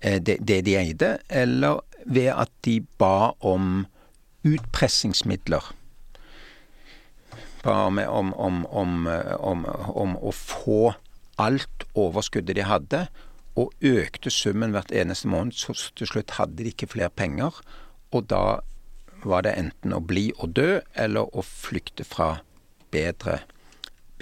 eh, 0.00 0.18
det, 0.20 0.38
det 0.40 0.62
de 0.66 0.76
eide, 0.80 1.12
eller 1.28 1.80
ved 2.06 2.32
at 2.34 2.52
de 2.64 2.80
ba 3.00 3.32
om 3.40 3.86
utpressingsmidler. 4.46 5.72
Bare 7.64 7.90
med 7.90 8.08
om, 8.08 8.32
om, 8.34 8.64
om, 8.66 9.64
om, 9.88 10.16
å 10.16 10.32
få 10.32 10.94
alt 11.38 11.86
overskuddet 11.98 12.58
de 12.58 12.66
hadde, 12.66 13.06
og 13.58 13.74
økte 13.82 14.30
summen 14.30 14.74
hvert 14.74 14.92
eneste 14.94 15.28
måned. 15.30 15.56
Så 15.58 15.74
til 15.98 16.10
slutt 16.10 16.36
hadde 16.38 16.62
de 16.62 16.70
ikke 16.70 16.90
flere 16.94 17.10
penger, 17.10 17.58
og 18.14 18.28
da 18.30 18.60
var 19.26 19.42
det 19.42 19.56
enten 19.58 19.94
å 19.96 20.02
bli 20.04 20.28
og 20.38 20.54
dø, 20.54 20.78
eller 20.94 21.26
å 21.34 21.42
flykte 21.42 22.06
fra 22.06 22.36
bedre, 22.94 23.40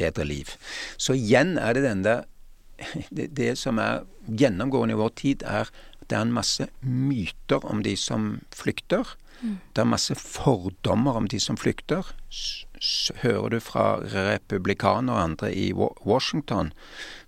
bedre 0.00 0.24
liv. 0.24 0.56
Så 0.96 1.16
igjen 1.18 1.56
er 1.60 1.76
det 1.76 1.84
den 1.84 2.06
der 2.06 2.24
det, 3.10 3.30
det, 3.36 3.54
som 3.56 3.78
er 3.80 4.04
gjennomgående 4.28 4.96
i 4.96 5.00
vår 5.00 5.12
tid, 5.16 5.44
er 5.48 5.68
at 5.68 6.08
det 6.10 6.18
er 6.18 6.26
en 6.26 6.34
masse 6.36 6.66
myter 6.82 7.64
om 7.64 7.82
de 7.84 7.94
som 7.98 8.36
flykter. 8.54 9.16
Det 9.40 9.82
er 9.82 9.88
masse 9.88 10.14
fordommer 10.16 11.18
om 11.18 11.26
de 11.28 11.40
som 11.42 11.58
flykter. 11.60 12.08
Hører 13.22 13.52
du 13.52 13.58
fra 13.60 13.86
republikanere 14.12 15.16
og 15.16 15.22
andre 15.22 15.50
i 15.52 15.66
Washington, 15.76 16.72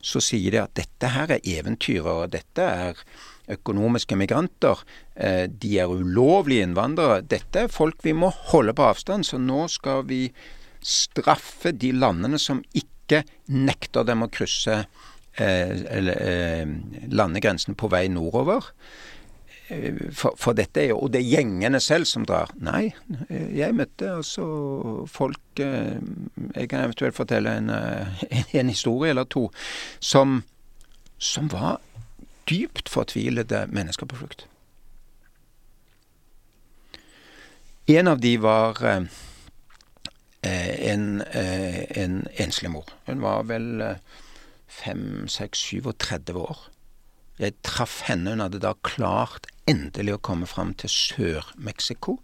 så 0.01 0.23
sier 0.25 0.55
de 0.55 0.63
at 0.63 0.77
dette 0.79 1.13
her 1.15 1.35
er 1.37 1.45
eventyrere, 1.45 2.31
dette 2.33 2.65
er 2.65 3.03
økonomiske 3.49 4.17
migranter, 4.21 4.81
eh, 5.17 5.47
de 5.49 5.79
er 5.81 5.89
ulovlige 5.89 6.67
innvandrere. 6.69 7.23
Dette 7.25 7.65
er 7.65 7.73
folk 7.73 8.05
vi 8.05 8.13
må 8.13 8.31
holde 8.53 8.75
på 8.77 8.89
avstand, 8.91 9.25
så 9.25 9.41
nå 9.41 9.67
skal 9.73 10.05
vi 10.09 10.29
straffe 10.85 11.73
de 11.73 11.93
landene 11.93 12.39
som 12.39 12.63
ikke 12.77 13.25
nekter 13.49 14.05
dem 14.05 14.23
å 14.23 14.31
krysse 14.33 14.83
eh, 15.41 15.71
eh, 15.81 16.69
landegrensen 17.09 17.79
på 17.79 17.89
vei 17.93 18.07
nordover. 18.13 18.69
For, 19.69 20.33
for, 20.41 20.57
dette 20.57 20.81
er 20.81 20.87
jo 20.95 21.03
Og 21.05 21.11
det 21.13 21.21
er 21.21 21.29
gjengene 21.29 21.81
selv 21.85 22.09
som 22.09 22.25
drar. 22.25 22.49
Nei, 22.65 22.89
jeg 23.29 23.77
møtte 23.77 24.15
altså 24.17 24.47
folk 25.13 25.61
eh, 25.61 25.99
Jeg 26.55 26.71
kan 26.71 26.87
eventuelt 26.87 27.17
fortelle 27.17 27.53
en, 27.61 27.69
eh, 27.71 28.23
en 28.61 28.73
historie 28.73 29.13
eller 29.13 29.29
to 29.29 29.51
som, 30.01 30.43
som 31.19 31.51
var 31.53 31.83
dypt 32.49 32.89
fortvilede 32.89 33.67
mennesker 33.69 34.09
på 34.09 34.17
flukt. 34.23 34.47
En 37.93 38.09
av 38.09 38.25
de 38.25 38.35
var 38.41 38.81
eh, 38.89 39.05
en, 40.49 41.07
en 41.29 42.17
enslig 42.41 42.73
mor. 42.73 42.89
Hun 43.05 43.21
var 43.21 43.45
vel 43.53 43.69
fem, 44.69 45.29
seks, 45.29 45.61
37 45.77 46.37
år. 46.41 46.69
Jeg 47.39 47.55
traff 47.63 48.01
henne. 48.09 48.33
Hun 48.35 48.43
hadde 48.43 48.61
da 48.63 48.75
klart 48.87 49.47
endelig 49.69 50.17
å 50.17 50.23
komme 50.31 50.49
fram 50.49 50.73
til 50.79 50.91
Sør-Mexico. 50.93 52.19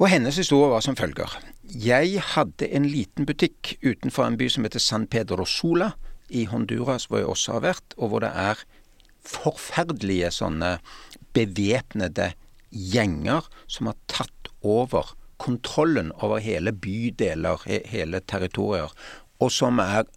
Og 0.00 0.08
hennes 0.08 0.36
historie 0.40 0.70
var 0.72 0.84
som 0.84 0.96
følger. 0.96 1.32
Jeg 1.70 2.22
hadde 2.34 2.68
en 2.72 2.88
liten 2.88 3.28
butikk 3.28 3.76
utenfor 3.84 4.26
en 4.26 4.38
by 4.40 4.48
som 4.52 4.64
heter 4.66 4.82
San 4.82 5.06
Pedro 5.10 5.44
Sola 5.48 5.92
i 6.30 6.46
Honduras, 6.48 7.08
hvor 7.08 7.20
jeg 7.20 7.30
også 7.30 7.56
har 7.58 7.66
vært, 7.66 7.96
og 7.98 8.12
hvor 8.12 8.24
det 8.24 8.32
er 8.32 8.62
forferdelige 9.26 10.30
sånne 10.32 10.78
bevæpnede 11.36 12.32
gjenger 12.70 13.46
som 13.68 13.90
har 13.90 13.98
tatt 14.10 14.50
over 14.64 15.12
kontrollen 15.40 16.12
over 16.20 16.40
hele 16.44 16.72
bydeler, 16.72 17.62
hele 17.66 18.20
territorier, 18.28 18.92
og 19.40 19.52
som 19.52 19.80
er 19.80 20.08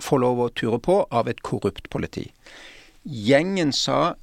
får 0.00 0.20
lov 0.22 0.42
å 0.44 0.50
ture 0.54 0.78
på 0.82 1.00
av 1.10 1.28
et 1.30 1.40
korrupt 1.42 1.88
politi. 1.90 2.28
Gjengen 3.04 3.72
sa 3.72 4.14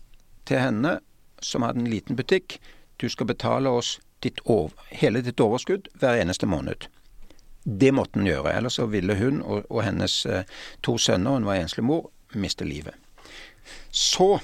til 0.46 0.60
henne 0.62 1.00
som 1.42 1.66
hadde 1.66 1.84
en 1.84 1.90
liten 1.90 2.18
butikk, 2.18 2.60
du 3.02 3.08
skal 3.10 3.30
betale 3.30 3.70
oss 3.70 4.00
ditt 4.24 4.40
over, 4.46 4.74
hele 4.90 5.22
ditt 5.22 5.42
overskudd 5.42 5.90
hver 6.00 6.22
eneste 6.22 6.48
måned. 6.50 6.88
Det 7.66 7.94
måtte 7.94 8.20
hun 8.20 8.30
gjøre, 8.30 8.54
ellers 8.54 8.78
så 8.80 8.86
ville 8.90 9.18
hun 9.18 9.42
og, 9.42 9.66
og 9.70 9.84
hennes 9.84 10.26
eh, 10.26 10.46
to 10.86 10.98
sønner, 11.02 11.38
hun 11.38 11.46
var 11.46 11.60
enslig 11.60 11.86
mor, 11.86 12.10
miste 12.34 12.66
livet. 12.66 12.94
Så 13.92 14.40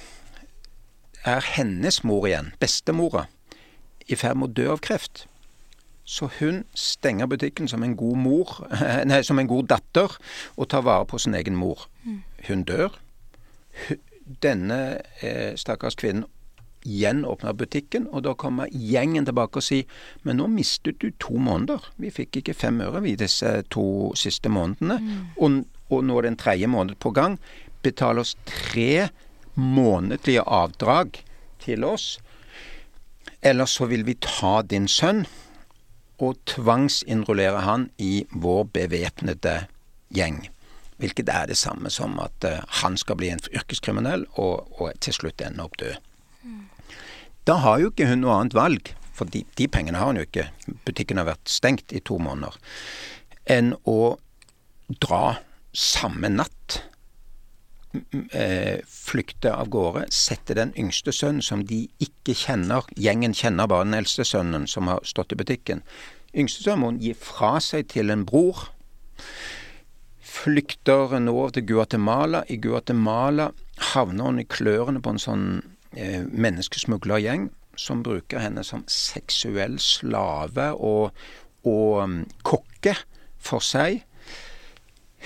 er 1.25 1.45
hennes 1.55 2.01
mor 2.03 2.25
igjen, 2.27 2.53
bestemora, 2.59 3.27
i 4.07 4.17
ferd 4.17 4.39
med 4.41 4.49
å 4.49 4.55
dø 4.57 4.69
av 4.73 4.81
kreft. 4.83 5.27
Så 6.03 6.31
hun 6.39 6.63
stenger 6.75 7.29
butikken 7.29 7.69
som 7.69 7.83
en 7.85 7.95
god 7.95 8.17
mor, 8.17 8.55
nei, 9.11 9.21
som 9.23 9.39
en 9.39 9.49
god 9.49 9.69
datter, 9.69 10.17
og 10.57 10.71
tar 10.73 10.85
vare 10.87 11.05
på 11.07 11.21
sin 11.21 11.37
egen 11.37 11.55
mor. 11.55 11.85
Hun 12.47 12.65
dør. 12.67 12.97
Denne 14.43 15.01
eh, 15.21 15.57
stakkars 15.59 15.97
kvinnen 15.99 16.27
gjenåpner 16.81 17.53
butikken, 17.53 18.07
og 18.09 18.23
da 18.25 18.33
kommer 18.37 18.71
gjengen 18.71 19.25
tilbake 19.27 19.61
og 19.61 19.65
sier 19.65 20.05
men 20.25 20.39
nå 20.39 20.47
mistet 20.49 21.01
du 21.01 21.11
to 21.21 21.37
måneder. 21.37 21.83
Vi 22.01 22.09
fikk 22.13 22.41
ikke 22.41 22.57
fem 22.57 22.81
øre 22.81 23.03
vi 23.05 23.15
disse 23.19 23.59
to 23.73 24.13
siste 24.17 24.49
månedene. 24.49 24.97
Mm. 25.01 25.19
Og, 25.37 25.59
og, 25.91 25.99
nå 26.07 26.17
er 26.17 26.25
det 26.25 26.31
en 26.33 26.41
tredje 26.41 26.71
måned 26.71 26.97
på 27.03 27.13
gang. 27.13 27.37
Betal 27.85 28.21
oss 28.21 28.33
tre 28.49 29.09
månedlige 29.53 30.45
avdrag 30.47 31.21
til 31.61 31.85
oss. 31.85 32.15
Eller 33.41 33.69
så 33.69 33.87
vil 33.89 34.05
vi 34.07 34.17
ta 34.21 34.61
din 34.61 34.87
sønn 34.89 35.25
og 36.21 36.37
tvangsinnrullere 36.49 37.63
han 37.65 37.89
i 37.97 38.25
vår 38.31 38.67
bevæpnede 38.73 39.63
gjeng. 40.13 40.43
Hvilket 41.01 41.29
er 41.33 41.49
det 41.49 41.57
samme 41.59 41.89
som 41.93 42.17
at 42.21 42.47
uh, 42.47 42.61
han 42.81 42.97
skal 42.99 43.17
bli 43.19 43.31
en 43.33 43.41
yrkeskriminell 43.49 44.27
og, 44.37 44.69
og 44.77 44.93
til 45.01 45.17
slutt 45.17 45.41
ende 45.41 45.65
opp 45.65 45.79
død. 45.81 45.97
Mm. 46.45 46.65
Da 47.49 47.57
har 47.63 47.81
jo 47.81 47.89
ikke 47.91 48.09
hun 48.11 48.21
noe 48.21 48.37
annet 48.37 48.57
valg, 48.57 48.93
for 49.17 49.29
de, 49.33 49.43
de, 49.57 49.67
pengene 49.67 49.97
har 49.97 50.11
hun 50.11 50.21
jo 50.21 50.27
ikke, 50.27 50.47
butikken 50.85 51.21
har 51.21 51.29
vært 51.31 51.49
stengt 51.49 51.93
i 51.93 52.03
to 52.05 52.19
måneder, 52.21 52.55
enn 53.49 53.73
å 53.89 54.15
dra 55.01 55.39
samme 55.73 56.29
natt 56.29 56.81
Eh, 58.31 58.79
flykte 58.87 59.51
av 59.51 59.67
gårde, 59.67 60.05
sette 60.15 60.55
den 60.55 60.71
yngste 60.79 61.11
sønnen, 61.11 61.43
som 61.43 61.65
de 61.67 61.81
ikke 61.99 62.35
kjenner 62.39 62.87
Gjengen 62.95 63.35
kjenner 63.35 63.67
bare 63.67 63.83
den 63.83 63.97
eldste 63.97 64.23
sønnen 64.27 64.63
som 64.71 64.87
har 64.87 65.03
stått 65.03 65.35
i 65.35 65.39
butikken. 65.39 65.83
Yngste 66.31 66.63
sønnen 66.63 66.79
må 66.79 66.91
hun 66.93 67.01
gi 67.03 67.11
fra 67.19 67.57
seg 67.59 67.89
til 67.91 68.13
en 68.13 68.23
bror. 68.27 68.69
Flykter 70.31 71.17
nå 71.19 71.49
til 71.55 71.65
Guatemala. 71.67 72.45
I 72.47 72.57
Guatemala 72.61 73.49
havner 73.93 74.29
hun 74.29 74.39
i 74.39 74.47
klørne 74.47 75.01
på 75.03 75.13
en 75.13 75.21
sånn 75.21 75.47
eh, 75.91 76.23
menneskesmuglergjeng 76.23 77.49
som 77.79 78.03
bruker 78.05 78.41
henne 78.43 78.63
som 78.67 78.85
seksuell 78.91 79.77
slave 79.81 80.71
og, 80.75 81.11
og 81.67 81.97
um, 82.03 82.15
kokke 82.47 82.95
for 83.41 83.63
seg. 83.65 84.03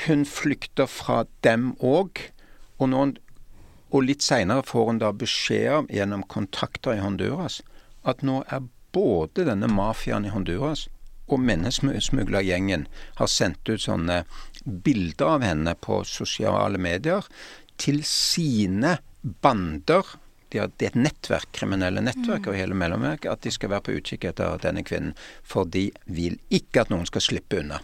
Hun 0.06 0.26
flykter 0.28 0.90
fra 0.92 1.24
dem 1.46 1.74
òg 1.80 2.26
og, 2.82 2.96
og 3.92 4.04
litt 4.04 4.26
seinere 4.26 4.66
får 4.68 4.90
hun 4.90 5.04
da 5.04 5.14
beskjed 5.16 5.94
gjennom 5.94 6.26
kontakter 6.32 6.98
i 6.98 7.04
Honduras 7.04 7.62
at 8.06 8.26
nå 8.26 8.42
er 8.54 8.66
både 8.96 9.48
denne 9.48 9.70
mafiaen 9.72 10.28
i 10.28 10.34
Honduras 10.34 10.86
og 11.26 11.42
menneskesmuglergjengen 11.42 12.86
har 13.18 13.30
sendt 13.32 13.66
ut 13.70 13.82
sånne 13.82 14.22
bilder 14.66 15.38
av 15.38 15.46
henne 15.46 15.76
på 15.80 16.02
sosiale 16.10 16.80
medier 16.82 17.26
til 17.82 18.04
sine 18.08 18.98
bander. 19.22 20.06
De 20.50 20.62
har, 20.62 20.72
det 20.78 20.88
er 20.88 20.94
et 20.94 21.02
nettverk, 21.08 21.50
kriminelle 21.56 22.04
nettverk 22.04 22.48
over 22.48 22.60
hele 22.60 22.78
Mellom-Amerika, 22.78 23.34
at 23.34 23.44
de 23.46 23.54
skal 23.54 23.74
være 23.74 23.88
på 23.88 23.98
utkikk 24.00 24.30
etter 24.30 24.62
denne 24.64 24.86
kvinnen. 24.86 25.16
For 25.44 25.68
de 25.68 25.90
vil 26.06 26.40
ikke 26.54 26.86
at 26.86 26.94
noen 26.94 27.08
skal 27.10 27.26
slippe 27.26 27.60
unna. 27.62 27.82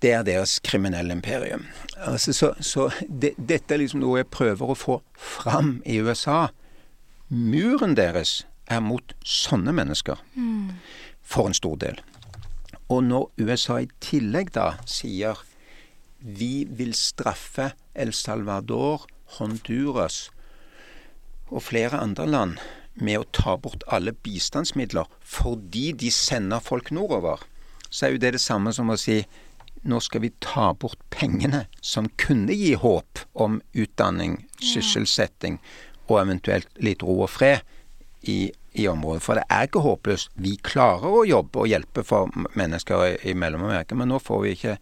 Det 0.00 0.14
er 0.16 0.22
deres 0.24 0.56
kriminelle 0.64 1.12
imperium. 1.12 1.66
Altså, 1.98 2.32
så, 2.32 2.54
så 2.64 2.88
det, 3.08 3.34
dette 3.36 3.74
er 3.74 3.82
liksom 3.82 4.00
noe 4.00 4.22
jeg 4.22 4.30
prøver 4.32 4.72
å 4.72 4.78
få 4.78 5.00
fram 5.12 5.82
i 5.84 5.98
USA. 6.00 6.46
Muren 7.28 7.98
deres 7.98 8.40
er 8.70 8.80
mot 8.80 9.12
sånne 9.26 9.74
mennesker. 9.76 10.22
Mm. 10.38 10.78
For 11.20 11.50
en 11.50 11.58
stor 11.58 11.76
del. 11.82 12.00
Og 12.90 13.04
når 13.06 13.30
USA 13.38 13.80
i 13.84 13.90
tillegg 14.02 14.52
da 14.56 14.72
sier 14.88 15.38
vi 16.20 16.66
vil 16.66 16.92
straffe 16.98 17.70
El 17.94 18.12
Salvador, 18.12 19.06
Honduras 19.38 20.28
og 21.50 21.62
flere 21.64 22.00
andre 22.02 22.26
land 22.26 22.58
med 23.00 23.22
å 23.22 23.28
ta 23.32 23.54
bort 23.56 23.86
alle 23.88 24.12
bistandsmidler 24.12 25.08
fordi 25.22 25.90
de 25.96 26.10
sender 26.12 26.60
folk 26.62 26.90
nordover, 26.94 27.38
så 27.88 28.06
er 28.06 28.14
jo 28.14 28.22
det 28.22 28.34
det 28.36 28.42
samme 28.42 28.74
som 28.74 28.90
å 28.90 28.98
si 29.00 29.22
nå 29.88 30.00
skal 30.04 30.26
vi 30.26 30.32
ta 30.44 30.72
bort 30.76 31.00
pengene 31.14 31.64
som 31.80 32.10
kunne 32.20 32.52
gi 32.52 32.74
håp 32.76 33.22
om 33.32 33.60
utdanning, 33.72 34.42
sysselsetting 34.60 35.56
og 36.10 36.18
eventuelt 36.20 36.68
litt 36.84 37.04
ro 37.06 37.22
og 37.24 37.30
fred 37.32 37.64
i, 38.28 38.50
i 38.72 38.86
området. 38.88 39.22
For 39.22 39.38
det 39.38 39.44
er 39.50 39.66
ikke 39.66 39.82
håpløst. 39.84 40.30
Vi 40.38 40.54
klarer 40.62 41.10
å 41.10 41.24
jobbe 41.26 41.64
og 41.64 41.70
hjelpe 41.70 42.04
for 42.06 42.30
mennesker 42.58 43.04
i, 43.08 43.12
i 43.30 43.34
Mellom-Amerika, 43.34 43.98
men 43.98 44.12
nå 44.12 44.20
får 44.22 44.42
vi 44.44 44.54
ikke 44.56 44.76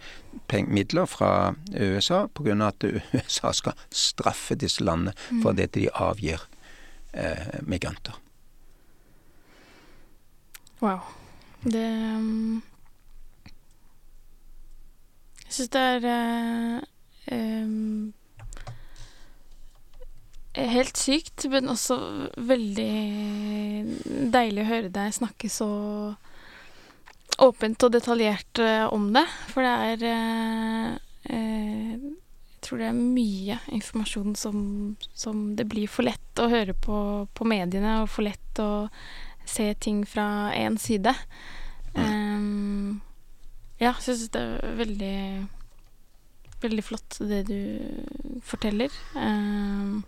midler 0.68 1.08
fra 1.08 1.54
USA 1.72 2.26
pga. 2.28 2.56
at 2.68 2.84
USA 3.16 3.52
skal 3.52 3.76
straffe 3.90 4.54
disse 4.54 4.84
landene 4.84 5.16
for 5.42 5.52
mm. 5.52 5.56
det 5.56 5.72
de 5.74 5.88
avgir 5.94 6.44
eh, 7.12 7.60
migranter. 7.62 8.16
Wow. 10.80 11.00
Det 11.64 11.86
um 12.16 12.62
jeg 15.48 15.54
syns 15.56 15.70
det 15.72 15.80
er 15.80 16.02
uh, 16.04 16.80
um, 17.32 18.12
helt 20.66 20.98
sykt, 20.98 21.44
men 21.52 21.70
også 21.70 21.98
veldig 22.36 22.92
deilig 24.32 24.64
å 24.64 24.68
høre 24.68 24.90
deg 24.92 25.14
snakke 25.14 25.50
så 25.52 25.68
åpent 27.38 27.84
og 27.86 27.92
detaljert 27.94 28.62
uh, 28.62 28.86
om 28.94 29.10
det. 29.14 29.24
For 29.52 29.66
det 29.66 29.74
er 29.92 30.06
uh, 30.08 30.96
Jeg 31.28 32.64
tror 32.66 32.82
det 32.82 32.88
er 32.88 32.98
mye 32.98 33.58
informasjon 33.70 34.34
som, 34.36 34.58
som, 35.14 35.44
det 35.56 35.68
blir 35.70 35.90
for 35.90 36.08
lett 36.08 36.42
å 36.42 36.50
høre 36.50 36.74
på 36.74 36.98
på 37.30 37.46
mediene, 37.46 38.00
og 38.02 38.10
for 38.10 38.26
lett 38.26 38.62
å 38.62 38.88
se 39.48 39.70
ting 39.80 40.02
fra 40.06 40.50
én 40.56 40.76
side. 40.80 41.14
Um, 41.94 42.98
ja, 43.78 43.94
jeg 43.94 44.02
syns 44.10 44.34
det 44.34 44.42
er 44.42 44.76
veldig 44.82 45.20
Veldig 46.58 46.82
flott 46.82 47.20
det 47.22 47.44
du 47.46 48.40
forteller. 48.42 48.90
Um, 49.14 50.00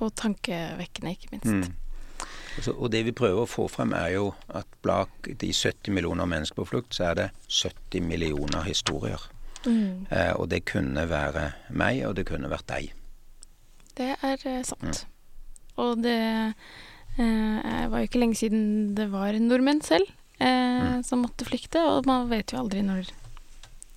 og 0.00 0.14
tankevekkende, 0.18 1.14
ikke 1.16 1.32
minst. 1.34 1.46
Mm. 1.46 2.26
Altså, 2.58 2.74
og 2.74 2.90
det 2.92 3.04
vi 3.06 3.16
prøver 3.16 3.44
å 3.44 3.48
få 3.48 3.66
frem, 3.70 3.94
er 3.96 4.14
jo 4.16 4.30
at 4.52 4.68
bak 4.84 5.30
de 5.40 5.52
70 5.54 5.94
millioner 5.96 6.28
mennesker 6.28 6.60
på 6.60 6.68
flukt, 6.72 6.96
så 6.96 7.10
er 7.10 7.18
det 7.18 7.28
70 7.46 8.04
millioner 8.04 8.66
historier. 8.66 9.22
Mm. 9.64 10.06
Eh, 10.10 10.32
og 10.34 10.48
det 10.50 10.64
kunne 10.68 11.06
være 11.08 11.50
meg, 11.70 12.02
og 12.08 12.16
det 12.18 12.26
kunne 12.28 12.50
vært 12.50 12.68
deg. 12.72 12.92
Det 13.96 14.14
er 14.16 14.46
eh, 14.48 14.62
sant. 14.66 15.04
Mm. 15.04 15.16
Og 15.80 16.02
det 16.04 16.20
eh, 17.20 17.88
var 17.90 18.00
jo 18.00 18.08
ikke 18.08 18.22
lenge 18.22 18.40
siden 18.40 18.94
det 18.98 19.10
var 19.12 19.36
nordmenn 19.40 19.82
selv 19.84 20.08
eh, 20.40 20.98
mm. 20.98 21.02
som 21.06 21.24
måtte 21.24 21.48
flykte, 21.48 21.82
og 21.84 22.08
man 22.10 22.28
vet 22.32 22.52
jo 22.52 22.62
aldri 22.64 22.84
når 22.84 23.12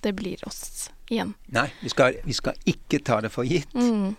det 0.04 0.12
blir 0.16 0.40
oss 0.48 0.90
igjen. 1.12 1.32
Nei, 1.52 1.68
vi 1.80 1.92
skal, 1.92 2.20
vi 2.24 2.36
skal 2.36 2.58
ikke 2.68 3.00
ta 3.04 3.20
det 3.24 3.32
for 3.32 3.48
gitt 3.48 3.72
mm. 3.76 4.14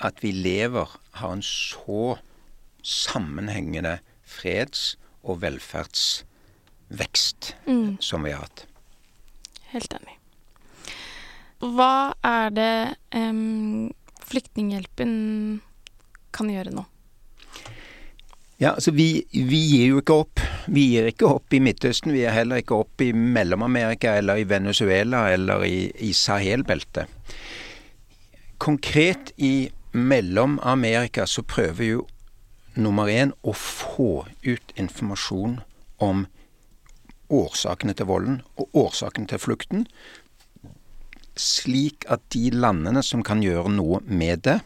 At 0.00 0.24
vi 0.24 0.32
lever, 0.32 0.88
har 1.20 1.32
en 1.32 1.42
så 1.44 2.16
sammenhengende 2.82 3.98
freds- 4.24 4.96
og 5.22 5.42
velferdsvekst 5.42 7.56
mm. 7.66 7.96
som 8.00 8.24
vi 8.24 8.30
har 8.32 8.40
hatt. 8.46 8.66
Helt 9.74 9.92
enig. 10.00 10.16
Hva 11.60 12.14
er 12.24 12.50
det 12.56 12.96
um, 13.12 13.92
Flyktninghjelpen 14.30 15.60
kan 16.32 16.50
gjøre 16.50 16.70
nå? 16.72 16.84
Ja, 18.60 18.74
altså 18.76 18.92
vi, 18.92 19.24
vi, 19.32 19.58
gir 19.72 19.86
jo 19.88 20.00
ikke 20.02 20.16
opp. 20.22 20.42
Vi 20.68 20.82
gir 20.92 21.08
ikke 21.08 21.28
opp 21.28 21.54
i 21.56 21.62
Midtøsten. 21.64 22.12
Vi 22.12 22.22
gir 22.22 22.36
heller 22.36 22.60
ikke 22.60 22.76
opp 22.82 23.04
i 23.04 23.12
Mellom-Amerika 23.16 24.18
eller 24.20 24.40
i 24.40 24.48
Venezuela 24.48 25.26
eller 25.32 25.64
i, 25.64 25.88
i 26.04 26.12
Sahel-beltet. 26.16 27.08
Konkret 28.60 29.32
i 29.40 29.70
Mellom-Amerika 29.92 31.26
så 31.26 31.42
prøver 31.42 31.84
jo 31.84 32.06
nummer 32.74 33.10
én 33.10 33.32
å 33.42 33.54
få 33.56 34.26
ut 34.46 34.74
informasjon 34.78 35.58
om 35.98 36.26
årsakene 37.30 37.94
til 37.94 38.06
volden 38.10 38.40
og 38.58 38.68
årsakene 38.74 39.26
til 39.30 39.38
flukten, 39.42 39.86
slik 41.38 42.04
at 42.10 42.22
de 42.34 42.50
landene 42.54 43.02
som 43.06 43.22
kan 43.26 43.42
gjøre 43.42 43.70
noe 43.72 44.00
med 44.06 44.44
det, 44.46 44.60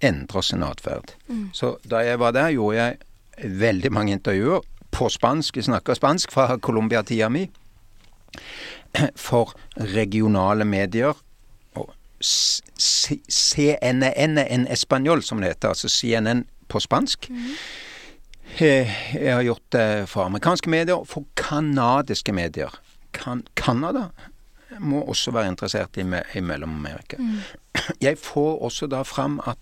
endrer 0.00 0.46
sin 0.46 0.62
atferd. 0.62 1.14
Så 1.52 1.76
da 1.90 2.02
jeg 2.06 2.20
var 2.22 2.34
der, 2.36 2.52
gjorde 2.54 2.76
jeg 2.76 3.54
veldig 3.60 3.92
mange 3.92 4.14
intervjuer 4.14 4.62
på 4.94 5.08
spansk. 5.10 5.56
Vi 5.56 5.66
snakker 5.66 5.98
spansk 5.98 6.32
fra 6.32 6.56
Colombia-tida 6.58 7.28
mi. 7.28 7.48
For 9.16 9.54
regionale 9.76 10.64
medier. 10.64 11.14
CNN 12.20 14.02
en 14.38 14.66
español, 14.66 15.22
som 15.22 15.40
det 15.40 15.48
heter. 15.48 15.68
Altså 15.68 15.88
CNN 15.88 16.44
på 16.68 16.80
spansk. 16.80 17.30
Mm. 17.30 17.54
Jeg 18.58 19.34
har 19.34 19.42
gjort 19.42 19.72
det 19.72 20.08
for 20.08 20.24
amerikanske 20.24 20.70
medier 20.70 21.04
for 21.06 21.24
kanadiske 21.36 22.32
medier. 22.32 22.80
Kan 23.12 23.44
må 24.78 25.02
også 25.02 25.32
være 25.34 25.48
interessert 25.52 25.96
i, 25.96 26.02
me 26.02 26.22
i 26.34 26.40
Mellom-Amerika. 26.40 27.16
Jeg 28.06 28.18
får 28.18 28.62
også 28.62 28.86
da 28.86 29.02
fram 29.02 29.40
at 29.46 29.58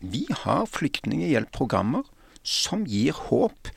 vi 0.00 0.26
har 0.44 0.64
flyktninghjelpprogrammer 0.70 2.06
som 2.42 2.86
gir 2.88 3.12
håp 3.28 3.68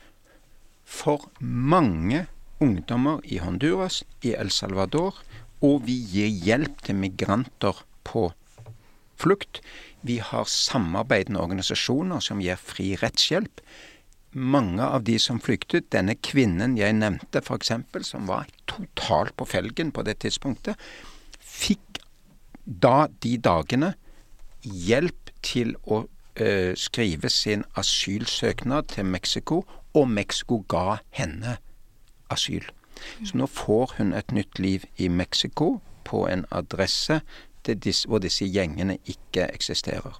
for 0.84 1.28
mange 1.40 2.26
ungdommer 2.64 3.20
i 3.24 3.40
Honduras, 3.42 4.04
i 4.22 4.32
El 4.38 4.50
Salvador, 4.50 5.18
og 5.64 5.84
vi 5.88 5.98
gir 6.12 6.30
hjelp 6.46 6.80
til 6.86 6.96
migranter 6.96 7.84
på 8.04 8.28
flukt. 9.20 9.60
Vi 10.02 10.18
har 10.18 10.44
samarbeidende 10.50 11.40
organisasjoner 11.40 12.20
som 12.20 12.42
gir 12.42 12.60
fri 12.60 12.94
rettshjelp. 13.00 13.62
Mange 14.34 14.82
av 14.82 15.04
de 15.06 15.18
som 15.22 15.38
flyktet, 15.40 15.92
denne 15.94 16.16
kvinnen 16.18 16.76
jeg 16.78 16.96
nevnte 16.98 17.40
f.eks., 17.44 17.70
som 18.08 18.26
var 18.26 18.50
totalt 18.70 19.36
på 19.38 19.46
felgen 19.46 19.92
på 19.94 20.02
det 20.02 20.18
tidspunktet, 20.24 20.80
fikk 21.38 22.02
da 22.64 23.06
de 23.22 23.36
dagene 23.38 23.92
hjelp 24.64 25.30
til 25.44 25.74
å 25.84 26.02
ø, 26.40 26.74
skrive 26.74 27.30
sin 27.30 27.62
asylsøknad 27.78 28.90
til 28.96 29.06
Mexico, 29.06 29.62
og 29.94 30.08
Mexico 30.10 30.64
ga 30.68 30.98
henne 31.14 31.58
asyl. 32.34 32.66
Så 33.22 33.38
nå 33.38 33.46
får 33.46 33.94
hun 33.98 34.14
et 34.16 34.32
nytt 34.34 34.58
liv 34.58 34.86
i 34.96 35.08
Mexico, 35.08 35.78
på 36.04 36.26
en 36.28 36.44
adresse 36.52 37.20
disse, 37.66 38.08
hvor 38.08 38.20
disse 38.22 38.44
gjengene 38.44 38.98
ikke 39.08 39.48
eksisterer. 39.48 40.18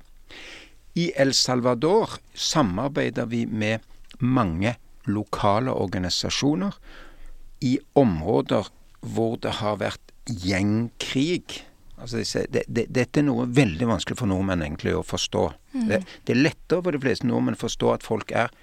I 0.95 1.11
El 1.19 1.35
Salvador 1.35 2.19
samarbeider 2.35 3.27
vi 3.27 3.45
med 3.47 3.85
mange 4.21 4.77
lokale 5.11 5.75
organisasjoner 5.75 6.77
i 7.61 7.79
områder 7.99 8.71
hvor 9.05 9.37
det 9.43 9.59
har 9.61 9.81
vært 9.83 10.13
gjengkrig. 10.31 11.65
Altså 11.99 12.23
disse, 12.23 12.45
det, 12.51 12.65
det, 12.69 12.87
dette 12.95 13.21
er 13.21 13.27
noe 13.27 13.47
veldig 13.51 13.89
vanskelig 13.91 14.19
for 14.19 14.31
nordmenn 14.31 14.65
egentlig 14.65 14.95
å 14.97 15.05
forstå. 15.07 15.45
Det, 15.91 16.01
det 16.25 16.35
er 16.35 16.41
lettere 16.41 16.81
for 16.81 16.97
de 16.97 17.03
fleste 17.03 17.29
nordmenn 17.29 17.59
å 17.59 17.65
forstå 17.65 17.93
at 17.93 18.07
folk 18.07 18.33
er 18.33 18.55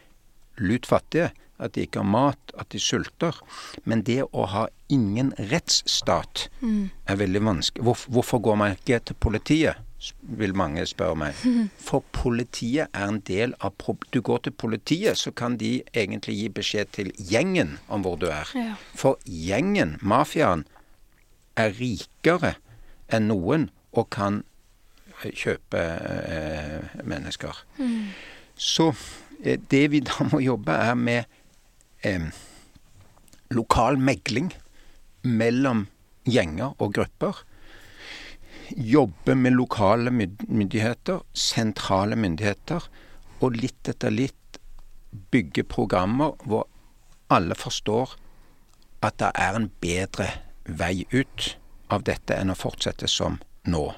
lut 0.61 0.87
fattige, 0.89 1.31
at 1.61 1.75
de 1.75 1.85
ikke 1.85 2.01
har 2.01 2.09
mat, 2.09 2.55
at 2.59 2.71
de 2.73 2.81
sulter. 2.81 3.37
Men 3.85 4.03
det 4.07 4.23
å 4.31 4.47
ha 4.51 4.65
ingen 4.91 5.31
rettsstat 5.51 6.47
er 6.61 7.21
veldig 7.21 7.43
vanskelig. 7.45 7.85
Hvor, 7.85 8.03
hvorfor 8.11 8.43
går 8.43 8.59
man 8.63 8.77
ikke 8.79 8.99
til 9.05 9.19
politiet? 9.21 9.87
vil 10.21 10.55
mange 10.57 10.85
spørre 10.89 11.15
meg. 11.15 11.41
For 11.87 12.03
politiet 12.15 12.89
er 12.93 13.07
en 13.07 13.19
del 13.27 13.53
av 13.61 13.73
Du 14.13 14.21
går 14.21 14.37
til 14.37 14.51
politiet, 14.51 15.17
så 15.17 15.31
kan 15.31 15.57
de 15.57 15.83
egentlig 15.93 16.35
gi 16.35 16.49
beskjed 16.49 16.85
til 16.91 17.11
gjengen 17.17 17.77
om 17.87 18.01
hvor 18.01 18.17
du 18.17 18.27
er. 18.27 18.49
Ja. 18.55 18.75
For 18.95 19.19
gjengen, 19.25 19.97
mafiaen, 20.01 20.65
er 21.55 21.73
rikere 21.75 22.55
enn 23.11 23.27
noen 23.27 23.69
og 23.91 24.09
kan 24.09 24.43
eh, 25.21 25.33
kjøpe 25.35 25.77
eh, 25.77 26.95
mennesker. 27.03 27.57
Så 28.55 28.93
eh, 29.43 29.59
det 29.71 29.91
vi 29.91 29.99
da 29.99 30.29
må 30.31 30.39
jobbe 30.39 30.71
er 30.71 30.95
med 30.95 31.40
eh, 32.03 32.27
lokal 33.51 33.97
megling 33.99 34.51
mellom 35.23 35.85
gjenger 36.25 36.73
og 36.81 36.93
grupper. 36.97 37.41
Jobbe 38.71 39.35
med 39.35 39.53
lokale 39.57 40.11
myndigheter, 40.13 41.21
sentrale 41.35 42.15
myndigheter, 42.15 42.85
og 43.41 43.57
litt 43.57 43.89
etter 43.91 44.13
litt 44.13 44.59
bygge 45.33 45.65
programmer 45.67 46.37
hvor 46.47 46.67
alle 47.33 47.55
forstår 47.57 48.13
at 49.03 49.17
det 49.19 49.31
er 49.41 49.57
en 49.57 49.67
bedre 49.83 50.27
vei 50.67 51.01
ut 51.11 51.49
av 51.91 52.05
dette 52.07 52.37
enn 52.37 52.53
å 52.53 52.55
fortsette 52.55 53.09
som 53.11 53.39
nå. 53.67 53.89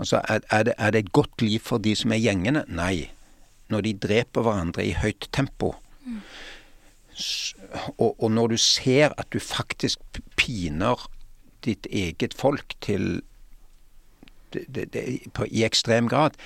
Altså, 0.00 0.18
er, 0.26 0.40
det, 0.66 0.74
er 0.78 0.90
det 0.96 1.04
et 1.04 1.12
godt 1.14 1.44
liv 1.44 1.60
for 1.62 1.78
de 1.84 1.92
som 1.94 2.10
er 2.16 2.22
gjengene? 2.24 2.64
Nei. 2.66 3.10
Når 3.70 3.84
de 3.86 3.92
dreper 4.02 4.42
hverandre 4.42 4.82
i 4.88 4.96
høyt 4.98 5.28
tempo, 5.36 5.74
s- 6.02 6.51
og, 7.98 8.14
og 8.22 8.30
når 8.30 8.54
du 8.54 8.56
ser 8.60 9.12
at 9.18 9.28
du 9.32 9.40
faktisk 9.42 10.00
piner 10.36 11.00
ditt 11.64 11.86
eget 11.90 12.34
folk 12.34 12.74
til 12.80 13.22
det, 14.52 14.64
det, 14.68 14.86
det, 14.92 15.04
på, 15.32 15.46
i 15.48 15.64
ekstrem 15.64 16.08
grad 16.08 16.36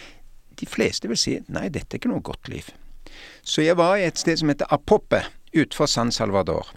De 0.61 0.67
fleste 0.67 1.09
vil 1.11 1.19
si 1.19 1.39
nei, 1.53 1.69
dette 1.69 1.97
er 1.97 2.01
ikke 2.01 2.11
noe 2.13 2.25
godt 2.25 2.49
liv. 2.49 2.69
Så 3.45 3.61
jeg 3.61 3.77
var 3.77 3.99
i 3.99 4.07
et 4.07 4.19
sted 4.19 4.39
som 4.41 4.49
heter 4.49 4.71
Apoppe 4.73 5.21
utenfor 5.53 5.89
San 5.91 6.13
Salvador. 6.13 6.71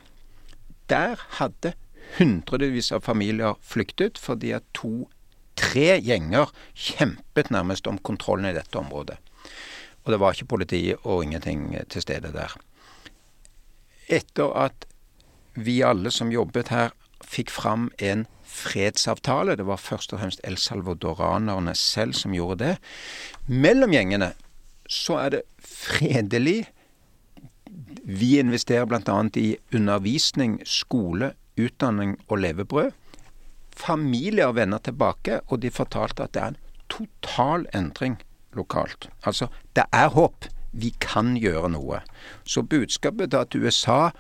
Der 0.92 1.22
hadde 1.38 1.74
hundrevis 2.18 2.92
av 2.92 3.06
familier 3.06 3.56
flyktet 3.64 4.20
fordi 4.20 4.52
at 4.58 4.68
to-tre 4.76 6.00
gjenger 6.04 6.52
kjempet 6.76 7.54
nærmest 7.56 7.88
om 7.88 8.02
kontrollen 8.04 8.50
i 8.52 8.56
dette 8.58 8.80
området. 8.80 9.16
Og 10.04 10.12
det 10.12 10.20
var 10.20 10.36
ikke 10.36 10.52
politi 10.56 10.84
og 11.04 11.24
ingenting 11.24 11.72
til 11.90 12.04
stede 12.04 12.34
der. 12.36 12.56
Etter 14.10 14.52
at 14.58 14.88
vi 15.60 15.80
alle 15.86 16.12
som 16.14 16.32
jobbet 16.34 16.72
her 16.74 16.94
fikk 17.26 17.52
fram 17.54 17.90
en 18.02 18.26
fredsavtale, 18.50 19.56
det 19.56 19.68
var 19.68 19.82
først 19.82 20.14
og 20.14 20.22
fremst 20.22 20.42
el 20.48 20.58
salvadoranerne 20.58 21.76
selv 21.78 22.18
som 22.18 22.34
gjorde 22.34 22.60
det, 22.64 22.76
mellom 23.46 23.94
gjengene 23.94 24.34
så 24.90 25.20
er 25.22 25.36
det 25.36 25.42
fredelig. 25.62 26.64
Vi 28.10 28.40
investerer 28.42 28.88
bl.a. 28.90 29.20
i 29.38 29.52
undervisning, 29.76 30.58
skole, 30.66 31.34
utdanning 31.60 32.18
og 32.28 32.42
levebrød. 32.42 32.96
Familier 33.80 34.52
vender 34.52 34.82
tilbake, 34.84 35.40
og 35.48 35.62
de 35.62 35.72
fortalte 35.72 36.26
at 36.26 36.34
det 36.34 36.42
er 36.42 36.56
en 36.56 36.62
total 36.90 37.68
endring 37.76 38.18
lokalt. 38.58 39.10
Altså, 39.24 39.48
det 39.76 39.86
er 39.94 40.10
håp. 40.10 40.50
Vi 40.72 40.92
kan 41.02 41.36
gjøre 41.40 41.72
noe. 41.74 42.02
Så 42.46 42.62
budskapet 42.62 43.34
til 43.52 43.66
USA 43.66 44.12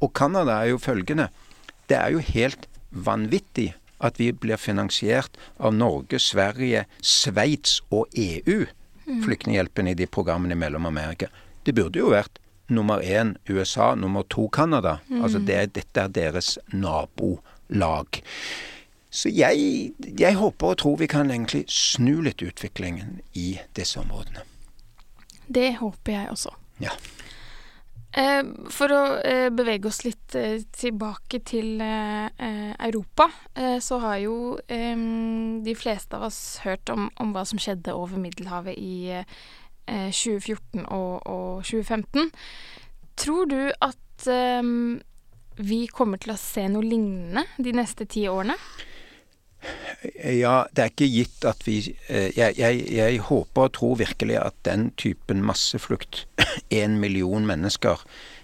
og 0.00 0.12
Canada 0.14 0.60
er 0.62 0.74
jo 0.74 0.82
følgende. 0.82 1.28
Det 1.88 1.96
er 1.98 2.14
jo 2.14 2.22
helt 2.24 2.68
vanvittig 2.90 3.72
at 4.04 4.18
vi 4.20 4.30
blir 4.32 4.60
finansiert 4.60 5.36
av 5.58 5.74
Norge, 5.74 6.18
Sverige, 6.20 6.84
Sveits 7.00 7.80
og 7.90 8.08
EU, 8.18 8.64
flyktninghjelpen 9.24 9.88
i 9.88 9.96
de 9.98 10.06
programmene 10.06 10.56
i 10.56 10.60
Mellom-Amerika. 10.60 11.30
Det 11.64 11.74
burde 11.76 12.00
jo 12.00 12.12
vært 12.12 12.40
nummer 12.68 13.00
én 13.00 13.34
USA, 13.48 13.94
nummer 13.94 14.24
to 14.28 14.48
Canada. 14.52 14.98
Altså 15.22 15.38
det, 15.38 15.74
dette 15.76 16.00
er 16.00 16.12
deres 16.12 16.58
nabolag. 16.72 18.22
Så 19.14 19.30
jeg, 19.30 19.92
jeg 20.18 20.34
håper 20.34 20.72
og 20.74 20.80
tror 20.82 20.96
vi 20.98 21.06
kan 21.06 21.30
egentlig 21.30 21.64
snu 21.70 22.18
litt 22.24 22.42
utviklingen 22.42 23.20
i 23.38 23.54
disse 23.76 24.00
områdene. 24.00 24.42
Det 25.46 25.74
håper 25.80 26.12
jeg 26.12 26.30
også. 26.32 26.54
Ja. 26.82 26.94
Eh, 28.14 28.44
for 28.70 28.94
å 28.94 29.00
eh, 29.26 29.48
bevege 29.50 29.90
oss 29.90 30.04
litt 30.06 30.36
eh, 30.38 30.62
tilbake 30.76 31.40
til 31.42 31.82
Europa, 31.82 33.26
så 33.82 33.98
har 34.02 34.18
jo 34.22 34.36
de 34.64 35.74
fleste 35.78 36.16
av 36.16 36.28
oss 36.28 36.40
hørt 36.64 36.90
om, 36.92 37.08
om 37.22 37.32
hva 37.34 37.44
som 37.48 37.58
skjedde 37.60 37.94
over 37.96 38.20
Middelhavet 38.20 38.78
i 38.78 39.10
eh, 39.14 40.10
2014 40.10 40.84
og, 40.84 41.26
og 41.26 41.64
2015. 41.66 42.30
Tror 43.18 43.50
du 43.50 43.60
at 43.82 44.00
vi 45.54 45.84
kommer 45.90 46.18
til 46.22 46.32
å 46.34 46.40
se 46.40 46.64
noe 46.70 46.86
lignende 46.86 47.44
de 47.62 47.74
neste 47.76 48.06
ti 48.10 48.24
årene? 48.30 48.56
Ja, 50.24 50.64
det 50.74 50.82
er 50.82 50.90
ikke 50.92 51.08
gitt 51.08 51.44
at 51.48 51.62
vi 51.66 51.78
eh, 52.08 52.30
jeg, 52.36 52.58
jeg, 52.58 52.82
jeg 52.92 53.20
håper 53.28 53.68
og 53.68 53.74
tror 53.76 53.94
virkelig 54.00 54.36
at 54.40 54.56
den 54.66 54.90
typen 55.00 55.42
masseflukt, 55.44 56.26
én 56.82 56.98
million 57.00 57.46
mennesker 57.48 58.02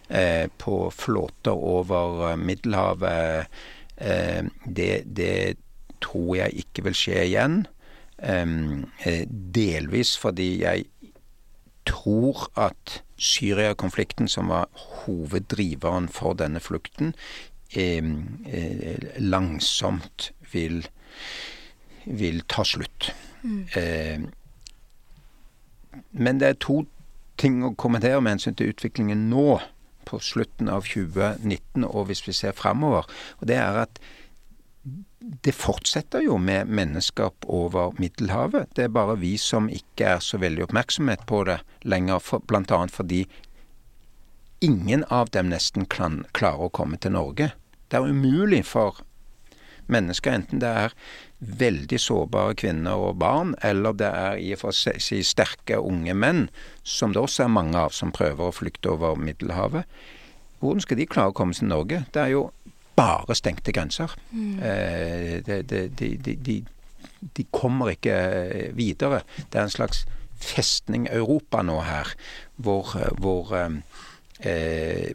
eh, 0.08 0.48
på 0.58 0.90
flåter 0.94 1.52
over 1.52 2.30
eh, 2.30 2.38
Middelhavet, 2.40 3.50
eh, 3.96 4.48
det, 4.64 4.92
det 5.16 5.58
tror 6.00 6.34
jeg 6.36 6.64
ikke 6.64 6.88
vil 6.88 6.96
skje 6.96 7.26
igjen. 7.26 7.60
Eh, 8.20 9.24
delvis 9.28 10.16
fordi 10.20 10.50
jeg 10.62 10.84
tror 11.88 12.48
at 12.60 13.02
Syria-konflikten, 13.20 14.28
som 14.28 14.48
var 14.48 14.68
hoveddriveren 15.04 16.08
for 16.08 16.36
denne 16.36 16.60
flukten, 16.60 17.14
eh, 17.76 18.02
langsomt 19.18 20.30
vil 20.52 20.86
vil 22.04 22.42
ta 22.48 22.64
slutt. 22.64 23.11
Eh, 23.76 24.20
men 26.11 26.40
det 26.40 26.48
er 26.48 26.62
to 26.62 26.82
ting 27.40 27.62
å 27.64 27.74
kommentere 27.78 28.20
med 28.20 28.36
hensyn 28.36 28.56
til 28.58 28.72
utviklingen 28.74 29.28
nå, 29.32 29.61
på 30.08 30.18
slutten 30.24 30.70
av 30.72 30.88
2019, 30.88 31.84
og 31.86 32.08
hvis 32.08 32.24
vi 32.26 32.34
ser 32.34 32.56
framover. 32.56 33.06
Og 33.38 33.46
det 33.50 33.58
er 33.61 33.84
at 33.84 34.00
det 35.44 35.52
fortsetter 35.54 36.24
jo 36.24 36.38
med 36.40 36.70
menneskap 36.72 37.44
over 37.46 37.92
Middelhavet. 38.00 38.72
Det 38.74 38.86
er 38.86 38.94
bare 38.94 39.18
vi 39.20 39.34
som 39.38 39.68
ikke 39.70 40.16
er 40.16 40.24
så 40.24 40.40
veldig 40.40 40.64
oppmerksomhet 40.66 41.26
på 41.28 41.44
det 41.46 41.61
lenger, 41.84 42.24
bl.a. 42.48 42.80
fordi 42.88 43.26
ingen 44.64 45.04
av 45.12 45.30
dem 45.36 45.52
nesten 45.52 45.86
klarer 45.86 46.66
å 46.66 46.72
komme 46.72 46.98
til 47.00 47.14
Norge. 47.16 47.52
Det 47.90 48.00
er 48.00 48.08
umulig 48.08 48.64
for 48.68 49.04
mennesker, 49.87 50.35
enten 50.35 50.62
det 50.62 50.70
er 50.85 50.95
veldig 51.41 51.99
sårbare 52.01 52.55
kvinner 52.61 53.01
og 53.01 53.18
barn, 53.22 53.55
eller 53.64 53.97
det 53.97 54.11
er 54.12 54.41
i 54.41 54.53
og 54.55 54.62
for 54.66 54.76
seg 54.76 55.01
si 55.01 55.22
sterke 55.24 55.81
unge 55.81 56.14
menn, 56.14 56.49
som 56.85 57.14
det 57.14 57.22
også 57.22 57.47
er 57.47 57.55
mange 57.55 57.81
av 57.81 57.95
som 57.97 58.12
prøver 58.12 58.51
å 58.51 58.57
flykte 58.57 58.93
over 58.93 59.16
Middelhavet. 59.16 59.89
Hvordan 60.61 60.85
skal 60.85 61.01
de 61.01 61.09
klare 61.09 61.33
å 61.33 61.37
komme 61.37 61.57
til 61.57 61.70
Norge? 61.70 62.03
Det 62.12 62.20
er 62.20 62.35
jo 62.35 62.51
bare 63.01 63.37
stengte 63.39 63.72
grenser. 63.72 64.12
Mm. 64.31 64.59
Eh, 64.61 65.37
de, 65.47 65.62
de, 65.89 66.37
de, 66.37 66.57
de, 67.37 67.45
kommer 67.51 67.95
ikke 67.95 68.16
videre. 68.76 69.22
Det 69.49 69.57
er 69.57 69.68
en 69.68 69.72
slags 69.72 70.05
festning 70.41 71.09
Europa 71.09 71.62
nå 71.64 71.81
her, 71.85 72.12
hvor, 72.57 72.93
hvor 73.20 73.55
eh, 73.57 75.11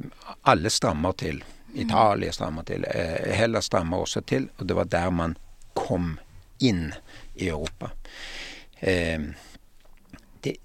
alle 0.45 0.74
strammer 0.74 1.18
til. 1.22 1.43
Italia 1.76 2.32
strammer 2.32 2.63
til. 2.67 2.86
Eh, 2.88 3.34
Hellas 3.36 3.69
strammer 3.69 4.03
også 4.03 4.21
til. 4.28 4.49
Og 4.57 4.67
det 4.69 4.78
var 4.78 4.89
der 4.91 5.09
man 5.11 5.36
kom 5.76 6.15
inn 6.63 6.93
i 7.36 7.49
Europa. 7.49 7.91
Eh, 8.80 9.32
det, 10.43 10.55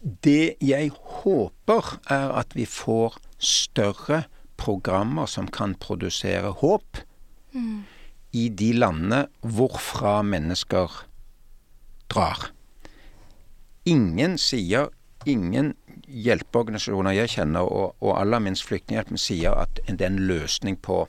det 0.00 0.54
jeg 0.60 0.90
håper, 1.22 1.98
er 2.10 2.34
at 2.40 2.56
vi 2.56 2.66
får 2.66 3.18
større 3.38 4.24
programmer 4.56 5.26
som 5.26 5.48
kan 5.50 5.74
produsere 5.74 6.54
håp 6.60 7.02
mm. 7.52 7.84
i 8.32 8.48
de 8.48 8.72
landene 8.72 9.24
hvorfra 9.42 10.22
mennesker 10.26 11.04
drar. 12.12 12.50
Ingen 13.84 14.38
sier, 14.40 14.88
ingen 15.26 15.74
hjelpeorganisasjoner 16.08 17.16
jeg 17.16 17.32
kjenner, 17.36 17.66
og, 17.68 17.94
og 18.00 18.16
aller 18.18 18.42
minst 18.44 18.66
Flyktninghjelpen, 18.68 19.20
sier 19.20 19.56
at 19.64 19.80
det 19.86 20.00
er 20.00 20.12
en 20.12 20.24
løsning 20.28 20.78
på 20.80 21.04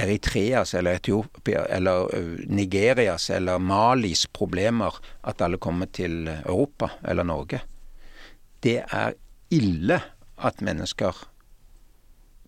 Eritreas 0.00 0.72
eller 0.74 0.96
Etiopia 0.96 1.66
eller 1.66 2.08
Nigerias 2.48 3.30
eller 3.30 3.58
Malis 3.58 4.24
problemer 4.26 4.94
at 5.20 5.42
alle 5.44 5.58
kommer 5.60 5.90
til 5.92 6.28
Europa 6.28 6.90
eller 7.04 7.26
Norge. 7.28 7.60
Det 8.64 8.78
er 8.86 9.16
ille 9.52 10.00
at 10.36 10.62
mennesker 10.64 11.26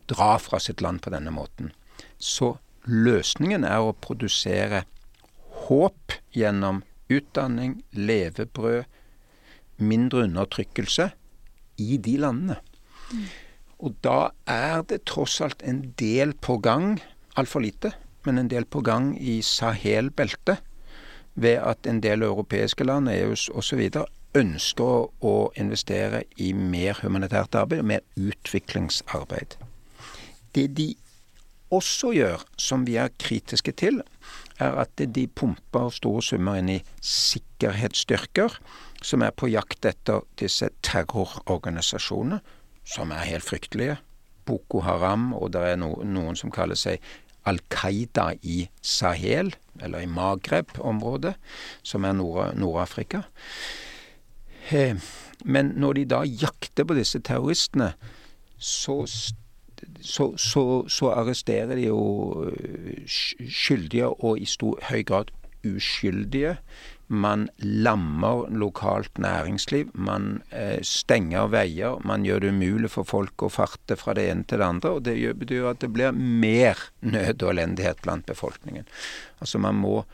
drar 0.08 0.38
fra 0.40 0.60
sitt 0.60 0.80
land 0.80 1.02
på 1.04 1.12
denne 1.12 1.32
måten. 1.34 1.72
Så 2.16 2.56
løsningen 2.88 3.66
er 3.68 3.84
å 3.84 3.92
produsere 3.92 4.84
håp 5.68 6.16
gjennom 6.32 6.82
utdanning, 7.12 7.82
levebrød, 7.92 8.84
mindre 9.78 10.26
undertrykkelse 10.26 11.10
i 11.78 11.96
de 12.02 12.16
landene. 12.20 12.58
Og 13.78 13.94
da 14.02 14.30
er 14.50 14.82
det 14.90 15.04
tross 15.06 15.38
alt 15.44 15.62
en 15.62 15.82
del 16.00 16.34
på 16.34 16.58
gang, 16.62 16.98
altfor 17.38 17.62
lite, 17.62 17.92
men 18.26 18.38
en 18.38 18.50
del 18.50 18.66
på 18.66 18.82
gang 18.84 19.12
i 19.22 19.38
Sahel-beltet, 19.42 20.64
ved 21.38 21.62
at 21.62 21.86
en 21.86 22.00
del 22.02 22.26
europeiske 22.26 22.84
land, 22.84 23.10
EU 23.12 23.36
osv. 23.54 23.84
ønsker 24.34 25.06
å 25.24 25.34
investere 25.56 26.24
i 26.36 26.50
mer 26.52 26.98
humanitært 27.02 27.54
arbeid, 27.54 27.84
mer 27.86 28.02
utviklingsarbeid. 28.18 29.54
Det 30.54 30.66
de 30.74 30.88
også 31.70 32.10
gjør, 32.16 32.42
som 32.56 32.84
vi 32.88 32.96
er 32.98 33.14
kritiske 33.20 33.72
til, 33.78 34.02
er 34.58 34.74
at 34.82 34.90
de 34.98 35.26
pumper 35.28 35.92
store 35.94 36.24
summer 36.24 36.58
inn 36.58 36.72
i 36.74 36.82
sikkerhetsstyrker 37.04 38.58
som 39.02 39.22
er 39.22 39.34
på 39.36 39.50
jakt 39.50 39.86
etter 39.86 40.24
disse 40.40 40.70
terrororganisasjonene, 40.86 42.40
som 42.88 43.12
er 43.12 43.28
helt 43.28 43.46
fryktelige. 43.46 43.98
Boko 44.48 44.80
Haram, 44.80 45.32
og 45.36 45.52
det 45.52 45.64
er 45.72 45.80
no, 45.80 45.92
noen 46.04 46.38
som 46.38 46.52
kaller 46.54 46.78
seg 46.78 47.02
Al 47.48 47.60
Qaida 47.72 48.30
i 48.42 48.62
Sahel, 48.84 49.52
eller 49.80 50.04
i 50.04 50.10
Maghreb-området, 50.10 51.34
som 51.86 52.04
er 52.04 52.16
Nord-Afrika. 52.16 53.22
Nord 53.22 55.04
Men 55.44 55.72
når 55.76 55.92
de 55.92 56.04
da 56.04 56.22
jakter 56.26 56.84
på 56.84 56.96
disse 56.98 57.20
terroristene, 57.24 57.92
så, 58.58 59.04
så, 59.06 60.32
så, 60.36 60.62
så 60.88 61.10
arresterer 61.14 61.76
de 61.78 61.86
jo 61.86 62.50
øh, 62.50 63.04
skyldige, 63.06 64.08
og 64.08 64.40
i 64.40 64.44
stor, 64.44 64.78
høy 64.90 65.04
grad 65.06 65.30
uskyldige. 65.66 66.56
Man 67.08 67.48
lammer 67.58 68.50
lokalt 68.52 69.18
næringsliv. 69.18 69.90
Man 69.94 70.42
eh, 70.52 70.82
stenger 70.84 71.46
veier. 71.48 71.96
Man 72.04 72.24
gjør 72.24 72.38
det 72.44 72.50
umulig 72.52 72.90
for 72.92 73.04
folk 73.08 73.42
å 73.42 73.48
farte 73.52 73.96
fra 73.96 74.14
det 74.18 74.28
ene 74.28 74.44
til 74.44 74.58
det 74.60 74.68
andre. 74.68 74.90
Og 74.96 75.02
det 75.06 75.38
betyr 75.40 75.70
at 75.70 75.80
det 75.80 75.92
blir 75.94 76.12
mer 76.12 76.76
nød 77.00 77.42
og 77.42 77.50
elendighet 77.54 78.02
blant 78.04 78.26
befolkningen. 78.28 78.84
Altså 79.40 79.58
man 79.62 79.76
må 79.80 80.04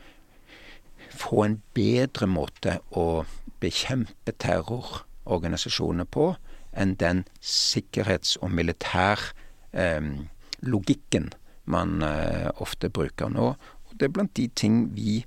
få 1.15 1.43
en 1.45 1.61
bedre 1.75 2.27
måte 2.27 2.79
å 2.91 3.25
bekjempe 3.63 4.31
terrororganisasjoner 4.39 6.05
på 6.11 6.35
enn 6.75 6.95
den 6.99 7.25
sikkerhets- 7.43 8.37
og 8.43 8.51
militærlogikken 8.51 11.25
eh, 11.31 11.37
man 11.65 12.03
eh, 12.05 12.49
ofte 12.61 12.89
bruker 12.93 13.29
nå. 13.31 13.55
Og 13.89 13.97
det 13.97 14.07
er 14.07 14.15
blant 14.15 14.35
de 14.37 14.47
ting 14.53 14.95
vi 14.95 15.25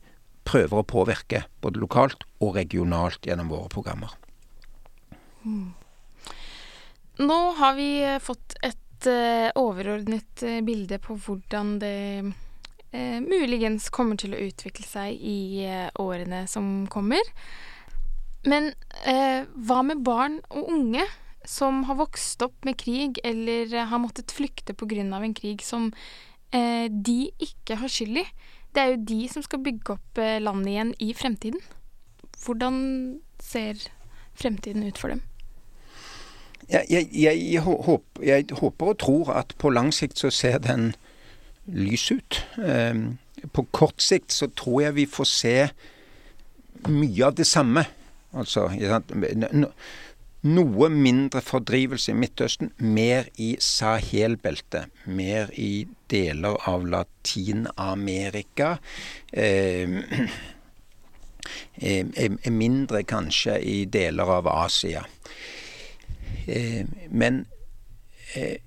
prøver 0.49 0.81
å 0.81 0.87
påvirke 0.89 1.45
både 1.63 1.81
lokalt 1.83 2.25
og 2.45 2.57
regionalt 2.57 3.27
gjennom 3.27 3.51
våre 3.53 3.69
programmer. 3.73 4.15
Mm. 5.45 5.73
Nå 7.19 7.39
har 7.59 7.75
vi 7.79 7.89
eh, 8.07 8.21
fått 8.23 8.57
et 8.63 9.09
uh, 9.11 9.49
overordnet 9.59 10.45
uh, 10.47 10.61
bilde 10.67 11.01
på 11.03 11.19
hvordan 11.25 11.79
det 11.83 11.97
muligens 12.89 13.91
kommer 13.93 14.17
til 14.17 14.33
å 14.33 14.39
utvikle 14.41 14.87
seg 14.89 15.19
i 15.21 15.69
årene 16.01 16.39
som 16.49 16.87
kommer. 16.89 17.21
Men 18.49 18.71
hva 19.05 19.83
med 19.85 20.01
barn 20.07 20.39
og 20.49 20.71
unge 20.73 21.05
som 21.45 21.83
har 21.85 21.99
vokst 22.01 22.41
opp 22.47 22.65
med 22.65 22.79
krig 22.81 23.21
eller 23.29 23.77
har 23.91 24.01
måttet 24.01 24.33
flykte 24.33 24.73
pga. 24.73 25.05
en 25.05 25.37
krig 25.37 25.61
som 25.61 25.93
de 26.49 27.19
ikke 27.37 27.77
har 27.77 27.93
skyld 27.93 28.23
i? 28.23 28.27
Det 28.75 28.83
er 28.83 28.93
jo 28.93 29.05
de 29.09 29.21
som 29.33 29.43
skal 29.43 29.63
bygge 29.65 29.97
opp 29.97 30.21
eh, 30.21 30.39
landet 30.43 30.73
igjen 30.73 30.93
i 31.03 31.13
fremtiden. 31.17 31.61
Hvordan 32.45 32.77
ser 33.43 33.89
fremtiden 34.39 34.87
ut 34.87 34.99
for 34.99 35.15
dem? 35.15 35.23
Jeg, 36.69 36.85
jeg, 36.91 37.09
jeg, 37.53 37.61
håper, 37.65 38.23
jeg, 38.23 38.45
håper, 38.53 38.87
og 38.87 38.99
tror 38.99 39.31
at 39.41 39.55
på 39.59 39.71
lang 39.73 39.89
sikt 39.95 40.21
så 40.21 40.31
ser 40.31 40.59
den 40.59 40.93
lys 41.67 42.11
ut. 42.13 42.43
Um, 42.59 43.19
på 43.53 43.65
kort 43.73 44.03
sikt 44.03 44.33
så 44.33 44.51
tror 44.57 44.83
jeg 44.83 44.95
vi 44.99 45.07
får 45.09 45.29
se 45.33 45.55
mye 46.89 47.25
av 47.25 47.39
det 47.41 47.47
samme. 47.49 47.87
Altså 48.37 48.69
noe 50.47 50.89
mindre 50.93 51.41
fordrivelse 51.43 52.13
i 52.13 52.19
Midtøsten, 52.19 52.71
mer 52.79 53.27
i 53.41 53.57
Sahel-beltet. 53.63 54.93
Mer 55.07 55.51
i 55.59 55.89
deler 56.11 56.59
av 56.69 56.87
Latin-Amerika. 56.87 58.77
Eh, 61.81 62.05
eh, 62.19 62.51
mindre 62.51 63.05
kanskje 63.09 63.55
i 63.65 63.85
deler 63.89 64.29
av 64.29 64.49
Asia. 64.51 65.05
Eh, 66.45 66.85
men 67.09 67.47
eh, 68.35 68.59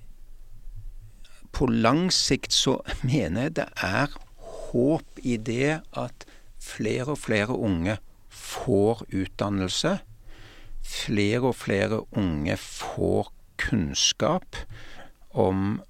på 1.52 1.68
lang 1.70 2.08
sikt 2.10 2.56
så 2.56 2.78
mener 3.06 3.46
jeg 3.46 3.56
det 3.60 3.68
er 3.76 4.16
håp 4.72 5.22
i 5.22 5.36
det 5.36 5.82
at 5.92 6.26
flere 6.62 7.12
og 7.14 7.20
flere 7.22 7.54
unge 7.54 7.98
får 8.32 9.04
utdannelse. 9.12 9.98
Flere 10.82 11.52
og 11.52 11.56
flere 11.62 12.02
unge 12.18 12.56
får 12.60 13.30
kunnskap 13.62 14.58
om 15.32 15.80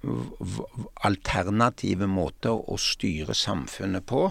alternative 1.03 2.07
måter 2.07 2.53
å 2.53 2.77
styre 2.79 3.35
samfunnet 3.35 4.05
på. 4.07 4.27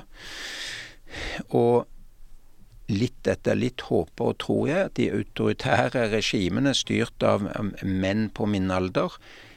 Og 1.53 2.93
litt 2.93 3.29
etter 3.31 3.57
litt 3.57 3.85
håper 3.89 4.33
og 4.33 4.39
tror 4.43 4.69
jeg 4.69 4.89
at 4.89 4.97
de 4.99 5.09
autoritære 5.15 6.07
regimene 6.13 6.75
styrt 6.77 7.25
av 7.27 7.45
um, 7.47 7.73
menn 7.85 8.29
på 8.35 8.49
min 8.51 8.73
alder 8.75 9.15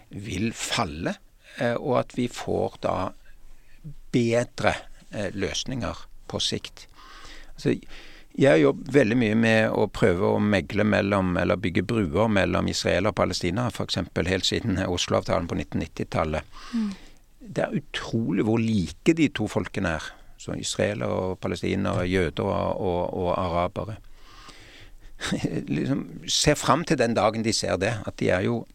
vil 0.09 0.51
falle, 0.55 1.15
eh, 1.59 1.75
og 1.75 2.01
at 2.03 2.15
vi 2.17 2.27
får 2.31 2.77
da 2.85 2.97
bedre 4.15 4.75
eh, 5.11 5.31
løsninger 5.35 6.05
på 6.29 6.41
sikt. 6.43 6.85
Altså, 7.55 7.75
Jeg 8.35 8.61
jobber 8.65 8.91
veldig 8.91 9.15
mye 9.15 9.35
med 9.39 9.69
å 9.71 9.85
prøve 9.95 10.33
å 10.35 10.39
megle 10.43 10.83
mellom, 10.83 11.37
eller 11.39 11.59
bygge 11.61 11.85
bruer 11.87 12.27
mellom 12.27 12.67
Israel 12.67 13.07
og 13.07 13.15
Palestina, 13.15 13.69
f.eks. 13.71 14.01
helt 14.27 14.47
siden 14.47 14.81
Oslo-avtalen 14.83 15.47
på 15.47 15.55
1990-tallet. 15.55 16.57
Mm. 16.75 16.89
Det 17.39 17.63
er 17.63 17.77
utrolig 17.79 18.43
hvor 18.43 18.59
like 18.59 19.15
de 19.15 19.29
to 19.31 19.47
folkene 19.47 19.95
er. 19.99 20.09
Så 20.37 20.57
israelere 20.59 21.07
og 21.07 21.39
palestinere, 21.39 22.03
jøder 22.11 22.43
og, 22.43 22.81
og, 22.83 23.13
og 23.23 23.31
arabere. 23.39 23.95
liksom 25.77 26.03
ser 26.27 26.59
fram 26.59 26.83
til 26.83 26.99
den 26.99 27.15
dagen 27.15 27.45
de 27.45 27.53
ser 27.53 27.79
det. 27.79 27.93
At 28.05 28.19
de 28.19 28.29
er 28.29 28.43
jo, 28.49 28.65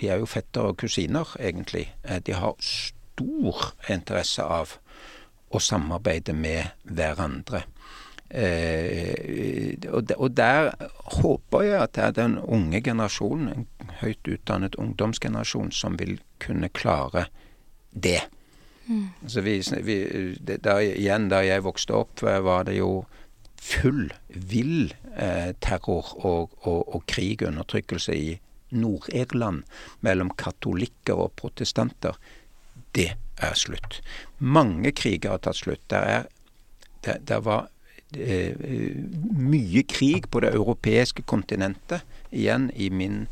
de 0.00 0.10
er 0.10 0.18
jo 0.18 0.26
fetter 0.26 0.72
og 0.72 0.80
kusiner, 0.82 1.36
egentlig. 1.38 1.86
Eh, 2.02 2.18
de 2.18 2.34
har 2.34 2.58
stor 2.58 3.70
interesse 3.88 4.42
av 4.42 4.76
å 5.54 5.62
samarbeide 5.62 6.34
med 6.34 6.74
hverandre. 6.82 7.62
Eh, 8.30 9.76
og, 9.92 10.30
der 10.34 10.72
håper 11.20 11.62
jeg 11.62 11.82
at 11.82 11.94
det 11.94 12.04
er 12.04 12.14
den 12.16 12.38
unge 12.42 12.80
generasjonen, 12.82 13.48
en 13.52 13.92
høyt 14.00 14.28
utdannet 14.28 14.78
ungdomsgenerasjon, 14.82 15.70
som 15.72 15.98
vil 16.00 16.18
kunne 16.42 16.68
klare 16.68 17.26
det. 17.92 18.24
Mm. 18.86 19.08
Altså 19.22 19.40
vi, 19.40 19.60
vi, 19.82 19.98
der, 20.46 20.80
igjen, 20.80 21.28
da 21.30 21.42
jeg 21.46 21.64
vokste 21.66 21.94
opp, 21.94 22.22
eh, 22.22 22.42
var 22.42 22.66
det 22.68 22.78
jo 22.80 23.04
full, 23.62 24.10
vill 24.28 24.94
eh, 25.16 25.52
terror 25.62 26.12
og, 26.24 26.56
og, 26.66 26.82
og 26.94 27.06
krig 27.10 27.42
og 27.42 27.52
undertrykkelse 27.52 28.14
i 28.14 28.34
Nord-Irland 28.76 29.62
mellom 30.06 30.32
katolikker 30.38 31.18
og 31.26 31.32
protestanter. 31.38 32.18
Det 32.94 33.12
er 33.42 33.54
slutt. 33.58 34.00
Mange 34.38 34.92
kriger 34.96 35.36
har 35.36 35.42
tatt 35.44 35.60
slutt. 35.60 35.82
Der, 35.92 36.06
er, 36.18 36.28
der, 37.06 37.22
der 37.22 37.42
var 37.44 37.68
mye 38.14 39.82
krig 39.90 40.28
på 40.30 40.40
det 40.40 40.52
europeiske 40.54 41.24
kontinentet. 41.26 42.04
Igjen 42.30 42.70
i 42.74 42.90
min 42.90 43.26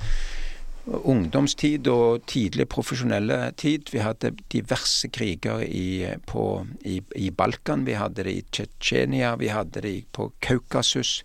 ungdomstid 0.85 1.89
og 1.89 2.25
tidlig 2.29 2.67
profesjonelle 2.69 3.53
tid. 3.57 3.89
Vi 3.93 4.03
hadde 4.05 4.35
diverse 4.53 5.09
kriger 5.09 5.63
i, 5.65 6.05
på, 6.27 6.67
i, 6.85 7.01
i 7.17 7.31
Balkan. 7.31 7.87
Vi 7.87 7.97
hadde 7.99 8.27
det 8.27 8.35
i 8.35 8.45
Tsjetsjenia, 8.51 9.35
vi 9.41 9.49
hadde 9.53 9.85
det 9.85 9.95
på 10.13 10.31
Kaukasus. 10.45 11.23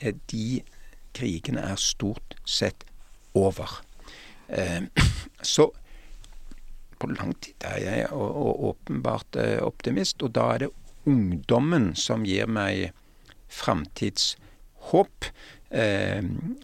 Eh, 0.00 0.14
de 0.30 0.62
krigene 1.16 1.62
er 1.70 1.80
stort 1.80 2.36
sett 2.44 2.84
over. 3.34 3.80
Eh, 4.48 4.82
så 5.42 5.70
på 6.96 7.10
lang 7.12 7.34
tid 7.44 7.64
er 7.68 7.78
jeg 7.84 8.12
åpenbart 8.16 9.36
optimist, 9.60 10.22
og 10.24 10.32
da 10.32 10.46
er 10.54 10.62
det 10.64 10.70
ungdommen 11.06 11.94
som 11.96 12.24
gir 12.26 12.48
meg 12.50 12.90
framtidshåp. 13.52 15.30
Eh, 15.70 16.18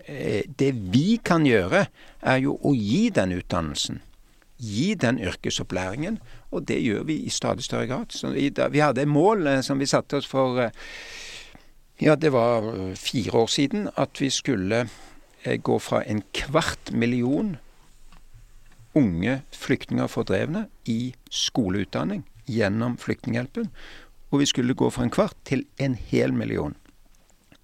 eh, 0.04 0.42
det 0.46 0.72
vi 0.94 1.18
kan 1.24 1.46
gjøre, 1.46 1.86
er 2.22 2.42
jo 2.42 2.56
å 2.62 2.74
gi 2.74 3.08
den 3.14 3.34
utdannelsen. 3.38 4.02
Gi 4.62 4.92
den 4.94 5.18
yrkesopplæringen, 5.18 6.20
og 6.54 6.66
det 6.70 6.78
gjør 6.82 7.06
vi 7.08 7.18
i 7.26 7.32
stadig 7.34 7.64
større 7.66 7.88
grad. 7.90 8.14
Vi, 8.34 8.50
vi, 8.50 8.82
hadde 8.82 9.02
et 9.02 9.10
mål 9.10 9.46
eh, 9.46 9.62
som 9.66 9.80
vi 9.82 9.90
satte 9.90 10.20
oss 10.20 10.28
for 10.28 10.70
Ja, 12.02 12.16
det 12.16 12.32
var 12.34 12.64
fire 12.98 13.44
år 13.44 13.46
siden. 13.46 13.88
At 13.96 14.20
vi 14.20 14.30
skulle 14.30 14.88
gå 15.42 15.78
fra 15.78 16.02
en 16.06 16.22
kvart 16.34 16.90
million 16.90 17.56
unge 18.94 19.42
flyktninger 19.54 20.10
fordrevne 20.10 20.66
i 20.86 21.14
skoleutdanning 21.30 22.24
gjennom 22.50 22.96
Flyktninghjelpen 23.00 23.70
og 24.32 24.40
vi 24.40 24.48
skulle 24.48 24.74
gå 24.74 24.88
fra 24.90 25.04
en 25.04 25.12
kvart 25.12 25.36
til 25.48 25.66
en 25.82 25.94
hel 25.94 26.32
million. 26.32 26.74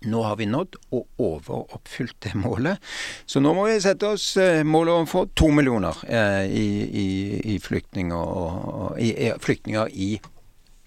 Nå 0.07 0.21
har 0.23 0.37
vi 0.39 0.47
nådd 0.47 0.77
og 0.95 1.09
overoppfylt 1.19 2.21
det 2.23 2.37
målet. 2.39 2.79
Så 3.27 3.41
nå 3.43 3.51
må 3.57 3.65
vi 3.67 3.81
sette 3.83 4.13
oss 4.15 4.31
eh, 4.39 4.63
målet 4.63 4.95
om 4.95 5.09
å 5.09 5.11
få 5.11 5.25
to 5.35 5.49
millioner 5.51 5.97
eh, 6.07 6.45
i, 6.47 6.69
i, 6.87 7.09
i, 7.55 7.59
flyktninger, 7.59 8.95
i, 9.03 9.11
flyktninger 9.43 9.91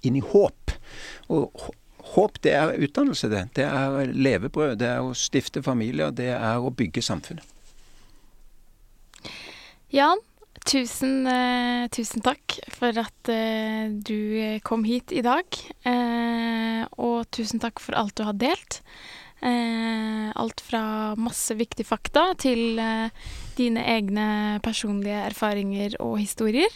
inn 0.08 0.16
i 0.16 0.24
håp. 0.32 0.76
Og 1.28 1.66
håp, 2.14 2.40
det 2.46 2.56
er 2.56 2.78
utdannelse, 2.80 3.28
det. 3.34 3.44
Det 3.60 3.68
er 3.68 4.14
levebrød. 4.16 4.78
Det 4.80 4.88
er 4.94 5.04
å 5.04 5.12
stifte 5.18 5.64
familier. 5.66 6.16
Det 6.16 6.32
er 6.38 6.64
å 6.64 6.72
bygge 6.72 7.04
samfunnet. 7.04 7.48
Jan, 9.92 10.24
Tusen, 10.62 11.24
uh, 11.26 11.88
tusen 11.90 12.22
takk 12.22 12.60
for 12.70 12.94
at 13.02 13.30
uh, 13.34 13.90
du 13.90 14.60
kom 14.66 14.84
hit 14.86 15.10
i 15.10 15.24
dag. 15.26 15.58
Uh, 15.88 16.86
og 17.02 17.26
tusen 17.34 17.62
takk 17.62 17.82
for 17.82 17.98
alt 17.98 18.14
du 18.20 18.28
har 18.28 18.38
delt. 18.38 18.82
alt 19.42 20.62
fra 20.62 21.16
masse 21.18 21.56
viktige 21.58 21.88
fakta 21.90 22.36
til 22.38 22.78
dine 23.58 23.86
egne 23.90 24.60
personlige 24.62 25.24
erfaringer 25.32 25.96
og 25.98 26.20
historier. 26.20 26.70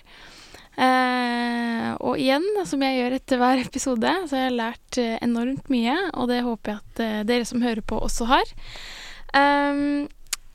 og 2.01 2.17
igjen, 2.17 2.47
som 2.65 2.81
jeg 2.81 2.97
gjør 2.97 3.15
etter 3.19 3.37
hver 3.37 3.61
episode, 3.61 4.13
så 4.25 4.35
har 4.35 4.47
jeg 4.47 4.57
lært 4.57 4.97
enormt 5.21 5.69
mye, 5.69 5.93
og 6.17 6.31
det 6.33 6.41
håper 6.41 6.71
jeg 6.71 6.81
at 6.81 7.27
dere 7.29 7.45
som 7.45 7.61
hører 7.61 7.85
på, 7.85 8.01
også 8.01 8.25
har. 8.33 8.49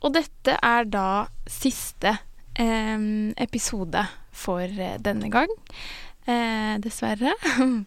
Og 0.03 0.11
dette 0.11 0.57
er 0.59 0.91
da 0.91 1.07
siste 1.47 2.11
episode 2.11 2.30
episode 2.59 4.07
for 4.31 4.63
eh, 4.63 4.97
denne 4.99 5.29
gang. 5.31 5.51
Eh, 6.29 6.77
dessverre. 6.77 7.33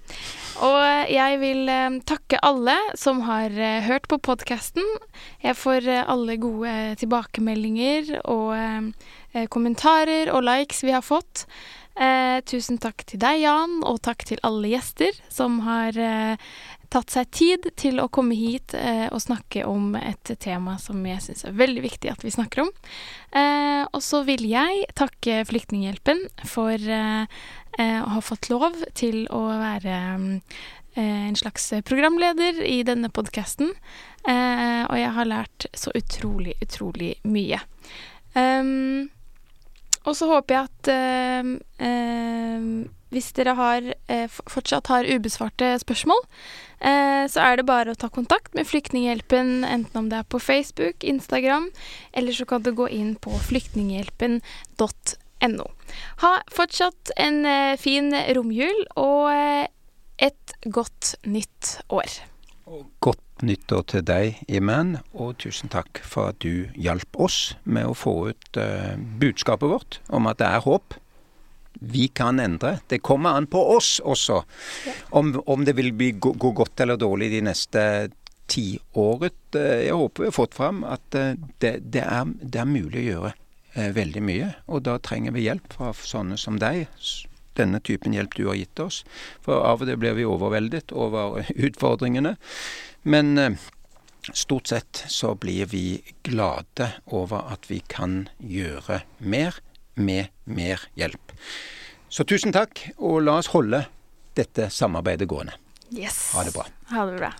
og 0.68 1.10
jeg 1.10 1.38
vil 1.38 1.68
eh, 1.70 2.00
takke 2.02 2.40
alle 2.42 2.74
som 2.98 3.22
har 3.28 3.54
eh, 3.54 3.84
hørt 3.86 4.08
på 4.10 4.18
podkasten. 4.18 4.82
Jeg 5.44 5.54
får 5.54 5.86
eh, 5.86 6.02
alle 6.02 6.36
gode 6.42 6.74
tilbakemeldinger 6.98 8.16
og 8.24 8.56
eh, 8.58 9.46
kommentarer 9.54 10.32
og 10.34 10.42
likes 10.48 10.82
vi 10.82 10.94
har 10.96 11.06
fått. 11.06 11.46
Tusen 12.50 12.80
takk 12.82 13.04
til 13.06 13.20
deg, 13.22 13.44
Jan, 13.44 13.76
og 13.86 14.00
takk 14.02 14.24
til 14.26 14.40
alle 14.42 14.72
gjester 14.72 15.14
som 15.30 15.60
har 15.62 15.94
tatt 16.94 17.10
seg 17.10 17.30
tid 17.34 17.66
til 17.80 17.98
å 18.02 18.08
komme 18.12 18.36
hit 18.38 18.74
eh, 18.78 19.06
og 19.10 19.22
snakke 19.22 19.64
om 19.66 19.94
et 19.98 20.30
tema 20.42 20.76
som 20.82 21.00
jeg 21.06 21.22
syns 21.24 21.44
er 21.48 21.56
veldig 21.58 21.82
viktig 21.84 22.12
at 22.12 22.22
vi 22.24 22.32
snakker 22.34 22.64
om. 22.64 22.70
Eh, 23.34 23.82
og 23.88 24.00
så 24.04 24.22
vil 24.28 24.46
jeg 24.46 24.86
takke 24.98 25.42
Flyktninghjelpen 25.48 26.24
for 26.46 26.78
eh, 26.78 27.26
eh 27.78 27.98
å 28.04 28.10
ha 28.14 28.20
fått 28.22 28.50
lov 28.52 28.78
til 28.94 29.24
å 29.34 29.42
være 29.58 29.96
eh, 30.94 31.26
en 31.26 31.38
slags 31.38 31.72
programleder 31.88 32.62
i 32.62 32.82
denne 32.86 33.10
podkasten. 33.10 33.74
Eh, 34.22 34.82
og 34.86 34.94
jeg 35.00 35.12
har 35.18 35.30
lært 35.30 35.66
så 35.74 35.90
utrolig, 35.98 36.54
utrolig 36.62 37.16
mye. 37.26 37.58
Um, 38.34 39.10
og 40.04 40.16
så 40.16 40.28
håper 40.30 40.54
jeg 40.54 40.64
at 40.68 40.82
hvis 43.14 43.30
dere 43.36 43.52
har, 43.58 43.86
eh, 44.10 44.26
fortsatt 44.50 44.90
har 44.90 45.06
ubesvarte 45.06 45.78
spørsmål, 45.82 46.22
eh, 46.80 47.26
så 47.30 47.40
er 47.44 47.56
det 47.56 47.66
bare 47.66 47.90
å 47.92 47.98
ta 47.98 48.08
kontakt 48.08 48.54
med 48.54 48.66
Flyktninghjelpen, 48.66 49.64
enten 49.64 49.96
om 49.96 50.08
det 50.10 50.18
er 50.18 50.24
på 50.24 50.38
Facebook, 50.42 51.04
Instagram, 51.04 51.70
eller 52.12 52.32
så 52.32 52.44
kan 52.46 52.62
du 52.62 52.72
gå 52.72 52.88
inn 52.90 53.16
på 53.16 53.30
flyktninghjelpen.no. 53.48 55.66
Ha 56.24 56.42
fortsatt 56.50 57.10
en 57.16 57.46
eh, 57.46 57.76
fin 57.76 58.12
romjul 58.34 58.86
og 58.96 59.32
eh, 59.32 59.66
et 60.18 60.52
godt 60.64 61.14
nytt 61.26 61.80
år. 61.90 62.06
Godt 63.00 63.23
nyttår 63.42 63.86
til 63.90 64.04
deg, 64.06 64.42
Iman, 64.46 64.98
og 65.12 65.38
tusen 65.42 65.72
takk 65.72 65.98
for 66.06 66.32
at 66.32 66.40
du 66.44 66.68
hjalp 66.78 67.18
oss 67.18 67.54
med 67.64 67.88
å 67.88 67.96
få 67.98 68.14
ut 68.30 68.60
uh, 68.60 68.94
budskapet 69.20 69.70
vårt 69.70 69.98
om 70.14 70.28
at 70.30 70.38
det 70.42 70.50
er 70.50 70.64
håp 70.66 70.98
vi 71.80 72.06
kan 72.08 72.38
endre. 72.40 72.78
Det 72.86 73.02
kommer 73.02 73.34
an 73.34 73.48
på 73.50 73.60
oss 73.74 73.98
også, 74.04 74.42
ja. 74.86 74.92
om, 75.18 75.34
om, 75.46 75.64
det 75.66 75.74
vil 75.76 75.90
bli, 75.96 76.12
gå, 76.12 76.32
gå, 76.38 76.52
godt 76.54 76.80
eller 76.84 77.00
dårlig 77.00 77.32
de 77.32 77.42
neste 77.48 77.84
tiåret. 78.50 79.40
Uh, 79.56 79.82
jeg 79.82 79.98
håper 79.98 80.24
vi 80.24 80.30
har 80.30 80.38
fått 80.38 80.58
fram 80.58 80.84
at 80.86 81.18
uh, 81.18 81.34
det, 81.58 81.78
det, 81.90 82.04
er, 82.04 82.30
det 82.40 82.62
er, 82.62 82.70
mulig 82.70 83.02
å 83.02 83.06
gjøre 83.08 83.34
eh, 83.74 83.90
veldig 83.96 84.24
mye. 84.24 84.50
Og 84.70 84.84
da 84.86 84.98
trenger 85.02 85.34
vi 85.34 85.48
hjelp 85.48 85.74
fra 85.74 85.92
sånne 85.96 86.38
som 86.40 86.60
deg. 86.62 86.86
Denne 87.58 87.80
typen 87.80 88.16
hjelp 88.16 88.34
du 88.38 88.46
har 88.48 88.58
gitt 88.58 88.80
oss. 88.82 89.02
For 89.44 89.62
av 89.62 89.84
og 89.84 89.90
til 89.90 90.00
blir 90.00 90.16
vi 90.18 90.26
overveldet 90.28 90.92
over 90.92 91.44
utfordringene. 91.68 92.36
Men 93.04 93.58
stort 94.32 94.70
sett 94.72 95.04
så 95.12 95.34
blir 95.34 95.68
vi 95.70 96.02
glade 96.24 96.90
over 97.06 97.52
at 97.52 97.68
vi 97.70 97.82
kan 97.88 98.28
gjøre 98.38 99.02
mer 99.18 99.60
med 99.94 100.32
mer 100.44 100.88
hjelp. 100.98 101.34
Så 102.08 102.24
tusen 102.24 102.54
takk, 102.54 102.80
og 102.98 103.24
la 103.26 103.38
oss 103.40 103.50
holde 103.54 103.84
dette 104.38 104.68
samarbeidet 104.70 105.28
gående. 105.30 105.56
Yes. 105.94 106.30
Ha 106.34 106.44
det 106.46 106.54
bra. 106.54 106.66
Ha 106.90 107.06
det 107.10 107.18
bra. 107.18 107.32